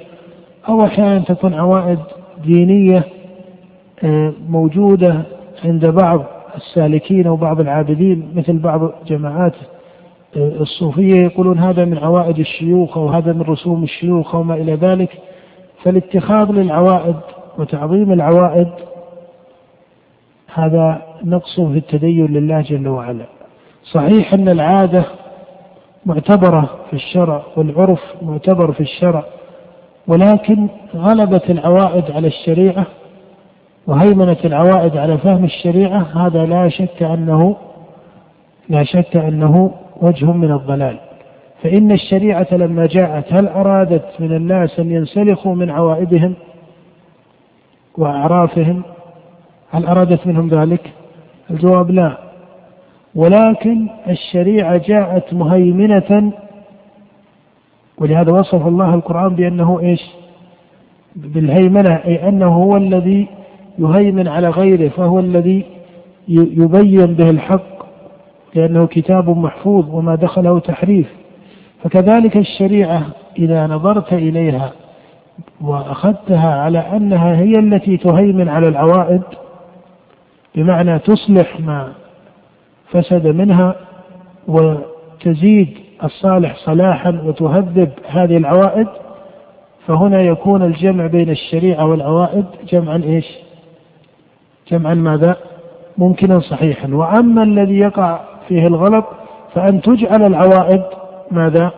أو 0.69 0.85
أحيانا 0.85 1.19
تكون 1.19 1.53
عوائد 1.53 1.99
دينية 2.45 3.03
آه، 4.03 4.33
موجودة 4.49 5.21
عند 5.65 5.85
بعض 5.85 6.25
السالكين 6.55 7.27
وبعض 7.27 7.59
العابدين 7.59 8.31
مثل 8.35 8.57
بعض 8.59 8.91
جماعات 9.07 9.53
آه، 10.37 10.61
الصوفية 10.61 11.15
يقولون 11.15 11.59
هذا 11.59 11.85
من 11.85 11.97
عوائد 11.97 12.39
الشيوخ 12.39 12.97
أو 12.97 13.09
هذا 13.09 13.33
من 13.33 13.41
رسوم 13.41 13.83
الشيوخ 13.83 14.35
أو 14.35 14.43
ما 14.43 14.55
إلى 14.55 14.75
ذلك. 14.75 15.09
فالاتخاذ 15.83 16.51
للعوائد 16.51 17.15
وتعظيم 17.57 18.11
العوائد 18.11 18.67
هذا 20.53 21.01
نقص 21.23 21.59
في 21.59 21.77
التدين 21.77 22.25
لله 22.25 22.61
جل 22.61 22.87
وعلا. 22.87 23.25
صحيح 23.91 24.33
أن 24.33 24.49
العادة 24.49 25.05
معتبرة 26.05 26.69
في 26.89 26.95
الشرع 26.95 27.43
والعرف 27.57 27.99
معتبر 28.21 28.71
في 28.71 28.81
الشرع 28.81 29.23
ولكن 30.07 30.67
غلبت 30.95 31.49
العوائد 31.49 32.11
على 32.11 32.27
الشريعة 32.27 32.85
وهيمنة 33.87 34.37
العوائد 34.45 34.97
على 34.97 35.17
فهم 35.17 35.43
الشريعة 35.43 36.25
هذا 36.25 36.45
لا 36.45 36.69
شك 36.69 37.03
أنه 37.03 37.55
لا 38.69 38.83
شك 38.83 39.17
أنه 39.17 39.71
وجه 40.01 40.25
من 40.25 40.51
الضلال. 40.51 40.99
فإن 41.63 41.91
الشريعة 41.91 42.47
لما 42.51 42.85
جاءت 42.85 43.33
هل 43.33 43.47
أرادت 43.47 44.05
من 44.19 44.35
الناس 44.35 44.79
أن 44.79 44.91
ينسلخوا 44.91 45.55
من 45.55 45.69
عوائدهم 45.69 46.33
وأعرافهم؟ 47.97 48.83
هل 49.71 49.85
أرادت 49.85 50.27
منهم 50.27 50.47
ذلك؟ 50.47 50.91
الجواب 51.51 51.91
لا. 51.91 52.17
ولكن 53.15 53.87
الشريعة 54.07 54.77
جاءت 54.77 55.33
مهيمنة 55.33 56.31
ولهذا 57.97 58.31
وصف 58.31 58.67
الله 58.67 58.93
القرآن 58.93 59.35
بأنه 59.35 59.79
إيش؟ 59.79 60.01
بالهيمنة 61.15 61.95
أي 62.05 62.29
أنه 62.29 62.55
هو 62.55 62.77
الذي 62.77 63.27
يهيمن 63.79 64.27
على 64.27 64.49
غيره 64.49 64.89
فهو 64.89 65.19
الذي 65.19 65.65
يبين 66.27 67.05
به 67.05 67.29
الحق 67.29 67.83
لأنه 68.55 68.87
كتاب 68.87 69.29
محفوظ 69.37 69.95
وما 69.95 70.15
دخله 70.15 70.59
تحريف. 70.59 71.22
فكذلك 71.83 72.37
الشريعة 72.37 73.01
إذا 73.39 73.67
نظرت 73.67 74.13
إليها 74.13 74.71
وأخذتها 75.61 76.55
على 76.55 76.79
أنها 76.79 77.35
هي 77.35 77.59
التي 77.59 77.97
تهيمن 77.97 78.49
على 78.49 78.67
العوائد 78.67 79.21
بمعنى 80.55 80.99
تصلح 80.99 81.59
ما 81.59 81.93
فسد 82.91 83.27
منها 83.27 83.75
وتزيد 84.47 85.77
الصالح 86.03 86.55
صلاحا 86.65 87.21
وتهذب 87.25 87.89
هذه 88.07 88.37
العوائد 88.37 88.87
فهنا 89.87 90.21
يكون 90.21 90.63
الجمع 90.63 91.07
بين 91.07 91.29
الشريعة 91.29 91.85
والعوائد 91.85 92.45
جمعا 92.69 93.01
إيش؟ 93.05 93.25
جمعا 94.71 94.93
ماذا؟ 94.93 95.37
ممكنا 95.97 96.39
صحيحا 96.39 96.87
وأما 96.93 97.43
الذي 97.43 97.77
يقع 97.79 98.19
فيه 98.47 98.67
الغلط 98.67 99.05
فأن 99.53 99.81
تجعل 99.81 100.23
العوائد 100.23 100.83
ماذا؟ 101.33 101.71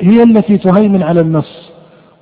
هي 0.00 0.22
التي 0.22 0.58
تهيمن 0.58 1.02
على 1.02 1.20
النص. 1.20 1.72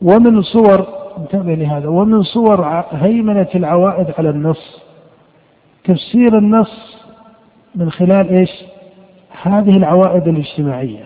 ومن 0.02 0.42
صور 0.42 0.86
انتبه 1.18 1.54
لهذا 1.54 1.88
ومن 1.88 2.22
صور 2.22 2.84
هيمنة 2.90 3.48
العوائد 3.54 4.06
على 4.18 4.30
النص. 4.30 4.80
تفسير 5.84 6.38
النص 6.38 6.96
من 7.74 7.90
خلال 7.90 8.28
إيش؟ 8.28 8.50
هذه 9.42 9.76
العوائد 9.76 10.28
الاجتماعية. 10.28 11.04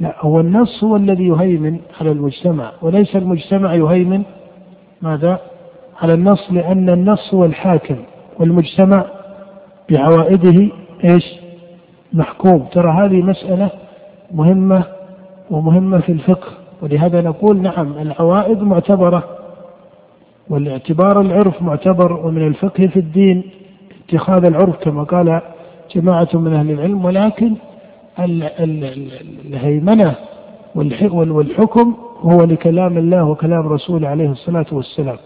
لا 0.00 0.14
هو 0.20 0.40
النص 0.40 0.84
هو 0.84 0.96
الذي 0.96 1.28
يهيمن 1.28 1.80
على 2.00 2.12
المجتمع 2.12 2.72
وليس 2.82 3.16
المجتمع 3.16 3.74
يهيمن 3.74 4.22
ماذا؟ 5.02 5.40
على 6.02 6.14
النص 6.14 6.52
لأن 6.52 6.90
النص 6.90 7.34
هو 7.34 7.44
الحاكم 7.44 7.96
والمجتمع 8.38 9.04
بعوائده 9.90 10.68
إيش؟ 11.04 11.41
محكوم. 12.14 12.66
ترى 12.72 12.90
هذه 12.90 13.22
مسألة 13.22 13.70
مهمة 14.34 14.84
ومهمة 15.50 15.98
في 15.98 16.12
الفقه 16.12 16.48
ولهذا 16.82 17.20
نقول 17.20 17.62
نعم 17.62 17.92
العوائد 17.98 18.62
معتبرة 18.62 19.24
والاعتبار 20.50 21.20
العرف 21.20 21.62
معتبر 21.62 22.12
ومن 22.26 22.46
الفقه 22.46 22.86
في 22.86 22.96
الدين 22.98 23.42
اتخاذ 24.08 24.44
العرف 24.44 24.76
كما 24.76 25.02
قال 25.02 25.40
جماعة 25.94 26.28
من 26.34 26.52
أهل 26.54 26.70
العلم. 26.70 27.04
ولكن 27.04 27.54
الهيمنة 29.46 30.14
والحكم 30.74 31.94
هو 32.20 32.44
لكلام 32.44 32.98
الله 32.98 33.24
وكلام 33.24 33.68
رسوله 33.68 34.08
عليه 34.08 34.30
الصلاة 34.30 34.66
والسلام. 34.72 35.16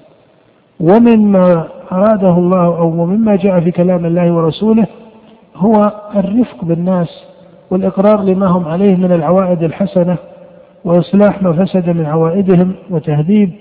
ومما 0.80 1.68
أراده 1.92 2.38
الله 2.38 2.78
أو 2.78 2.90
مما 3.06 3.36
جاء 3.36 3.60
في 3.60 3.70
كلام 3.70 4.06
الله 4.06 4.32
ورسوله 4.32 4.86
هو 5.56 5.92
الرفق 6.16 6.64
بالناس 6.64 7.24
والإقرار 7.70 8.22
لما 8.22 8.46
هم 8.46 8.68
عليه 8.68 8.96
من 8.96 9.12
العوائد 9.12 9.62
الحسنة 9.62 10.16
وإصلاح 10.84 11.42
ما 11.42 11.64
فسد 11.64 11.88
من 11.88 12.06
عوائدهم 12.06 12.74
وتهذيب 12.90 13.52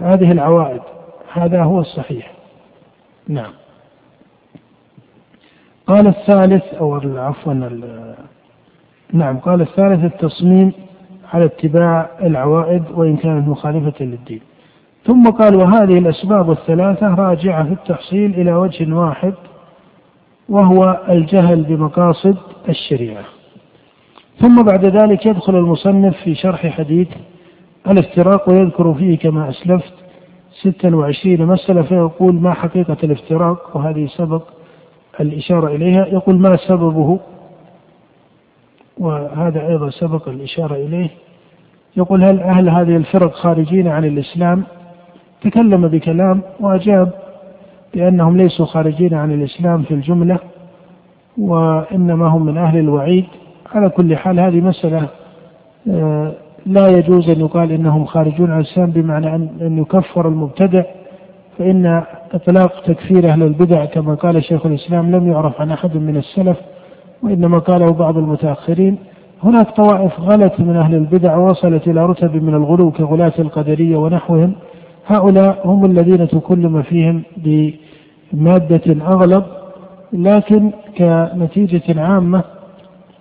هذه 0.00 0.32
العوائد. 0.32 0.80
هذا 1.32 1.62
هو 1.62 1.80
الصحيح. 1.80 2.32
نعم. 3.28 3.50
قال 5.86 6.06
الثالث 6.06 6.74
أو 6.74 6.94
عفوا 6.94 7.54
نعم 9.12 9.38
قال 9.38 9.60
الثالث 9.60 10.04
التصميم 10.04 10.72
على 11.32 11.44
اتباع 11.44 12.10
العوائد 12.22 12.82
وإن 12.94 13.16
كانت 13.16 13.48
مخالفة 13.48 14.04
للدين. 14.04 14.40
ثم 15.04 15.22
قال 15.30 15.56
وهذه 15.56 15.98
الأسباب 15.98 16.50
الثلاثة 16.50 17.14
راجعة 17.14 17.64
في 17.64 17.72
التحصيل 17.72 18.34
إلى 18.34 18.52
وجه 18.52 18.94
واحد 18.94 19.34
وهو 20.48 21.00
الجهل 21.08 21.62
بمقاصد 21.62 22.36
الشريعة. 22.68 23.24
ثم 24.40 24.62
بعد 24.62 24.84
ذلك 24.84 25.26
يدخل 25.26 25.56
المصنف 25.56 26.16
في 26.16 26.34
شرح 26.34 26.66
حديث 26.66 27.08
الافتراق 27.88 28.48
ويذكر 28.50 28.94
فيه 28.94 29.18
كما 29.18 29.48
أسلفت 29.48 29.92
26 30.52 31.46
مسألة 31.46 31.82
فيقول 31.82 32.34
ما 32.34 32.54
حقيقة 32.54 32.96
الافتراق؟ 33.04 33.76
وهذه 33.76 34.06
سبق 34.06 34.42
الإشارة 35.20 35.66
إليها. 35.68 36.06
يقول 36.06 36.38
ما 36.38 36.56
سببه؟ 36.56 37.20
وهذا 38.98 39.68
أيضا 39.68 39.90
سبق 39.90 40.28
الإشارة 40.28 40.74
إليه. 40.74 41.10
يقول 41.96 42.24
هل 42.24 42.40
أهل 42.40 42.68
هذه 42.68 42.96
الفرق 42.96 43.32
خارجين 43.34 43.88
عن 43.88 44.04
الإسلام؟ 44.04 44.64
تكلم 45.40 45.88
بكلام 45.88 46.42
وأجاب 46.60 47.12
بأنهم 47.94 48.36
ليسوا 48.36 48.66
خارجين 48.66 49.14
عن 49.14 49.32
الإسلام 49.32 49.82
في 49.82 49.94
الجملة 49.94 50.38
وإنما 51.38 52.26
هم 52.26 52.46
من 52.46 52.56
أهل 52.58 52.78
الوعيد. 52.78 53.24
على 53.74 53.88
كل 53.88 54.16
حال 54.16 54.40
هذه 54.40 54.60
مسألة 54.60 55.08
آه، 55.90 56.32
لا 56.66 56.88
يجوز 56.88 57.30
أن 57.30 57.40
يقال 57.40 57.72
إنهم 57.72 58.04
خارجون 58.04 58.50
عن 58.50 58.60
الإسلام 58.60 58.90
بمعنى 58.90 59.34
أن 59.36 59.78
يكفر 59.78 60.28
المبتدع 60.28 60.82
فإن 61.58 62.02
إطلاق 62.32 62.82
تكفير 62.82 63.28
أهل 63.28 63.42
البدع 63.42 63.84
كما 63.84 64.14
قال 64.14 64.44
شيخ 64.44 64.66
الإسلام 64.66 65.10
لم 65.10 65.32
يعرف 65.32 65.60
عن 65.60 65.70
أحد 65.70 65.96
من 65.96 66.16
السلف 66.16 66.56
وإنما 67.22 67.58
قاله 67.58 67.92
بعض 67.92 68.18
المتأخرين. 68.18 68.98
هناك 69.42 69.70
طوائف 69.70 70.20
غلت 70.20 70.60
من 70.60 70.76
أهل 70.76 70.94
البدع 70.94 71.36
وصلت 71.36 71.88
إلى 71.88 72.06
رتب 72.06 72.42
من 72.42 72.54
الغلو 72.54 72.90
كغلاة 72.90 73.32
القدرية 73.38 73.96
ونحوهم. 73.96 74.52
هؤلاء 75.08 75.62
هم 75.64 75.84
الذين 75.84 76.28
تكلم 76.28 76.82
فيهم 76.82 77.22
بمادة 77.36 79.06
أغلب 79.06 79.44
لكن 80.12 80.70
كنتيجة 80.98 82.00
عامة 82.00 82.44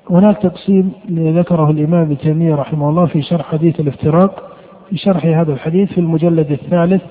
هناك 0.09 0.38
تقسيم 0.38 0.91
ذكره 1.11 1.69
الإمام 1.71 2.01
ابن 2.01 2.17
تيمية 2.17 2.55
رحمه 2.55 2.89
الله 2.89 3.05
في 3.05 3.21
شرح 3.21 3.51
حديث 3.51 3.79
الافتراق 3.79 4.43
في 4.89 4.97
شرح 4.97 5.25
هذا 5.25 5.53
الحديث 5.53 5.93
في 5.93 5.97
المجلد 5.97 6.51
الثالث 6.51 7.01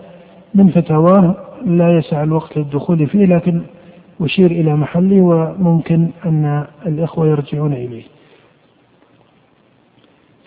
من 0.54 0.68
فتاواه. 0.68 1.34
لا 1.66 1.98
يسع 1.98 2.22
الوقت 2.22 2.56
للدخول 2.56 3.06
فيه 3.06 3.26
لكن 3.26 3.60
أشير 4.20 4.50
إلى 4.50 4.76
محله 4.76 5.20
وممكن 5.20 6.08
أن 6.26 6.66
الإخوة 6.86 7.26
يرجعون 7.26 7.72
إليه. 7.72 8.02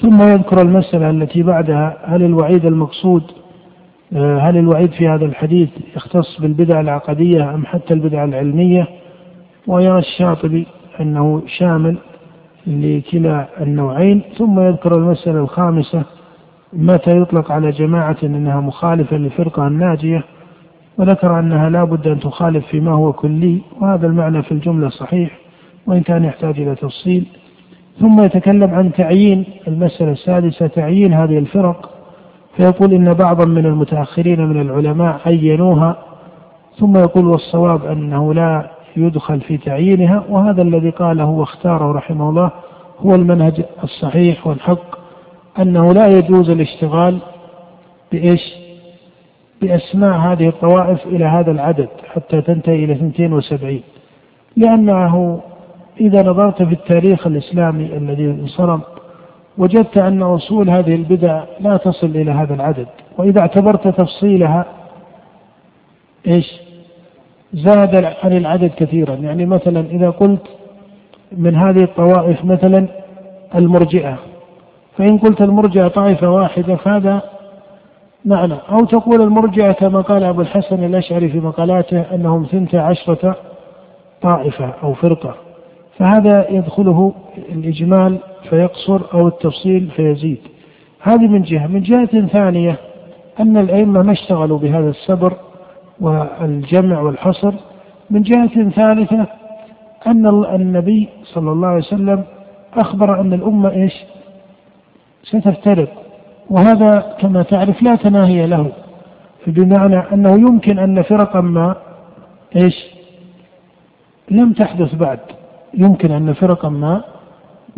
ثم 0.02 0.22
يذكر 0.22 0.62
المسألة 0.62 1.10
التي 1.10 1.44
بعدها 1.44 1.98
هل 2.04 2.24
الوعيد 2.24 2.66
المقصود 2.66 3.24
هل 4.14 4.58
الوعيد 4.58 4.92
في 4.92 5.08
هذا 5.08 5.26
الحديث 5.26 5.70
يختص 5.96 6.42
بالبدع 6.42 6.80
العقدية 6.80 7.54
أم 7.56 7.66
حتى 7.66 7.94
البدع 7.94 8.24
العلمية؟ 8.24 8.88
ويرى 9.68 10.00
الشاطبي 10.00 10.68
أنه 11.00 11.42
شامل 11.48 11.98
لكلا 12.68 13.48
النوعين 13.62 14.22
ثم 14.38 14.60
يذكر 14.60 14.96
المسألة 14.96 15.40
الخامسة 15.40 16.04
متى 16.74 17.18
يطلق 17.22 17.52
على 17.52 17.72
جماعة 17.72 18.18
أنها 18.24 18.62
مخالفة 18.62 19.18
للفرقة 19.18 19.68
الناجية 19.68 20.24
وذكر 20.98 21.40
أنها 21.40 21.70
لا 21.70 21.84
بد 21.84 22.08
أن 22.08 22.20
تخالف 22.20 22.66
فيما 22.66 22.92
هو 22.92 23.14
كلي 23.14 23.62
وهذا 23.82 24.08
المعنى 24.08 24.44
في 24.44 24.52
الجملة 24.52 24.90
صحيح 24.90 25.40
وإن 25.88 26.02
كان 26.02 26.24
يحتاج 26.24 26.60
إلى 26.60 26.76
تفصيل. 26.76 27.26
ثم 28.00 28.24
يتكلم 28.24 28.74
عن 28.74 28.92
تعيين 28.92 29.46
المسألة 29.68 30.12
السادسة 30.12 30.68
تعيين 30.68 31.14
هذه 31.14 31.38
الفرق 31.38 31.99
فيقول 32.58 32.94
إن 32.94 33.14
بعضا 33.14 33.46
من 33.46 33.66
المتأخرين 33.66 34.46
من 34.46 34.62
العلماء 34.62 35.22
عينوها 35.26 35.96
ثم 36.80 36.98
يقول 36.98 37.26
والصواب 37.28 37.86
أنه 37.86 38.34
لا 38.34 38.70
يدخل 38.98 39.42
في 39.42 39.58
تعيينها 39.58 40.24
وهذا 40.30 40.62
الذي 40.62 40.90
قاله 40.90 41.26
واختاره 41.26 41.92
رحمه 41.92 42.30
الله 42.30 42.52
هو 43.00 43.16
المنهج 43.16 43.66
الصحيح 43.84 44.48
والحق 44.48 45.00
أنه 45.60 45.94
لا 45.94 46.08
يجوز 46.08 46.50
الاشتغال 46.50 47.18
بإيش؟ 48.12 48.42
بأسماء 49.62 50.18
هذه 50.18 50.48
الطوائف 50.48 51.06
إلى 51.06 51.26
هذا 51.26 51.52
العدد 51.52 51.90
حتى 52.14 52.42
تنتهي 52.42 52.84
إلى 52.84 52.94
72 52.94 53.82
لأنه 54.58 55.42
إذا 56.02 56.24
نظرت 56.24 56.64
في 56.64 56.74
التاريخ 56.74 57.28
الإسلامي 57.28 57.98
الذي 57.98 58.26
انصرم 58.26 58.82
وجدت 59.58 59.98
أن 59.98 60.22
أصول 60.22 60.70
هذه 60.70 60.96
البدع 60.96 61.44
لا 61.60 61.78
تصل 61.78 62.08
إلى 62.08 62.32
هذا 62.32 62.54
العدد 62.54 62.88
وإذا 63.18 63.42
اعتبرت 63.42 63.88
تفصيلها 63.88 64.66
إيش؟ 66.28 66.60
زاد 67.54 67.96
عن 68.24 68.38
العدد 68.38 68.72
كثيرا. 68.78 69.16
يعني 69.16 69.46
مثلا 69.46 69.80
إذا 69.80 70.10
قلت 70.10 70.48
من 71.32 71.56
هذه 71.56 71.84
الطوائف 71.84 72.46
مثلا 72.46 72.88
المرجئة 73.56 74.20
فإن 74.98 75.18
قلت 75.18 75.42
المرجئة 75.42 75.88
طائفة 75.88 76.30
واحدة 76.30 76.76
فهذا 76.76 77.22
معنى. 78.26 78.56
أو 78.72 78.86
تقول 78.86 79.22
المرجئة 79.22 79.72
كما 79.72 80.02
قال 80.02 80.24
أبو 80.24 80.42
الحسن 80.42 80.84
الأشعري 80.84 81.30
في 81.30 81.40
مقالاته 81.40 82.16
أنهم 82.16 82.46
ثنتا 82.46 82.78
عشرة 82.78 83.36
طائفة 84.22 84.74
أو 84.84 84.94
فرقة 84.94 85.36
فهذا 85.98 86.50
يدخله 86.50 87.14
الإجمال 87.38 88.18
فيقصر 88.50 89.02
أو 89.14 89.28
التفصيل 89.28 89.90
فيزيد. 89.96 90.38
هذه 91.02 91.28
من 91.28 91.42
جهة. 91.42 91.68
من 91.68 91.82
جهة 91.82 92.28
ثانية 92.28 92.76
أن 93.40 93.58
الأئمة 93.58 94.02
ما 94.02 94.12
اشتغلوا 94.12 94.58
بهذا 94.60 94.90
السبر 94.90 95.34
والجمع 96.00 97.02
والحصر. 97.02 97.54
من 98.10 98.22
جهة 98.22 98.70
ثالثة 98.70 99.28
أن 100.08 100.28
النبي 100.56 101.10
صلى 101.24 101.52
الله 101.52 101.68
عليه 101.68 101.78
وسلم 101.78 102.24
أخبر 102.74 103.22
أن 103.22 103.34
الأمة 103.34 103.72
إيش؟ 103.72 103.94
ستفترق. 105.24 105.90
وهذا 106.50 107.16
كما 107.20 107.44
تعرف 107.44 107.84
لا 107.84 107.96
تناهي 107.96 108.48
له 108.48 108.72
بمعنى 109.48 109.98
أنه 110.14 110.32
يمكن 110.32 110.80
أن 110.80 111.02
فرقا 111.02 111.42
ما 111.42 111.76
إيش؟ 112.56 112.86
لم 114.32 114.54
تحدث 114.54 114.96
بعد. 114.96 115.20
يمكن 115.74 116.12
أن 116.12 116.34
فرقا 116.34 116.70
ما 116.70 117.04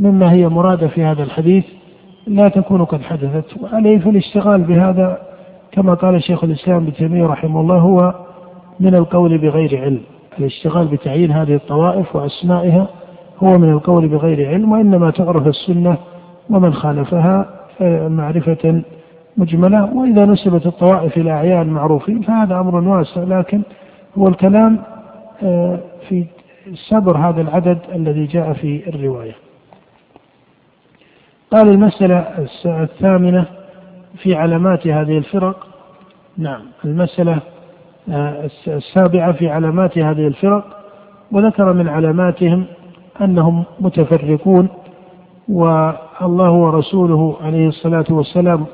مما 0.01 0.31
هي 0.31 0.47
مرادة 0.49 0.87
في 0.87 1.03
هذا 1.03 1.23
الحديث 1.23 1.65
لا 2.27 2.49
تكون 2.49 2.85
قد 2.85 3.01
حدثت. 3.01 3.45
وعليه 3.61 3.99
في 3.99 4.09
الاشتغال 4.09 4.61
بهذا 4.61 5.17
كما 5.71 5.93
قال 5.93 6.23
شيخ 6.23 6.43
الإسلام 6.43 6.77
ابن 6.77 6.93
تيمية 6.93 7.25
رحمه 7.25 7.61
الله 7.61 7.77
هو 7.77 8.13
من 8.79 8.95
القول 8.95 9.37
بغير 9.37 9.81
علم. 9.81 10.01
الاشتغال 10.39 10.87
بتعيين 10.87 11.31
هذه 11.31 11.55
الطوائف 11.55 12.15
وأسمائها 12.15 12.87
هو 13.43 13.57
من 13.57 13.69
القول 13.69 14.07
بغير 14.07 14.49
علم 14.49 14.71
وإنما 14.71 15.11
تعرف 15.11 15.47
السنة 15.47 15.97
ومن 16.49 16.73
خالفها 16.73 17.49
معرفة 18.07 18.83
مجملة. 19.37 19.93
وإذا 19.93 20.25
نسبت 20.25 20.65
الطوائف 20.65 21.17
إلى 21.17 21.31
أعيان 21.31 21.67
معروفين 21.67 22.21
فهذا 22.21 22.59
أمر 22.59 22.75
واسع 22.75 23.23
لكن 23.23 23.61
هو 24.17 24.27
الكلام 24.27 24.79
آه، 25.43 25.79
في 26.09 26.25
صبر 26.89 27.17
هذا 27.17 27.41
العدد 27.41 27.77
الذي 27.95 28.25
جاء 28.25 28.53
في 28.53 28.89
الرواية. 28.89 29.50
قال 31.51 31.69
المسألة 31.69 32.47
الثامنة 32.65 33.45
في 34.23 34.35
علامات 34.35 34.87
هذه 34.87 35.17
الفرق. 35.17 35.67
نعم. 36.37 36.61
المسألة 36.85 37.39
آه، 38.09 38.49
السابعة 38.67 39.31
في 39.31 39.49
علامات 39.49 39.97
هذه 39.97 40.27
الفرق 40.27 40.65
وذكر 41.31 41.73
من 41.73 41.87
علاماتهم 41.87 42.65
أنهم 43.21 43.63
متفرقون 43.79 44.67
والله 45.49 46.51
ورسوله 46.51 47.37
عليه 47.41 47.67
الصلاة 47.67 48.05
والسلام 48.09 48.65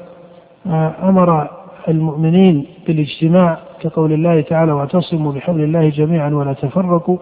آه، 0.67 0.93
أمر 1.09 1.49
المؤمنين 1.87 2.65
بالاجتماع 2.87 3.57
كقول 3.81 4.13
الله 4.13 4.41
تعالى 4.41 4.71
واعتصموا 4.71 5.31
بحبل 5.31 5.63
الله 5.63 5.89
جميعا 5.89 6.29
ولا 6.29 6.53
تفرقوا 6.53 7.17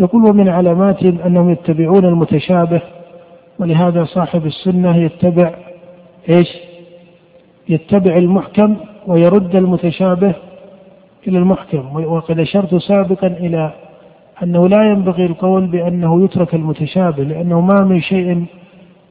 يقول 0.00 0.24
ومن 0.24 0.48
علاماتهم 0.48 1.18
أنهم 1.18 1.50
يتبعون 1.50 2.04
المتشابه 2.04 2.82
ولهذا 3.58 4.04
صاحب 4.04 4.46
السنة 4.46 4.96
يتبع 4.96 5.54
إيش؟ 6.28 6.48
يتبع 7.68 8.16
المحكم 8.16 8.76
ويرد 9.06 9.56
المتشابه 9.56 10.34
إلى 11.26 11.38
المحكم 11.38 12.04
وقد 12.04 12.38
أشرت 12.38 12.74
سابقا 12.74 13.26
إلى 13.26 13.72
أنه 14.42 14.68
لا 14.68 14.82
ينبغي 14.82 15.26
القول 15.26 15.66
بأنه 15.66 16.24
يترك 16.24 16.54
المتشابه 16.54 17.22
لأنه 17.22 17.60
ما 17.60 17.84
من 17.84 18.00
شيء 18.00 18.44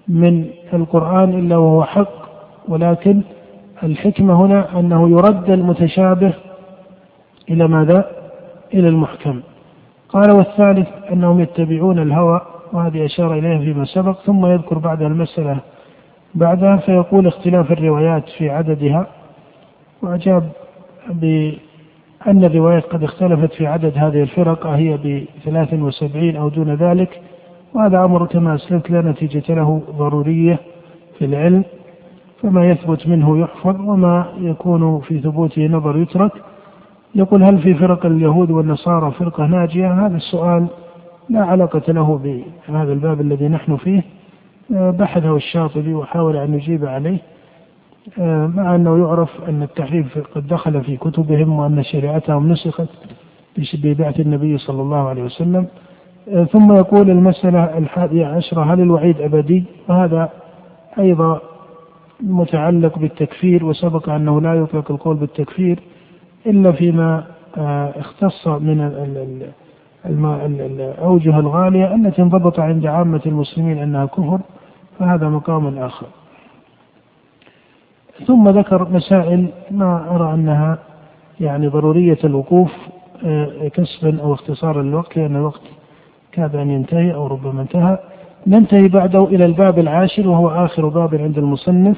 من 0.07 0.45
القرآن 0.73 1.39
إلا 1.39 1.57
وهو 1.57 1.83
حق 1.83 2.27
ولكن 2.67 3.21
الحكمة 3.83 4.45
هنا 4.45 4.79
أنه 4.79 5.09
يرد 5.09 5.49
المتشابه 5.49 6.33
إلى 7.49 7.67
ماذا؟ 7.67 8.11
إلى 8.73 8.87
المحكم 8.87 9.41
قال 10.09 10.31
والثالث 10.31 10.87
أنهم 11.11 11.39
يتبعون 11.39 11.99
الهوى 11.99 12.41
وهذه 12.73 13.05
أشار 13.05 13.33
إليها 13.33 13.59
فيما 13.59 13.85
سبق 13.85 14.19
ثم 14.19 14.45
يذكر 14.45 14.77
بعد 14.77 15.01
المسألة 15.01 15.57
بعدها 16.35 16.77
فيقول 16.77 17.27
اختلاف 17.27 17.71
الروايات 17.71 18.29
في 18.29 18.49
عددها. 18.49 19.07
وأجاب 20.01 20.49
بأن 21.09 22.43
الروايات 22.43 22.83
قد 22.83 23.03
اختلفت 23.03 23.53
في 23.53 23.67
عدد 23.67 23.93
هذه 23.97 24.21
الفرق 24.21 24.67
هي 24.67 24.97
ب 24.97 25.25
73 25.45 26.35
أو 26.35 26.49
دون 26.49 26.73
ذلك. 26.73 27.21
وهذا 27.73 28.05
أمر 28.05 28.25
كما 28.25 28.55
أسلفت 28.55 28.89
لا 28.89 29.01
نتيجة 29.01 29.55
له 29.55 29.81
ضرورية 29.97 30.59
في 31.19 31.25
العلم. 31.25 31.63
فما 32.41 32.69
يثبت 32.69 33.07
منه 33.07 33.39
يحفظ 33.39 33.81
وما 33.81 34.25
يكون 34.39 34.99
في 34.99 35.19
ثبوته 35.19 35.67
نظر 35.67 35.97
يترك. 35.97 36.31
يقول 37.15 37.43
هل 37.43 37.59
في 37.59 37.73
فرق 37.73 38.05
اليهود 38.05 38.51
والنصارى 38.51 39.11
فرقة 39.11 39.45
ناجية؟ 39.45 40.05
هذا 40.05 40.17
السؤال 40.17 40.67
لا 41.29 41.45
علاقة 41.45 41.93
له 41.93 42.17
بهذا 42.17 42.93
الباب 42.93 43.21
الذي 43.21 43.47
نحن 43.47 43.75
فيه. 43.77 44.03
بحثه 44.69 45.35
الشاطبي 45.35 45.93
وحاول 45.93 46.37
أن 46.37 46.53
يجيب 46.53 46.85
عليه. 46.85 47.17
مع 48.55 48.75
أنه 48.75 48.97
يعرف 48.97 49.29
أن 49.49 49.63
التحريف 49.63 50.17
قد 50.35 50.47
دخل 50.47 50.83
في 50.83 50.97
كتبهم 50.97 51.59
وأن 51.59 51.83
شريعتهم 51.83 52.51
نسخت 52.51 52.89
ببعث 53.73 54.19
النبي 54.19 54.57
صلى 54.57 54.81
الله 54.81 55.09
عليه 55.09 55.23
وسلم. 55.23 55.67
ثم 56.51 56.75
يقول 56.75 57.09
المسألة 57.09 57.77
الحادية 57.77 58.25
عشرة 58.25 58.73
هل 58.73 58.81
الوعيد 58.81 59.21
أبدي؟ 59.21 59.63
وهذا 59.89 60.29
أيضا 60.99 61.39
متعلق 62.23 62.99
بالتكفير 62.99 63.65
وسبق 63.65 64.09
أنه 64.09 64.41
لا 64.41 64.53
يطلق 64.53 64.91
القول 64.91 65.15
بالتكفير 65.15 65.79
إلا 66.45 66.71
فيما 66.71 67.23
اختص 67.97 68.47
من 68.47 68.81
الأوجه 70.05 71.39
الغالية 71.39 71.95
التي 71.95 72.21
انضبط 72.21 72.59
عند 72.59 72.85
عامة 72.85 73.21
المسلمين 73.25 73.77
أنها 73.77 74.05
كفر 74.05 74.39
فهذا 74.99 75.29
مقام 75.29 75.77
آخر. 75.77 76.07
ثم 78.25 78.49
ذكر 78.49 78.89
مسائل 78.89 79.47
ما 79.71 80.15
أرى 80.15 80.33
أنها 80.33 80.77
يعني 81.39 81.67
ضرورية 81.67 82.17
الوقوف 82.23 82.71
آه، 83.25 83.67
كسبا 83.67 84.21
أو 84.21 84.33
اختصارا 84.33 84.81
للوقت 84.81 85.17
لأن 85.17 85.35
الوقت 85.35 85.61
كاد 86.31 86.55
أن 86.55 86.71
ينتهي 86.71 87.13
أو 87.13 87.27
ربما 87.27 87.61
انتهى. 87.61 87.97
ننتهي 88.47 88.87
بعده 88.87 89.23
إلى 89.23 89.45
الباب 89.45 89.79
العاشر 89.79 90.27
وهو 90.27 90.49
آخر 90.49 90.87
باب 90.87 91.15
عند 91.15 91.37
المصنف. 91.37 91.97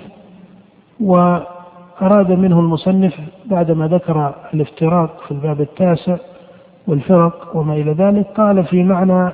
وأراد 0.99 2.31
منه 2.31 2.59
المصنف 2.59 3.13
بعدما 3.45 3.87
ذكر 3.87 4.35
الافتراق 4.53 5.21
في 5.27 5.31
الباب 5.31 5.61
التاسع 5.61 6.17
والفرق 6.87 7.55
وما 7.55 7.73
إلى 7.73 7.91
ذلك. 7.91 8.27
قال 8.37 8.65
في 8.65 8.83
معنى 8.83 9.33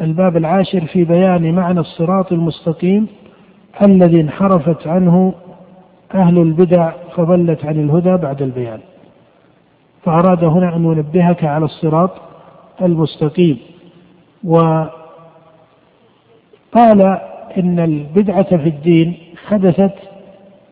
الباب 0.00 0.36
العاشر 0.36 0.86
في 0.86 1.04
بيان 1.04 1.54
معنى 1.54 1.80
الصراط 1.80 2.32
المستقيم 2.32 3.06
الذي 3.82 4.20
انحرفت 4.20 4.86
عنه 4.86 5.34
أهل 6.14 6.38
البدع 6.38 6.92
فضلت 7.16 7.64
عن 7.64 7.80
الهدى 7.80 8.16
بعد 8.16 8.42
البيان. 8.42 8.80
فأراد 10.04 10.44
هنا 10.44 10.76
أن 10.76 10.84
ينبهك 10.84 11.44
على 11.44 11.64
الصراط 11.64 12.10
المستقيم. 12.82 13.58
وقال 14.44 14.90
إن 17.58 17.80
البدعة 17.80 18.56
في 18.56 18.68
الدين 18.68 19.16
حدثت 19.46 19.94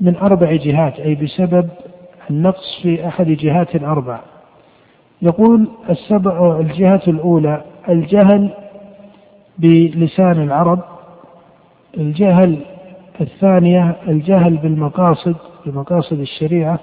من 0.00 0.16
أربع 0.16 0.52
جهات 0.52 1.00
أي 1.00 1.14
بسبب 1.14 1.68
النقص 2.30 2.80
في 2.82 3.08
أحد 3.08 3.26
جهات 3.26 3.82
أربع 3.82 4.20
يقول 5.24 5.68
السبع 5.90 6.56
الجهة 6.60 7.02
الأولى 7.08 7.62
الجهل 7.88 8.50
بلسان 9.58 10.42
العرب 10.42 10.80
الجهل 11.96 12.58
الثانية 13.20 13.96
الجهل 14.08 14.56
بالمقاصد 14.56 15.36
بمقاصد 15.66 16.20
الشريعة 16.20 16.78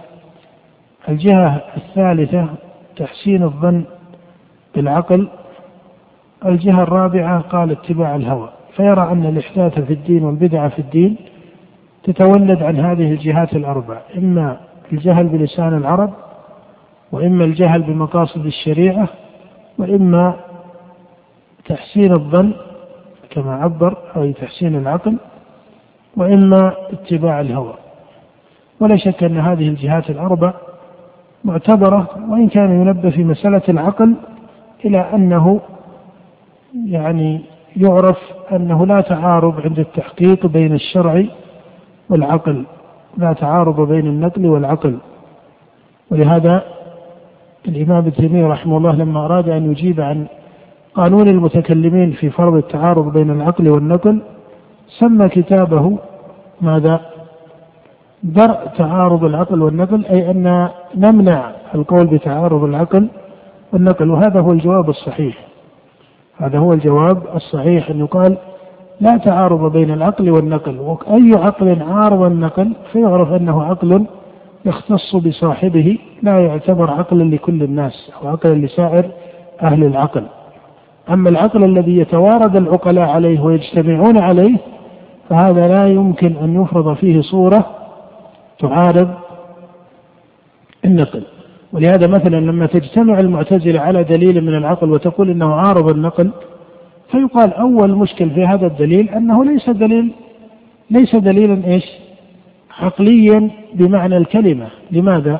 الجهة 1.09 1.61
الثالثة 1.77 2.47
تحسين 2.95 3.43
الظن 3.43 3.83
بالعقل 4.75 5.27
الجهة 6.45 6.83
الرابعة 6.83 7.41
قال 7.41 7.71
اتباع 7.71 8.15
الهوى 8.15 8.49
فيرى 8.75 9.11
أن 9.11 9.25
الإحداث 9.25 9.79
في 9.79 9.93
الدين 9.93 10.23
والبدعة 10.23 10.69
في 10.69 10.79
الدين 10.79 11.15
تتولد 12.03 12.63
عن 12.63 12.79
هذه 12.79 13.11
الجهات 13.11 13.55
الأربع 13.55 13.97
إما 14.17 14.57
الجهل 14.93 15.27
بلسان 15.27 15.77
العرب 15.77 16.13
وإما 17.11 17.45
الجهل 17.45 17.81
بمقاصد 17.81 18.45
الشريعة 18.45 19.07
وإما 19.77 20.35
تحسين 21.65 22.11
الظن 22.13 22.53
كما 23.29 23.55
عبر 23.55 23.97
أو 24.15 24.31
تحسين 24.31 24.75
العقل 24.75 25.17
وإما 26.17 26.73
اتباع 26.93 27.41
الهوى. 27.41 27.73
ولا 28.79 28.97
شك 28.97 29.23
أن 29.23 29.37
هذه 29.37 29.67
الجهات 29.67 30.09
الأربع 30.09 30.53
معتبرة 31.43 32.07
وإن 32.29 32.47
كان 32.47 32.81
ينبه 32.81 33.09
في 33.09 33.23
مسألة 33.23 33.61
العقل 33.69 34.15
إلى 34.85 34.99
أنه 35.13 35.61
يعني 36.85 37.41
يعرف 37.77 38.17
أنه 38.51 38.85
لا 38.85 39.01
تعارض 39.01 39.61
عند 39.61 39.79
التحقيق 39.79 40.45
بين 40.45 40.73
الشرع 40.73 41.23
والعقل 42.09 42.65
لا 43.17 43.33
تعارض 43.33 43.87
بين 43.87 44.07
النقل 44.07 44.45
والعقل. 44.45 44.97
ولهذا 46.11 46.63
الإمام 47.67 48.11
ابن 48.17 48.45
رحمه 48.45 48.77
الله 48.77 48.91
لما 48.91 49.25
أراد 49.25 49.49
أن 49.49 49.71
يجيب 49.71 50.01
عن 50.01 50.25
قانون 50.95 51.27
المتكلمين 51.27 52.11
في 52.11 52.29
فرض 52.29 52.55
التعارض 52.55 53.13
بين 53.13 53.29
العقل 53.29 53.69
والنقل 53.69 54.21
سمى 54.99 55.29
كتابه 55.29 55.97
ماذا؟ 56.61 57.01
درء 58.23 58.67
تعارض 58.77 59.23
العقل 59.23 59.61
والنقل 59.61 60.05
أي 60.05 60.31
أن 60.31 60.69
نمنع 60.95 61.51
القول 61.75 62.05
بتعارض 62.07 62.63
العقل 62.63 63.07
والنقل 63.73 64.09
وهذا 64.09 64.39
هو 64.39 64.51
الجواب 64.51 64.89
الصحيح 64.89 65.37
هذا 66.37 66.59
هو 66.59 66.73
الجواب 66.73 67.23
الصحيح 67.35 67.89
أن 67.89 67.99
يقال 67.99 68.37
لا 69.01 69.17
تعارض 69.17 69.71
بين 69.71 69.91
العقل 69.91 70.29
والنقل 70.29 70.79
وأي 70.79 71.31
عقل 71.35 71.81
عارض 71.81 72.21
النقل 72.21 72.73
فيعرف 72.91 73.31
أنه 73.33 73.63
عقل 73.63 74.05
يختص 74.65 75.15
بصاحبه 75.15 75.97
لا 76.23 76.45
يعتبر 76.45 76.91
عقلا 76.91 77.23
لكل 77.23 77.63
الناس 77.63 78.11
أو 78.21 78.27
عقلا 78.27 78.53
لسائر 78.53 79.11
أهل 79.61 79.83
العقل 79.83 80.23
أما 81.09 81.29
العقل 81.29 81.63
الذي 81.63 81.97
يتوارد 81.97 82.55
العقلاء 82.55 83.09
عليه 83.09 83.39
ويجتمعون 83.39 84.17
عليه 84.17 84.57
فهذا 85.29 85.67
لا 85.67 85.87
يمكن 85.87 86.35
أن 86.35 86.61
يفرض 86.61 86.95
فيه 86.95 87.21
صورة 87.21 87.65
تعارض 88.59 89.09
النقل 90.85 91.23
ولهذا 91.73 92.07
مثلا 92.07 92.35
لما 92.35 92.65
تجتمع 92.65 93.19
المعتزلة 93.19 93.79
على 93.79 94.03
دليل 94.03 94.41
من 94.41 94.55
العقل 94.55 94.91
وتقول 94.91 95.29
إنه 95.29 95.53
عارض 95.53 95.89
النقل 95.89 96.31
فيقال 97.11 97.53
أول 97.53 97.95
مشكل 97.95 98.29
في 98.29 98.45
هذا 98.45 98.67
الدليل 98.67 99.09
أنه 99.09 99.45
ليس 99.45 99.69
دليل 99.69 100.11
ليس 100.89 101.15
دليلا 101.15 101.67
إيش؟ 101.67 101.85
عقليا 102.81 103.49
بمعنى 103.73 104.17
الكلمة، 104.17 104.67
لماذا؟ 104.91 105.39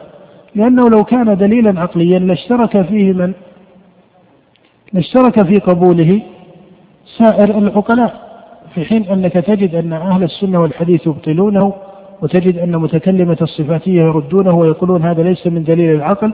لأنه 0.56 0.90
لو 0.90 1.04
كان 1.04 1.38
دليلا 1.38 1.82
عقليا 1.82 2.20
لاشترك 2.20 2.82
فيه 2.82 3.14
من؟ 3.14 3.34
لاشترك 4.94 5.44
في 5.44 5.60
قبوله 5.60 6.22
سائر 7.18 7.58
العقلاء، 7.58 8.32
في 8.76 8.86
حين 8.86 9.04
أنك 9.04 9.34
تجد 9.34 9.76
أن 9.76 9.94
أهل 9.94 10.24
السنة 10.24 10.62
والحديث 10.62 11.08
يبطلونه 11.08 11.74
وتجد 12.22 12.58
أن 12.58 12.78
متكلمة 12.78 13.38
الصفاتية 13.42 14.02
يردونه 14.02 14.54
ويقولون 14.54 15.02
هذا 15.02 15.24
ليس 15.24 15.48
من 15.48 15.64
دليل 15.64 15.96
العقل 15.96 16.34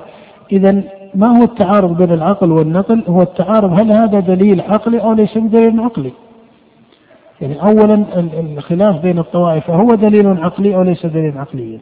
إذا 0.52 0.84
ما 1.16 1.40
هو 1.40 1.44
التعارض 1.44 1.98
بين 1.98 2.12
العقل 2.12 2.52
والنقل 2.52 3.04
هو 3.08 3.22
التعارض 3.22 3.80
هل 3.80 3.92
هذا 3.92 4.20
دليل 4.20 4.62
عقلي 4.62 5.02
أو 5.02 5.14
ليس 5.14 5.38
بدليل 5.38 5.80
عقلي 5.80 6.12
يعني 7.42 7.62
أولا 7.62 8.06
الخلاف 8.58 9.02
بين 9.02 9.20
الطوائف 9.20 9.70
هو 9.70 9.88
دليل 9.96 10.28
عقلي 10.28 10.76
أو 10.76 10.82
ليس 10.82 11.06
دليل 11.06 11.38
عقليا 11.38 11.80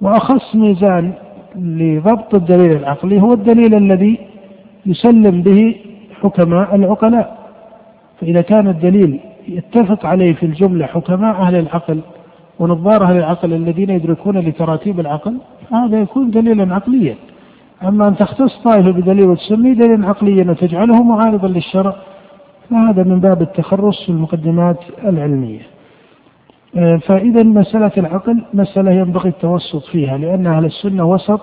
وأخص 0.00 0.56
ميزان 0.56 1.12
لضبط 1.56 2.34
الدليل 2.34 2.76
العقلي 2.76 3.22
هو 3.22 3.32
الدليل 3.32 3.74
الذي 3.74 4.18
يسلم 4.86 5.42
به 5.42 5.74
حكماء 6.22 6.74
العقلاء. 6.74 7.38
فإذا 8.20 8.40
كان 8.40 8.68
الدليل 8.68 9.20
يتفق 9.48 10.06
عليه 10.06 10.32
في 10.34 10.46
الجملة 10.46 10.86
حكماء 10.86 11.34
أهل 11.36 11.56
العقل 11.56 12.00
ونظار 12.58 13.02
أهل 13.02 13.16
العقل 13.16 13.52
الذين 13.52 13.90
يدركون 13.90 14.38
لتراتيب 14.38 15.00
العقل 15.00 15.38
هذا 15.72 16.00
يكون 16.00 16.30
دليلا 16.30 16.74
عقليا. 16.74 17.14
أما 17.82 18.08
أن 18.08 18.16
تختص 18.16 18.62
طائفة 18.64 18.90
بدليل 18.90 19.28
وتسميه 19.28 19.72
دليلا 19.72 20.08
عقليا 20.08 20.50
وتجعله 20.50 21.02
معارضا 21.02 21.48
للشرع 21.48 21.96
فهذا 22.70 23.02
من 23.02 23.20
باب 23.20 23.42
التخرص 23.42 24.02
في 24.06 24.08
المقدمات 24.12 24.76
العلمية. 25.04 25.60
آه، 26.76 26.96
فإذا 26.96 27.42
مسألة 27.42 27.92
العقل 27.96 28.44
مسألة 28.54 28.90
ينبغي 28.90 29.28
التوسط 29.28 29.84
فيها 29.84 30.18
لأن 30.18 30.46
أهل 30.46 30.64
السنة 30.64 31.04
وسط 31.04 31.40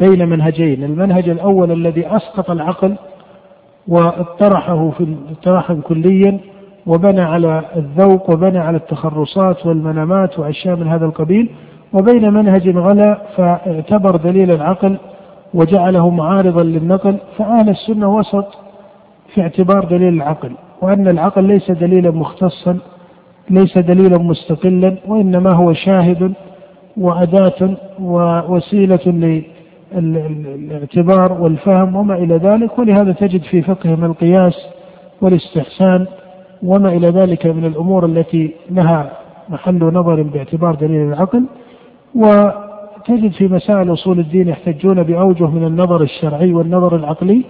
بين 0.00 0.28
منهجين. 0.28 0.84
المنهج 0.84 1.28
الأول 1.28 1.72
الذي 1.72 2.06
أسقط 2.16 2.50
العقل 2.50 2.96
واطرحه 3.88 4.90
في 4.90 5.16
اطراحا 5.30 5.74
كليا 5.74 6.38
وبنى 6.86 7.20
على 7.20 7.62
الذوق 7.76 8.30
وبنى 8.30 8.58
على 8.58 8.76
التخرصات 8.76 9.66
والمنامات 9.66 10.38
وأشياء 10.38 10.76
من 10.76 10.88
هذا 10.88 11.04
القبيل. 11.06 11.50
وبين 11.92 12.32
منهج 12.32 12.68
غلا 12.76 13.18
فاعتبر 13.36 14.16
دليل 14.16 14.50
العقل 14.50 14.96
وجعله 15.54 16.10
معارضا 16.10 16.62
للنقل. 16.62 17.16
فأهل 17.38 17.68
السنة 17.68 18.16
وسط 18.16 18.65
في 19.36 19.42
اعتبار 19.42 19.84
دليل 19.84 20.14
العقل 20.14 20.52
وأن 20.82 21.08
العقل 21.08 21.44
ليس 21.44 21.70
دليلا 21.70 22.10
مختصا 22.10 22.78
ليس 23.50 23.78
دليلا 23.78 24.18
مستقلا 24.18 24.96
وإنما 25.06 25.52
هو 25.52 25.72
شاهد 25.72 26.32
وأداة 26.96 27.76
ووسيلة 28.00 29.34
للاعتبار 29.94 31.32
والفهم 31.32 31.96
وما 31.96 32.14
إلى 32.14 32.36
ذلك. 32.36 32.78
ولهذا 32.78 33.12
تجد 33.12 33.42
في 33.42 33.62
فقههم 33.62 34.04
القياس 34.04 34.54
والاستحسان 35.20 36.06
وما 36.62 36.88
إلى 36.88 37.08
ذلك 37.08 37.46
من 37.46 37.64
الأمور 37.64 38.06
التي 38.06 38.54
لها 38.70 39.10
محل 39.48 39.84
نظر 39.84 40.22
باعتبار 40.22 40.74
دليل 40.74 41.08
العقل. 41.08 41.44
وتجد 42.14 43.32
في 43.32 43.48
مسائل 43.48 43.92
أصول 43.92 44.18
الدين 44.18 44.48
يحتجون 44.48 45.02
بأوجه 45.02 45.46
من 45.46 45.64
النظر 45.64 46.02
الشرعي 46.02 46.52
والنظر 46.52 46.96
العقلي. 46.96 47.44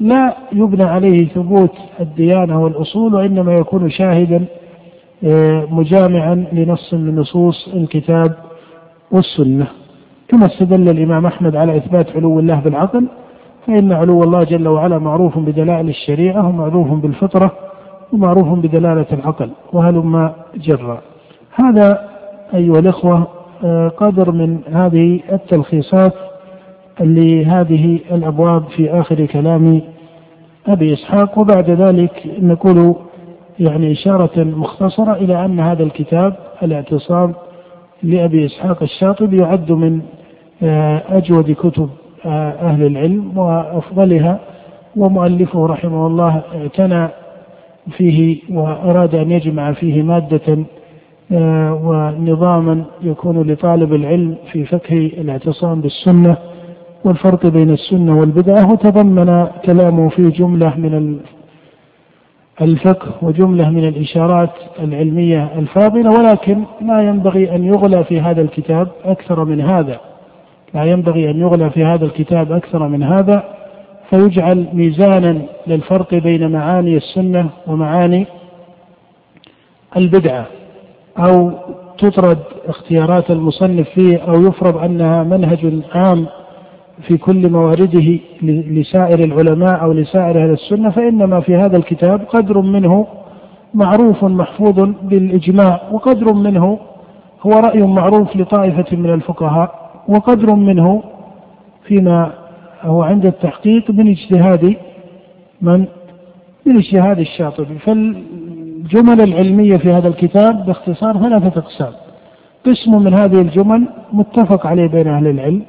لا 0.00 0.36
يبنى 0.52 0.84
عليه 0.84 1.28
ثبوت 1.28 1.72
الديانة 2.00 2.62
والأصول 2.62 3.14
وإنما 3.14 3.54
يكون 3.54 3.90
شاهدا 3.90 4.44
آه، 5.24 5.66
مجامعا 5.70 6.46
لنص 6.52 6.94
من 6.94 7.16
نصوص 7.16 7.68
الكتاب 7.74 8.34
والسنة. 9.10 9.66
كما 10.28 10.46
استدل 10.46 10.88
الإمام 10.88 11.26
أحمد 11.26 11.56
على 11.56 11.76
إثبات 11.76 12.16
علو 12.16 12.38
الله 12.40 12.60
بالعقل 12.60 13.06
فإن 13.66 13.92
علو 13.92 14.22
الله 14.22 14.44
جل 14.44 14.68
وعلا 14.68 14.98
معروف 14.98 15.38
بدلائل 15.38 15.88
الشريعة 15.88 16.48
ومعروف 16.48 16.88
بالفطرة 16.90 17.52
ومعروف 18.12 18.58
بدلالة 18.58 19.06
العقل 19.12 19.50
وهلما 19.72 20.34
جرا 20.56 21.00
هذا 21.54 22.08
أيها 22.54 22.78
الإخوة 22.78 23.26
آه، 23.64 23.88
قدر 23.88 24.30
من 24.30 24.58
هذه 24.72 25.20
التلخيصات 25.32 26.12
لهذه 27.00 27.98
الأبواب 28.10 28.64
في 28.76 28.90
آخر 28.90 29.26
كلام 29.26 29.80
أبي 30.66 30.92
إسحاق 30.92 31.38
وبعد 31.38 31.70
ذلك 31.70 32.22
نقول 32.38 32.94
يعني 33.58 33.92
إشارة 33.92 34.44
مختصرة 34.44 35.12
إلى 35.12 35.44
أن 35.44 35.60
هذا 35.60 35.82
الكتاب 35.82 36.36
الاعتصام 36.62 37.34
لأبي 38.02 38.46
إسحاق 38.46 38.82
الشاطبي 38.82 39.38
يعد 39.38 39.72
من 39.72 40.00
آه، 40.62 41.02
أجود 41.08 41.52
كتب 41.52 41.90
آه، 42.24 42.50
أهل 42.50 42.86
العلم 42.86 43.38
وأفضلها 43.38 44.40
ومؤلفه 44.96 45.66
رحمه 45.66 46.06
الله 46.06 46.42
اعتنى 46.54 47.08
فيه 47.96 48.38
وأراد 48.50 49.14
أن 49.14 49.30
يجمع 49.30 49.72
فيه 49.72 50.02
مادة 50.02 50.58
آه، 51.32 51.74
ونظاما 51.84 52.84
يكون 53.02 53.50
لطالب 53.50 53.94
العلم 53.94 54.36
في 54.52 54.64
فقه 54.64 55.10
الاعتصام 55.18 55.80
بالسنة. 55.80 56.36
والفرق 57.04 57.46
بين 57.46 57.70
السنة 57.70 58.20
والبدعة 58.20 58.72
وتضمن 58.72 59.46
كلامه 59.64 60.08
في 60.08 60.30
جملة 60.30 60.76
من 60.76 61.20
الفقه 62.62 63.08
وجملة 63.22 63.70
من 63.70 63.88
الإشارات 63.88 64.50
العلمية 64.80 65.50
الفاضلة 65.58 66.10
ولكن 66.18 66.64
لا 66.80 67.00
ينبغي 67.00 67.54
أن 67.54 67.64
يغلى 67.64 68.04
في 68.04 68.20
هذا 68.20 68.42
الكتاب 68.42 68.88
أكثر 69.04 69.44
من 69.44 69.60
هذا. 69.60 70.00
لا 70.74 70.84
ينبغي 70.84 71.30
أن 71.30 71.40
يغلى 71.40 71.70
في 71.70 71.84
هذا 71.84 72.04
الكتاب 72.04 72.52
أكثر 72.52 72.88
من 72.88 73.02
هذا 73.02 73.44
فيجعل 74.10 74.66
ميزانا 74.72 75.42
للفرق 75.66 76.14
بين 76.14 76.52
معاني 76.52 76.96
السنة 76.96 77.50
ومعاني 77.66 78.26
البدعة. 79.96 80.46
أو 81.18 81.52
تطرد 81.98 82.38
اختيارات 82.66 83.30
المصنف 83.30 83.88
فيه 83.88 84.18
أو 84.18 84.42
يفرض 84.42 84.76
أنها 84.76 85.22
منهج 85.22 85.72
عام 85.94 86.26
في 87.02 87.16
كل 87.16 87.50
موارده 87.50 88.18
لسائر 88.42 89.24
العلماء 89.24 89.82
أو 89.82 89.92
لسائر 89.92 90.44
أهل 90.44 90.50
السنة 90.50 90.90
فإنما 90.90 91.40
في 91.40 91.56
هذا 91.56 91.76
الكتاب 91.76 92.20
قدر 92.20 92.60
منه 92.60 93.06
معروف 93.74 94.24
محفوظ 94.24 94.80
بالإجماع 95.02 95.80
وقدر 95.92 96.32
منه 96.32 96.78
هو 97.42 97.50
رأي 97.50 97.82
معروف 97.82 98.36
لطائفة 98.36 98.96
من 98.96 99.14
الفقهاء 99.14 99.90
وقدر 100.08 100.54
منه 100.54 101.02
فيما 101.84 102.32
هو 102.82 103.02
عند 103.02 103.26
التحقيق 103.26 103.90
من 103.90 104.08
اجتهاد 104.08 104.76
من؟ 105.62 105.84
من 106.66 106.76
اجتهاد 106.76 107.18
الشاطبي. 107.18 107.78
فالجمل 107.78 109.20
العلمية 109.20 109.76
في 109.76 109.92
هذا 109.92 110.08
الكتاب 110.08 110.66
باختصار 110.66 111.18
ثلاثة 111.18 111.60
أقسام. 111.60 111.92
قسم 112.66 113.02
من 113.02 113.14
هذه 113.14 113.40
الجمل 113.40 113.88
متفق 114.12 114.66
عليه 114.66 114.86
بين 114.86 115.08
أهل 115.08 115.26
العلم 115.26 115.62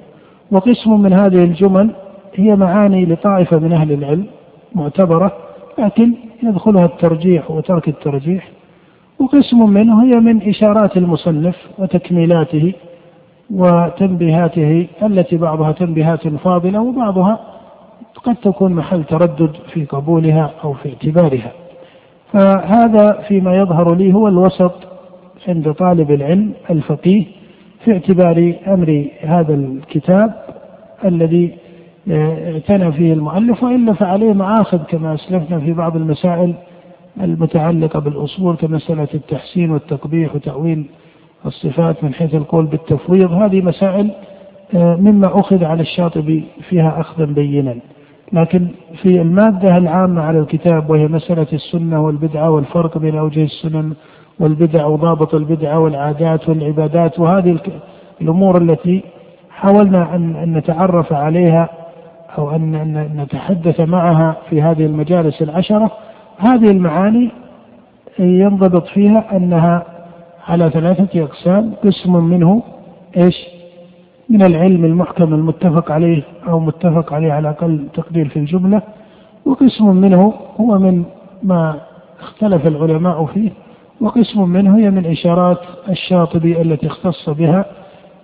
وقسم 0.52 1.02
من 1.02 1.14
هذه 1.14 1.44
الجمل 1.44 1.92
هي 2.36 2.56
معاني 2.56 3.06
لطائفة 3.06 3.60
من 3.60 3.74
أهل 3.74 3.92
العلم 3.92 4.26
معتبرة 4.76 5.32
لكن 5.78 6.14
يدخلها 6.44 6.86
الترجيح 6.86 7.52
وترك 7.52 7.88
الترجيح. 7.88 8.48
وقسم 9.20 9.70
منه 9.70 10.04
هي 10.04 10.20
من 10.20 10.50
إشارات 10.50 10.98
المصنف 10.98 11.56
وتكميلاته 11.78 12.74
وتنبيهاته 13.54 14.88
التي 15.04 15.38
بعضها 15.38 15.72
تنبيهات 15.72 16.28
فاضلة 16.28 16.82
وبعضها 16.82 17.40
قد 18.24 18.36
تكون 18.36 18.74
محل 18.74 19.04
تردد 19.04 19.52
في 19.74 19.86
قبولها 19.86 20.52
أو 20.64 20.74
في 20.74 20.90
اعتبارها. 20.90 21.52
فهذا 22.34 23.24
فيما 23.28 23.56
يظهر 23.58 23.96
لي 23.96 24.14
هو 24.14 24.28
الوسط 24.28 24.74
عند 25.48 25.72
طالب 25.74 26.12
العلم 26.12 26.54
الفقيه 26.70 27.26
في 27.86 27.92
اعتبار 27.94 28.54
أمر 28.68 29.06
هذا 29.22 29.54
الكتاب 29.54 30.34
الذي 31.06 31.56
اعتنى 32.12 32.92
فيه 32.92 33.14
المؤلف 33.14 33.64
وإلا 33.64 33.94
فعليه 33.94 34.34
معاخذ 34.34 34.78
كما 34.78 35.14
أسلفنا 35.14 35.60
في 35.60 35.74
بعض 35.74 35.96
المسائل 35.96 36.54
المتعلقة 37.22 38.00
بالأصول 38.00 38.56
كمسألة 38.56 39.08
التحسين 39.14 39.72
والتقبيح 39.72 40.36
وتأويل 40.36 40.86
الصفات 41.46 42.04
من 42.04 42.14
حيث 42.14 42.36
القول 42.36 42.66
بالتفويض. 42.66 43.32
هذه 43.32 43.62
مسائل 43.62 44.12
آه، 44.76 44.96
مما 44.96 45.40
أخذ 45.40 45.64
على 45.64 45.82
الشاطبي 45.82 46.44
فيها 46.70 47.00
أخذا 47.00 47.26
بينا. 47.26 47.76
لكن 48.34 48.68
في 49.02 49.22
المادة 49.22 49.78
العامة 49.78 50.22
على 50.22 50.40
الكتاب 50.40 50.90
وهي 50.90 51.08
مسألة 51.08 51.48
السنة 51.54 52.02
والبدعة 52.02 52.50
والفرق 52.52 52.98
بين 52.98 53.18
أوجه 53.18 53.44
السنن 53.44 53.94
والبدع 54.40 54.86
وضابط 54.86 55.36
البدعة 55.36 55.80
والعادات 55.80 56.50
والعبادات 56.50 57.20
وهذه 57.20 57.58
الأمور 58.22 58.58
التي 58.58 59.04
حاولنا 59.50 60.16
أن 60.16 60.54
نتعرف 60.58 61.14
عليها 61.14 61.70
أو 62.38 62.56
أن 62.56 63.08
نتحدث 63.18 63.80
معها 63.80 64.36
في 64.50 64.62
هذه 64.62 64.86
المجالس 64.86 65.42
العشرة. 65.42 65.92
هذه 66.38 66.72
المعاني 66.72 67.32
ينضبط 68.20 68.88
فيها 68.88 69.38
أنها 69.38 69.84
على 70.48 70.70
ثلاثة 70.70 71.24
أقسام. 71.24 71.74
قسم 71.84 72.24
منه 72.24 72.64
إيش؟ 73.18 73.36
من 74.30 74.44
العلم 74.44 74.86
المحكم 74.86 75.34
المتفق 75.34 75.92
عليه 75.92 76.24
أو 76.48 76.60
متفق 76.60 77.14
عليه 77.14 77.34
على 77.34 77.50
أقل 77.50 77.88
تقدير 77.94 78.30
في 78.30 78.40
الجملة. 78.40 78.82
وقسم 79.46 79.96
منه 79.96 80.34
هو 80.60 80.80
من 80.80 81.04
ما 81.44 81.76
اختلف 82.20 82.68
العلماء 82.68 83.26
فيه 83.26 83.50
وقسم 84.02 84.50
منه 84.50 84.78
هي 84.78 84.90
من 84.90 85.06
إشارات 85.06 85.58
الشاطبي 85.90 86.62
التي 86.62 86.88
اختص 86.88 87.30
بها 87.30 87.66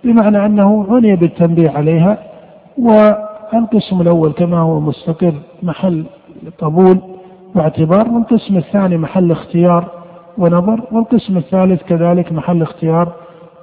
بمعنى 0.04 0.46
أنه 0.46 0.86
عني 0.90 1.16
بالتنبيه 1.16 1.70
عليها 1.70 2.18
والقسم 2.78 4.00
الأول 4.00 4.32
كما 4.32 4.58
هو 4.58 4.80
مستقر 4.80 5.34
محل 5.62 6.04
قبول 6.58 6.98
واعتبار 7.54 8.08
والقسم 8.08 8.56
الثاني 8.56 8.96
محل 8.96 9.30
اختيار 9.30 9.88
ونظر 10.38 10.80
والقسم 10.92 11.36
الثالث 11.36 11.82
كذلك 11.82 12.32
محل 12.32 12.62
اختيار 12.62 13.12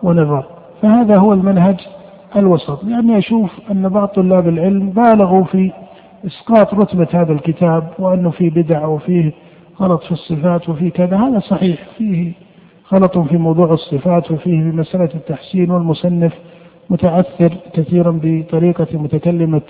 ونظر. 0.03 0.45
فهذا 0.81 1.17
هو 1.17 1.33
المنهج 1.33 1.87
الوسط 2.35 2.83
لأني 2.83 3.17
أشوف 3.17 3.51
أن 3.71 3.89
بعض 3.89 4.07
طلاب 4.07 4.47
العلم 4.47 4.89
بالغوا 4.89 5.43
في 5.43 5.71
إسقاط 6.25 6.73
رتبة 6.73 7.07
هذا 7.13 7.33
الكتاب 7.33 7.87
وأنه 7.99 8.29
فيه 8.29 8.49
بدع 8.49 8.85
وفيه 8.85 9.33
غلط 9.81 10.03
في 10.03 10.11
الصفات 10.11 10.69
وفيه 10.69 10.89
كذا 10.89 11.17
هذا 11.17 11.39
صحيح. 11.39 11.79
فيه 11.97 12.31
غلط 12.93 13.17
في 13.17 13.37
موضوع 13.37 13.73
الصفات 13.73 14.31
وفيه 14.31 14.61
في 14.63 14.77
مسألة 14.77 15.09
التحسين 15.15 15.71
والمصنف 15.71 16.33
متعثر 16.89 17.53
كثيرا 17.73 18.19
بطريقة 18.23 18.87
متكلمة 18.93 19.61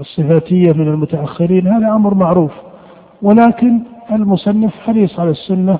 الصفاتية 0.00 0.72
من 0.72 0.88
المتأخرين. 0.88 1.66
هذا 1.66 1.92
أمر 1.92 2.14
معروف. 2.14 2.52
ولكن 3.22 3.80
المصنف 4.12 4.74
حريص 4.74 5.20
على 5.20 5.30
السنة 5.30 5.78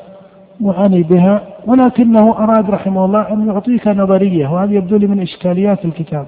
وعني 0.61 1.03
بها 1.03 1.43
ولكنه 1.67 2.39
أراد 2.39 2.71
رحمه 2.71 3.05
الله 3.05 3.33
أن 3.33 3.47
يعطيك 3.49 3.89
نظرية 3.89 4.49
وهذا 4.49 4.73
يبدو 4.73 4.97
لي 4.97 5.07
من 5.07 5.21
إشكاليات 5.21 5.85
الكتاب. 5.85 6.27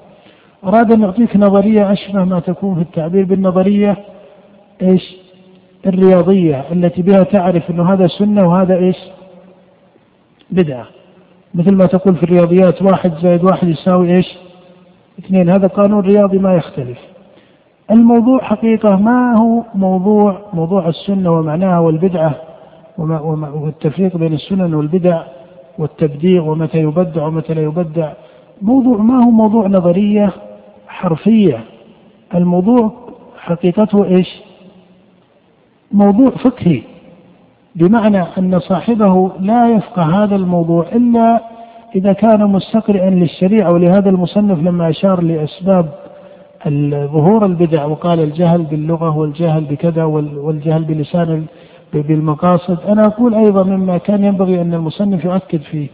أراد 0.64 0.92
أن 0.92 1.00
يعطيك 1.00 1.36
نظرية 1.36 1.92
أشبه 1.92 2.24
ما 2.24 2.40
تكون 2.40 2.74
في 2.74 2.80
التعبير 2.80 3.24
بالنظرية 3.24 3.96
إيش؟ 4.82 5.16
الرياضية 5.86 6.64
التي 6.72 7.02
بها 7.02 7.22
تعرف 7.22 7.70
أنه 7.70 7.92
هذا 7.92 8.06
سنة 8.06 8.48
وهذا 8.48 8.76
إيش؟ 8.76 8.96
بدعة. 10.50 10.86
مثل 11.54 11.74
ما 11.74 11.86
تقول 11.86 12.16
في 12.16 12.22
الرياضيات 12.22 12.82
واحد 12.82 13.12
زائد 13.22 13.44
واحد 13.44 13.68
يساوي 13.68 14.16
إيش؟ 14.16 14.26
اثنين. 15.18 15.48
هذا 15.50 15.66
قانون 15.66 16.00
رياضي 16.00 16.38
ما 16.38 16.54
يختلف. 16.54 16.98
الموضوع 17.90 18.42
حقيقة 18.42 18.96
ما 18.96 19.38
هو 19.38 19.62
موضوع 19.74 20.40
موضوع 20.52 20.88
السنة 20.88 21.30
ومعناها 21.30 21.78
والبدعة 21.78 22.34
والتفريق 22.98 24.16
بين 24.16 24.32
السنن 24.32 24.74
والبدع 24.74 25.22
والتبديع 25.78 26.42
ومتى 26.42 26.78
يبدع 26.78 27.26
ومتى 27.26 27.54
لا 27.54 27.62
يبدع. 27.62 28.12
موضوع 28.62 28.96
ما 28.96 29.24
هو 29.24 29.30
موضوع 29.30 29.66
نظرية 29.66 30.32
حرفية. 30.88 31.64
الموضوع 32.34 32.92
حقيقته 33.38 34.04
إيش؟ 34.04 34.49
موضوع 35.92 36.30
فقهي 36.30 36.82
بمعنى 37.74 38.22
أن 38.38 38.58
صاحبه 38.58 39.30
لا 39.40 39.68
يفقه 39.68 40.24
هذا 40.24 40.36
الموضوع 40.36 40.86
إلا 40.92 41.40
إذا 41.94 42.12
كان 42.12 42.46
مستقرئا 42.46 43.10
للشريعة 43.10 43.72
ولهذا 43.72 44.10
المصنف 44.10 44.58
لما 44.58 44.90
أشار 44.90 45.20
لأسباب 45.22 45.88
ظهور 47.12 47.46
البدع 47.46 47.84
وقال 47.84 48.20
الجهل 48.20 48.62
باللغة 48.62 49.18
والجهل 49.18 49.64
بكذا 49.64 50.04
والجهل 50.04 50.84
بلسان 50.84 51.44
بالمقاصد 51.92 52.78
أنا 52.88 53.06
أقول 53.06 53.34
أيضا 53.34 53.62
مما 53.62 53.98
كان 53.98 54.24
ينبغي 54.24 54.60
أن 54.60 54.74
المصنف 54.74 55.24
يؤكد 55.24 55.60
فيه 55.60 55.88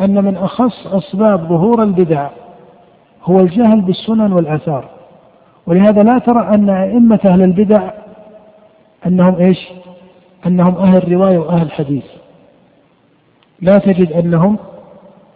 أن 0.00 0.24
من 0.24 0.36
أخص 0.36 0.86
أسباب 0.86 1.48
ظهور 1.48 1.82
البدع 1.82 2.28
هو 3.24 3.40
الجهل 3.40 3.80
بالسنن 3.80 4.32
والآثار. 4.32 4.84
ولهذا 5.66 6.02
لا 6.02 6.18
ترى 6.18 6.48
أن 6.54 6.70
أئمة 6.70 7.20
أهل 7.24 7.42
البدع 7.42 7.90
أنهم 9.06 9.34
إيش؟ 9.34 9.68
أنهم 10.46 10.76
أهل 10.76 11.12
رواية 11.12 11.38
وأهل 11.38 11.70
حديث. 11.70 12.04
لا 13.60 13.78
تجد 13.78 14.12
أنهم 14.12 14.58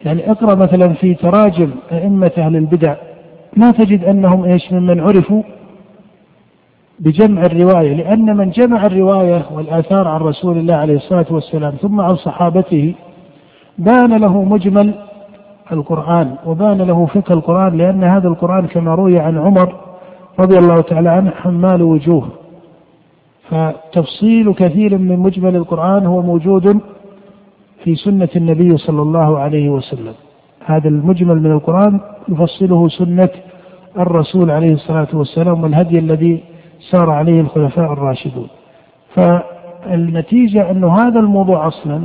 يعني 0.04 0.30
اقرأ 0.30 0.54
مثلا 0.54 0.92
في 0.92 1.14
تراجم 1.14 1.70
أئمة 1.92 2.32
أهل 2.38 2.56
البدع 2.56 2.94
ما 3.56 3.70
تجد 3.70 4.04
أنهم 4.04 4.44
إيش 4.44 4.72
ممن 4.72 5.00
عرفوا 5.00 5.42
بجمع 7.00 7.42
الرواية 7.42 7.94
لأن 7.94 8.36
من 8.36 8.50
جمع 8.50 8.86
الرواية 8.86 9.42
والآثار 9.50 10.08
عن 10.08 10.20
رسول 10.20 10.58
الله 10.58 10.74
عليه 10.74 10.96
الصلاة 10.96 11.26
والسلام 11.30 11.74
ثم 11.82 12.00
عن 12.00 12.16
صحابته 12.16 12.94
بان 13.78 14.16
له 14.16 14.44
مجمل 14.44 14.94
القرآن 15.72 16.34
وبان 16.46 16.82
له 16.82 17.06
فقه 17.06 17.32
القرآن 17.32 17.78
لأن 17.78 18.04
هذا 18.04 18.28
القرآن 18.28 18.66
كما 18.66 18.94
روي 18.94 19.18
عن 19.18 19.38
عمر 19.38 19.74
رضي 20.40 20.58
الله 20.58 20.80
تعالى 20.80 21.08
عنه 21.08 21.30
حمال 21.30 21.82
وجوه 21.82 22.28
فتفصيل 23.50 24.54
كثير 24.54 24.98
من 24.98 25.18
مجمل 25.18 25.56
القرآن 25.56 26.06
هو 26.06 26.22
موجود 26.22 26.80
في 27.84 27.94
سنة 27.94 28.28
النبي 28.36 28.76
صلى 28.76 29.02
الله 29.02 29.38
عليه 29.38 29.68
وسلم. 29.68 30.14
هذا 30.66 30.88
المجمل 30.88 31.42
من 31.42 31.52
القرآن 31.52 32.00
يفصله 32.28 32.88
سنة 32.88 33.28
الرسول 33.98 34.50
عليه 34.50 34.72
الصلاة 34.72 35.08
والسلام 35.12 35.62
والهدي 35.62 35.98
الذي 35.98 36.40
سار 36.90 37.10
عليه 37.10 37.40
الخلفاء 37.40 37.92
الراشدون. 37.92 38.48
فالنتيجة 39.14 40.70
أن 40.70 40.84
هذا 40.84 41.20
الموضوع 41.20 41.68
أصلا 41.68 42.02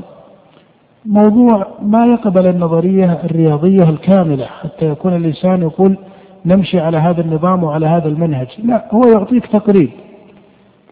موضوع 1.05 1.67
ما 1.81 2.05
يقبل 2.05 2.47
النظرية 2.47 3.19
الرياضية 3.23 3.89
الكاملة 3.89 4.45
حتى 4.45 4.89
يكون 4.89 5.15
الإنسان 5.15 5.61
يقول 5.61 5.97
نمشي 6.45 6.79
على 6.79 6.97
هذا 6.97 7.21
النظام 7.21 7.63
وعلى 7.63 7.87
هذا 7.87 8.07
المنهج. 8.07 8.47
لا 8.63 8.87
هو 8.91 9.01
يعطيك 9.07 9.45
تقريب. 9.45 9.89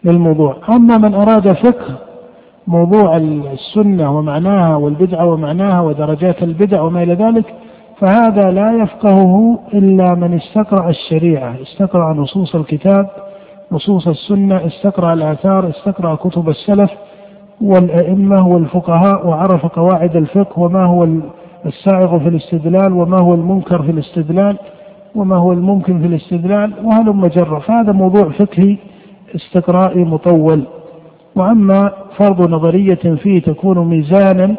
للموضوع. 0.04 0.56
أما 0.68 0.98
من 0.98 1.14
أراد 1.14 1.52
فقه 1.52 1.98
موضوع 2.66 3.16
السنة 3.16 4.18
ومعناها 4.18 4.76
والبدعة 4.76 5.26
ومعناها 5.26 5.80
ودرجات 5.80 6.42
البدع 6.42 6.82
وما 6.82 7.02
إلى 7.02 7.14
ذلك 7.14 7.54
فهذا 8.00 8.50
لا 8.50 8.82
يفقهه 8.82 9.58
إلا 9.74 10.14
من 10.14 10.34
استقرأ 10.34 10.90
الشريعة 10.90 11.54
استقرأ 11.62 12.14
نصوص 12.14 12.54
الكتاب 12.54 13.10
نصوص 13.72 14.08
السنة 14.08 14.66
استقرأ 14.66 15.12
الآثار 15.12 15.68
استقرأ 15.68 16.14
كتب 16.14 16.48
السلف 16.48 16.90
والأئمة 17.60 18.48
والفقهاء 18.48 19.26
وعرف 19.26 19.66
قواعد 19.66 20.16
الفقه 20.16 20.60
وما 20.60 20.84
هو 20.86 21.08
السائغ 21.66 22.18
في 22.18 22.28
الاستدلال 22.28 22.92
وما 22.92 23.20
هو 23.20 23.34
المنكر 23.34 23.82
في 23.82 23.90
الاستدلال 23.90 24.58
وما 25.14 25.36
هو 25.36 25.52
الممكن 25.52 26.00
في 26.00 26.06
الاستدلال 26.06 26.72
وهلم 26.84 27.26
جرة. 27.26 27.58
فهذا 27.58 27.92
موضوع 27.92 28.28
فقهي 28.30 28.76
استقرائي 29.34 30.04
مطول 30.04 30.64
وأما 31.36 31.92
فرض 32.16 32.50
نظرية 32.50 32.94
فيه 32.94 33.42
تكون 33.42 33.78
ميزانا 33.78 34.54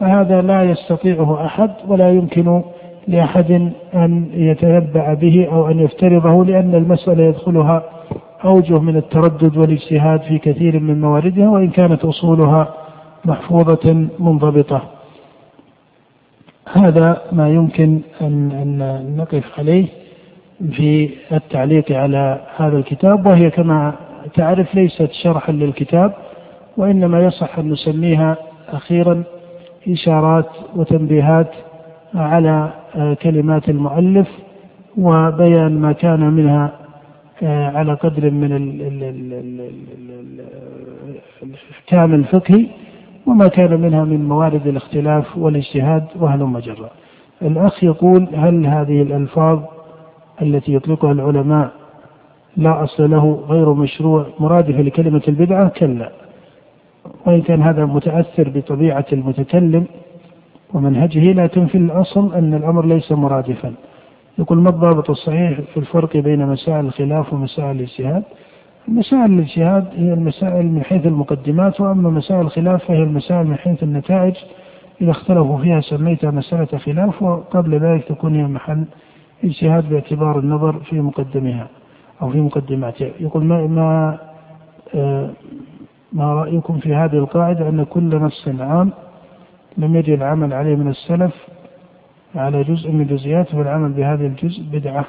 فهذا 0.00 0.42
لا 0.42 0.62
يستطيعه 0.62 1.46
أحد 1.46 1.70
ولا 1.88 2.10
يمكن 2.10 2.62
لأحد 3.08 3.72
أن 3.94 4.26
يتنبأ 4.34 5.14
به 5.14 5.48
أو 5.52 5.70
أن 5.70 5.80
يفترضه 5.80 6.44
لأن 6.44 6.74
المسألة 6.74 7.22
يدخلها 7.24 7.82
أوجه 8.44 8.78
من 8.78 8.96
التردد 8.96 9.56
والاجتهاد 9.56 10.20
في 10.20 10.38
كثير 10.38 10.80
من 10.80 11.00
مواردها 11.00 11.48
وإن 11.48 11.70
كانت 11.70 12.04
أصولها 12.04 12.74
محفوظة 13.24 14.08
منضبطة. 14.18 14.82
هذا 16.72 17.22
ما 17.32 17.48
يمكن 17.48 18.00
أن 18.20 18.50
أن 18.50 19.16
نقف 19.16 19.58
عليه 19.58 19.86
في 20.72 21.10
التعليق 21.32 21.92
على 21.92 22.40
هذا 22.56 22.76
الكتاب 22.76 23.26
وهي 23.26 23.50
كما 23.50 23.94
تعرف 24.34 24.74
ليست 24.74 25.12
شرحا 25.12 25.52
للكتاب 25.52 26.14
وإنما 26.76 27.20
يصح 27.20 27.58
أن 27.58 27.70
نسميها 27.70 28.36
أخيرا 28.68 29.22
إشارات 29.88 30.48
وتنبيهات 30.76 31.50
على 32.14 32.72
آه، 32.96 33.14
كلمات 33.14 33.68
المؤلف 33.68 34.28
وبيان 34.98 35.80
ما 35.80 35.92
كان 35.92 36.20
منها 36.20 36.72
آه، 37.42 37.78
على 37.78 37.94
قدر 37.94 38.30
من 38.30 38.52
الإحكام 41.42 42.14
الفقهي 42.14 42.66
وما 43.26 43.48
كان 43.48 43.80
منها 43.80 44.04
من 44.04 44.28
موارد 44.28 44.66
الاختلاف 44.66 45.38
والاجتهاد 45.38 46.04
وهلم 46.16 46.58
جرا. 46.58 46.90
الأخ 47.42 47.84
يقول 47.84 48.28
هل 48.34 48.66
هذه 48.66 49.02
الألفاظ 49.02 49.60
التي 50.42 50.74
يطلقها 50.74 51.12
العلماء 51.12 51.70
لا 52.58 52.84
أصل 52.84 53.10
له 53.10 53.44
غير 53.48 53.72
مشروع. 53.72 54.26
مرادفة 54.40 54.82
لكلمة 54.82 55.22
البدعة 55.28 55.68
كلا. 55.68 56.12
وإن 57.26 57.42
كان 57.42 57.62
هذا 57.62 57.84
متأثر 57.84 58.48
بطبيعة 58.48 59.06
المتكلم 59.12 59.84
ومنهجه 60.74 61.32
لكن 61.32 61.66
في 61.66 61.78
الأصل 61.78 62.34
أن 62.34 62.54
الأمر 62.54 62.86
ليس 62.86 63.12
مرادفا. 63.12 63.72
يقول 64.38 64.58
ما 64.58 64.70
الضابط 64.70 65.10
الصحيح 65.10 65.60
في 65.60 65.76
الفرق 65.76 66.16
بين 66.16 66.46
مسائل 66.46 66.86
الخلاف 66.86 67.32
ومسائل 67.32 67.70
الاجتهاد؟ 67.70 68.22
مسائل 68.88 69.32
الاجتهاد 69.32 69.86
هي 69.96 70.12
المسائل 70.12 70.66
من 70.66 70.82
حيث 70.82 71.06
المقدمات 71.06 71.80
وأما 71.80 72.10
مسائل 72.10 72.40
الخلاف 72.40 72.84
فهي 72.84 73.02
المسائل 73.02 73.46
من 73.46 73.56
حيث 73.56 73.82
النتائج. 73.82 74.34
إذا 75.00 75.10
اختلفوا 75.10 75.58
فيها 75.58 75.80
سميتها 75.80 76.30
مسألة 76.30 76.78
خلاف 76.78 77.22
وقبل 77.22 77.78
ذلك 77.78 78.04
تكون 78.04 78.34
هي 78.34 78.46
محل 78.46 78.84
اجتهاد 79.44 79.88
باعتبار 79.88 80.38
النظر 80.38 80.72
في 80.72 81.00
مقدمها. 81.00 81.66
أو 82.22 82.30
في 82.30 82.40
مقدماتها 82.40 83.10
يقول 83.20 83.44
ما 83.44 83.66
ما 83.66 84.18
آه 84.94 85.30
ما 86.12 86.34
رأيكم 86.34 86.78
في 86.78 86.94
هذه 86.94 87.16
القاعدة 87.16 87.68
أن 87.68 87.84
كل 87.84 88.16
نص 88.16 88.48
عام 88.60 88.92
لم 89.78 89.96
يجد 89.96 90.08
العمل 90.08 90.52
عليه 90.52 90.76
من 90.76 90.88
السلف 90.88 91.48
على 92.34 92.64
جزء 92.64 92.90
من 92.90 93.06
جزئياته 93.06 93.58
والعمل 93.58 93.92
بهذا 93.92 94.26
الجزء 94.26 94.62
بدعة 94.72 95.04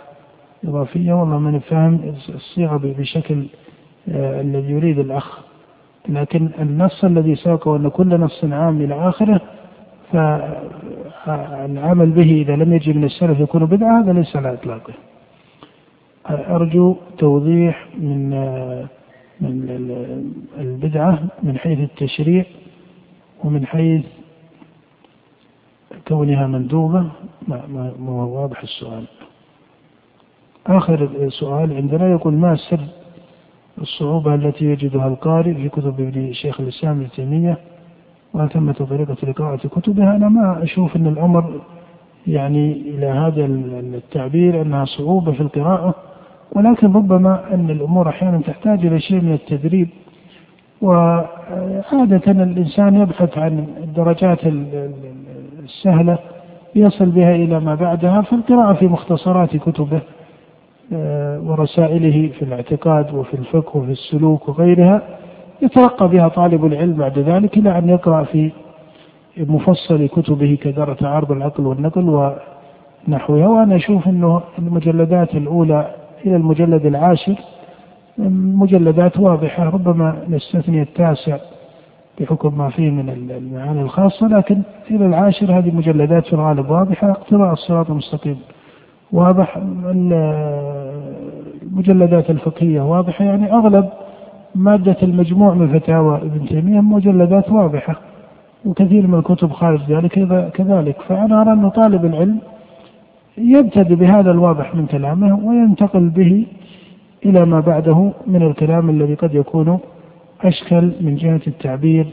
إضافية. 0.66 1.14
والله 1.14 1.40
من 1.40 1.60
فهم 1.60 2.14
الصيغة 2.30 2.78
بشكل 2.84 3.46
آه 4.10 4.42
الذي 4.42 4.72
يريد 4.72 5.00
الأخ. 5.00 5.40
لكن 6.10 6.50
النص 6.60 7.04
الذي 7.04 7.36
ساقه 7.36 7.76
أن 7.76 7.90
كل 7.90 8.20
نص 8.20 8.44
عام 8.44 8.82
إلى 8.82 9.10
آخره 9.10 9.42
فالعمل 11.26 12.12
به 12.12 12.32
إذا 12.42 12.56
لم 12.56 12.74
يجي 12.74 12.94
من 12.94 13.04
السلف 13.04 13.40
يكون 13.40 13.66
بدعة 13.66 14.02
هذا 14.02 14.14
ليس 14.14 14.36
على 14.36 14.54
إطلاقه. 14.54 14.94
أرجو 16.28 16.96
توضيح 17.18 17.88
من 17.98 18.30
من 19.42 19.70
البدعة 20.60 21.24
من 21.44 21.58
حيث 21.58 21.80
التشريع 21.80 22.46
ومن 23.44 23.66
حيث 23.66 24.06
كونها 26.08 26.48
مندوبة. 26.48 27.06
ما, 27.48 27.94
هو 28.08 28.42
واضح 28.42 28.62
السؤال. 28.62 29.04
آخر 30.68 31.30
سؤال 31.30 31.74
عندنا 31.74 32.12
يقول 32.12 32.34
ما 32.34 32.56
سر 32.56 32.80
الصعوبة 33.82 34.36
التي 34.36 34.66
يجدها 34.66 35.08
القارئ 35.08 35.54
في 35.54 35.70
كتب 35.70 36.00
ابن 36.02 36.34
شيخ 36.34 36.60
الإسلام 36.62 37.00
ابن 37.00 37.10
تيمية 37.12 37.58
وهل 38.34 38.50
ثمة 38.50 38.74
طريقة 38.74 39.18
لقراءة 39.24 39.68
كتبها؟ 39.68 40.16
أنا 40.16 40.30
ما 40.30 40.64
أشوف 40.64 40.96
أن 40.96 41.08
الأمر 41.08 41.62
يعني 42.28 42.72
إلى 42.72 43.06
هذا 43.06 43.46
التعبير 43.46 44.62
أنها 44.62 44.86
صعوبة 44.86 45.32
في 45.32 45.42
القراءة. 45.42 45.96
ولكن 46.56 46.94
ربما 46.94 47.54
أن 47.54 47.70
الأمور 47.70 48.10
أحيانا 48.10 48.42
تحتاج 48.48 48.86
إلى 48.86 49.00
شيء 49.00 49.22
من 49.22 49.34
التدريب 49.34 49.90
وعادة 50.82 52.32
الإنسان 52.32 52.96
يبحث 52.96 53.38
عن 53.38 53.68
الدرجات 53.84 54.40
السهلة 55.64 56.18
يصل 56.76 57.06
بها 57.06 57.36
إلى 57.36 57.60
ما 57.60 57.76
بعدها 57.76 58.22
فالقراءة 58.22 58.74
في 58.74 58.88
مختصرات 58.88 59.58
كتبه 59.58 60.02
آه، 60.94 61.40
ورسائله 61.40 62.28
في 62.28 62.42
الاعتقاد 62.42 63.14
وفي 63.14 63.34
الفقه 63.34 63.78
وفي 63.78 63.92
السلوك 63.92 64.50
وغيرها 64.50 65.02
يترقى 65.62 66.08
بها 66.10 66.28
طالب 66.28 66.66
العلم 66.66 66.94
بعد 66.94 67.20
ذلك 67.20 67.58
إلى 67.58 67.78
أن 67.78 67.90
يقرأ 67.90 68.24
في 68.24 68.52
مفصل 69.38 70.08
كتبه 70.08 70.58
كدار 70.62 70.94
تعارض 70.94 71.32
العقل 71.32 71.66
والنقل 71.66 72.34
ونحوها. 73.08 73.48
وأنا 73.48 73.76
أشوف 73.76 74.08
أنه 74.08 74.42
المجلدات 74.60 75.36
الأولى 75.36 75.96
إلى 76.26 76.36
المجلد 76.36 76.86
العاشر. 76.86 77.36
مجلدات 78.58 79.20
واضحة 79.20 79.64
ربما 79.64 80.16
نستثني 80.30 80.82
التاسع 80.82 81.38
بحكم 82.20 82.58
ما 82.58 82.70
فيه 82.70 82.90
من 82.90 83.10
المعاني 83.10 83.82
الخاصة 83.82 84.28
لكن 84.28 84.62
إلى 84.92 85.06
العاشر 85.06 85.58
هذه 85.58 85.76
مجلدات 85.76 86.26
في 86.28 86.34
الغالب 86.34 86.70
واضحة. 86.70 87.12
اقتراء 87.12 87.54
الصراط 87.54 87.90
المستقيم 87.90 88.38
واضح. 89.12 89.58
المجلدات 91.64 92.30
الفقهية 92.30 92.82
واضحة. 92.82 93.26
يعني 93.26 93.54
أغلب 93.54 93.90
مادة 94.56 94.98
المجموع 95.04 95.54
من 95.54 95.80
فتاوى 95.80 96.18
ابن 96.18 96.46
تيمية 96.46 96.82
مجلدات 96.82 97.50
واضحة 97.50 97.96
وكثير 98.66 99.08
من 99.08 99.20
الكتب 99.20 99.52
خارج 99.52 99.80
ذلك. 99.90 100.12
كذلك 100.54 101.02
فأنا 101.02 101.42
أرى 101.42 101.52
أن 101.54 101.70
طالب 101.70 102.06
العلم 102.06 102.40
يبتدئ 103.40 103.96
بهذا 103.96 104.32
الواضح 104.32 104.76
من 104.76 104.86
كلامه 104.86 105.48
وينتقل 105.48 106.10
به 106.10 106.46
إلى 107.26 107.46
ما 107.46 107.60
بعده 107.60 108.12
من 108.28 108.42
الكلام 108.44 108.90
الذي 108.90 109.14
قد 109.14 109.36
يكون 109.36 109.80
أشكل 110.42 110.92
من 111.02 111.16
جهة 111.16 111.42
التعبير. 111.48 112.06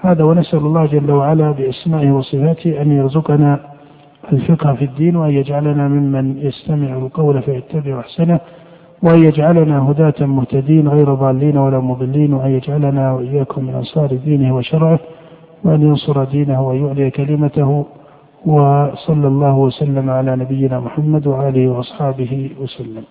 هذا 0.00 0.24
ونسأل 0.24 0.58
الله 0.58 0.86
جل 0.86 1.10
وعلا 1.10 1.50
بأسمائه 1.50 2.10
وصفاته 2.10 2.82
أن 2.82 2.92
يرزقنا 2.92 3.60
الفقه 4.32 4.74
في 4.74 4.84
الدين 4.84 5.16
وأن 5.16 5.30
يجعلنا 5.30 5.88
ممن 5.88 6.38
يستمع 6.38 6.96
القول 6.96 7.42
فيتبع 7.42 8.00
أحسنه 8.00 8.40
وأن 9.02 9.24
يجعلنا 9.24 9.90
هداة 9.90 10.26
مهتدين 10.26 10.88
غير 10.88 11.14
ضالين 11.14 11.56
ولا 11.58 11.78
مضلين 11.78 12.32
وأن 12.34 12.50
يجعلنا 12.50 13.12
وإياكم 13.12 13.64
من 13.64 13.74
أنصار 13.74 14.14
دينه 14.24 14.56
وشرعه 14.56 14.98
وأن 15.64 15.82
ينصر 15.82 16.24
دينه 16.24 16.68
ويعلي 16.68 17.10
كلمته 17.10 17.86
وصلى 18.46 19.28
الله 19.28 19.54
وسلم 19.56 20.10
على 20.10 20.36
نبينا 20.36 20.80
محمد 20.80 21.26
وآله 21.26 21.68
وأصحابه 21.68 22.50
وسلم. 22.60 23.04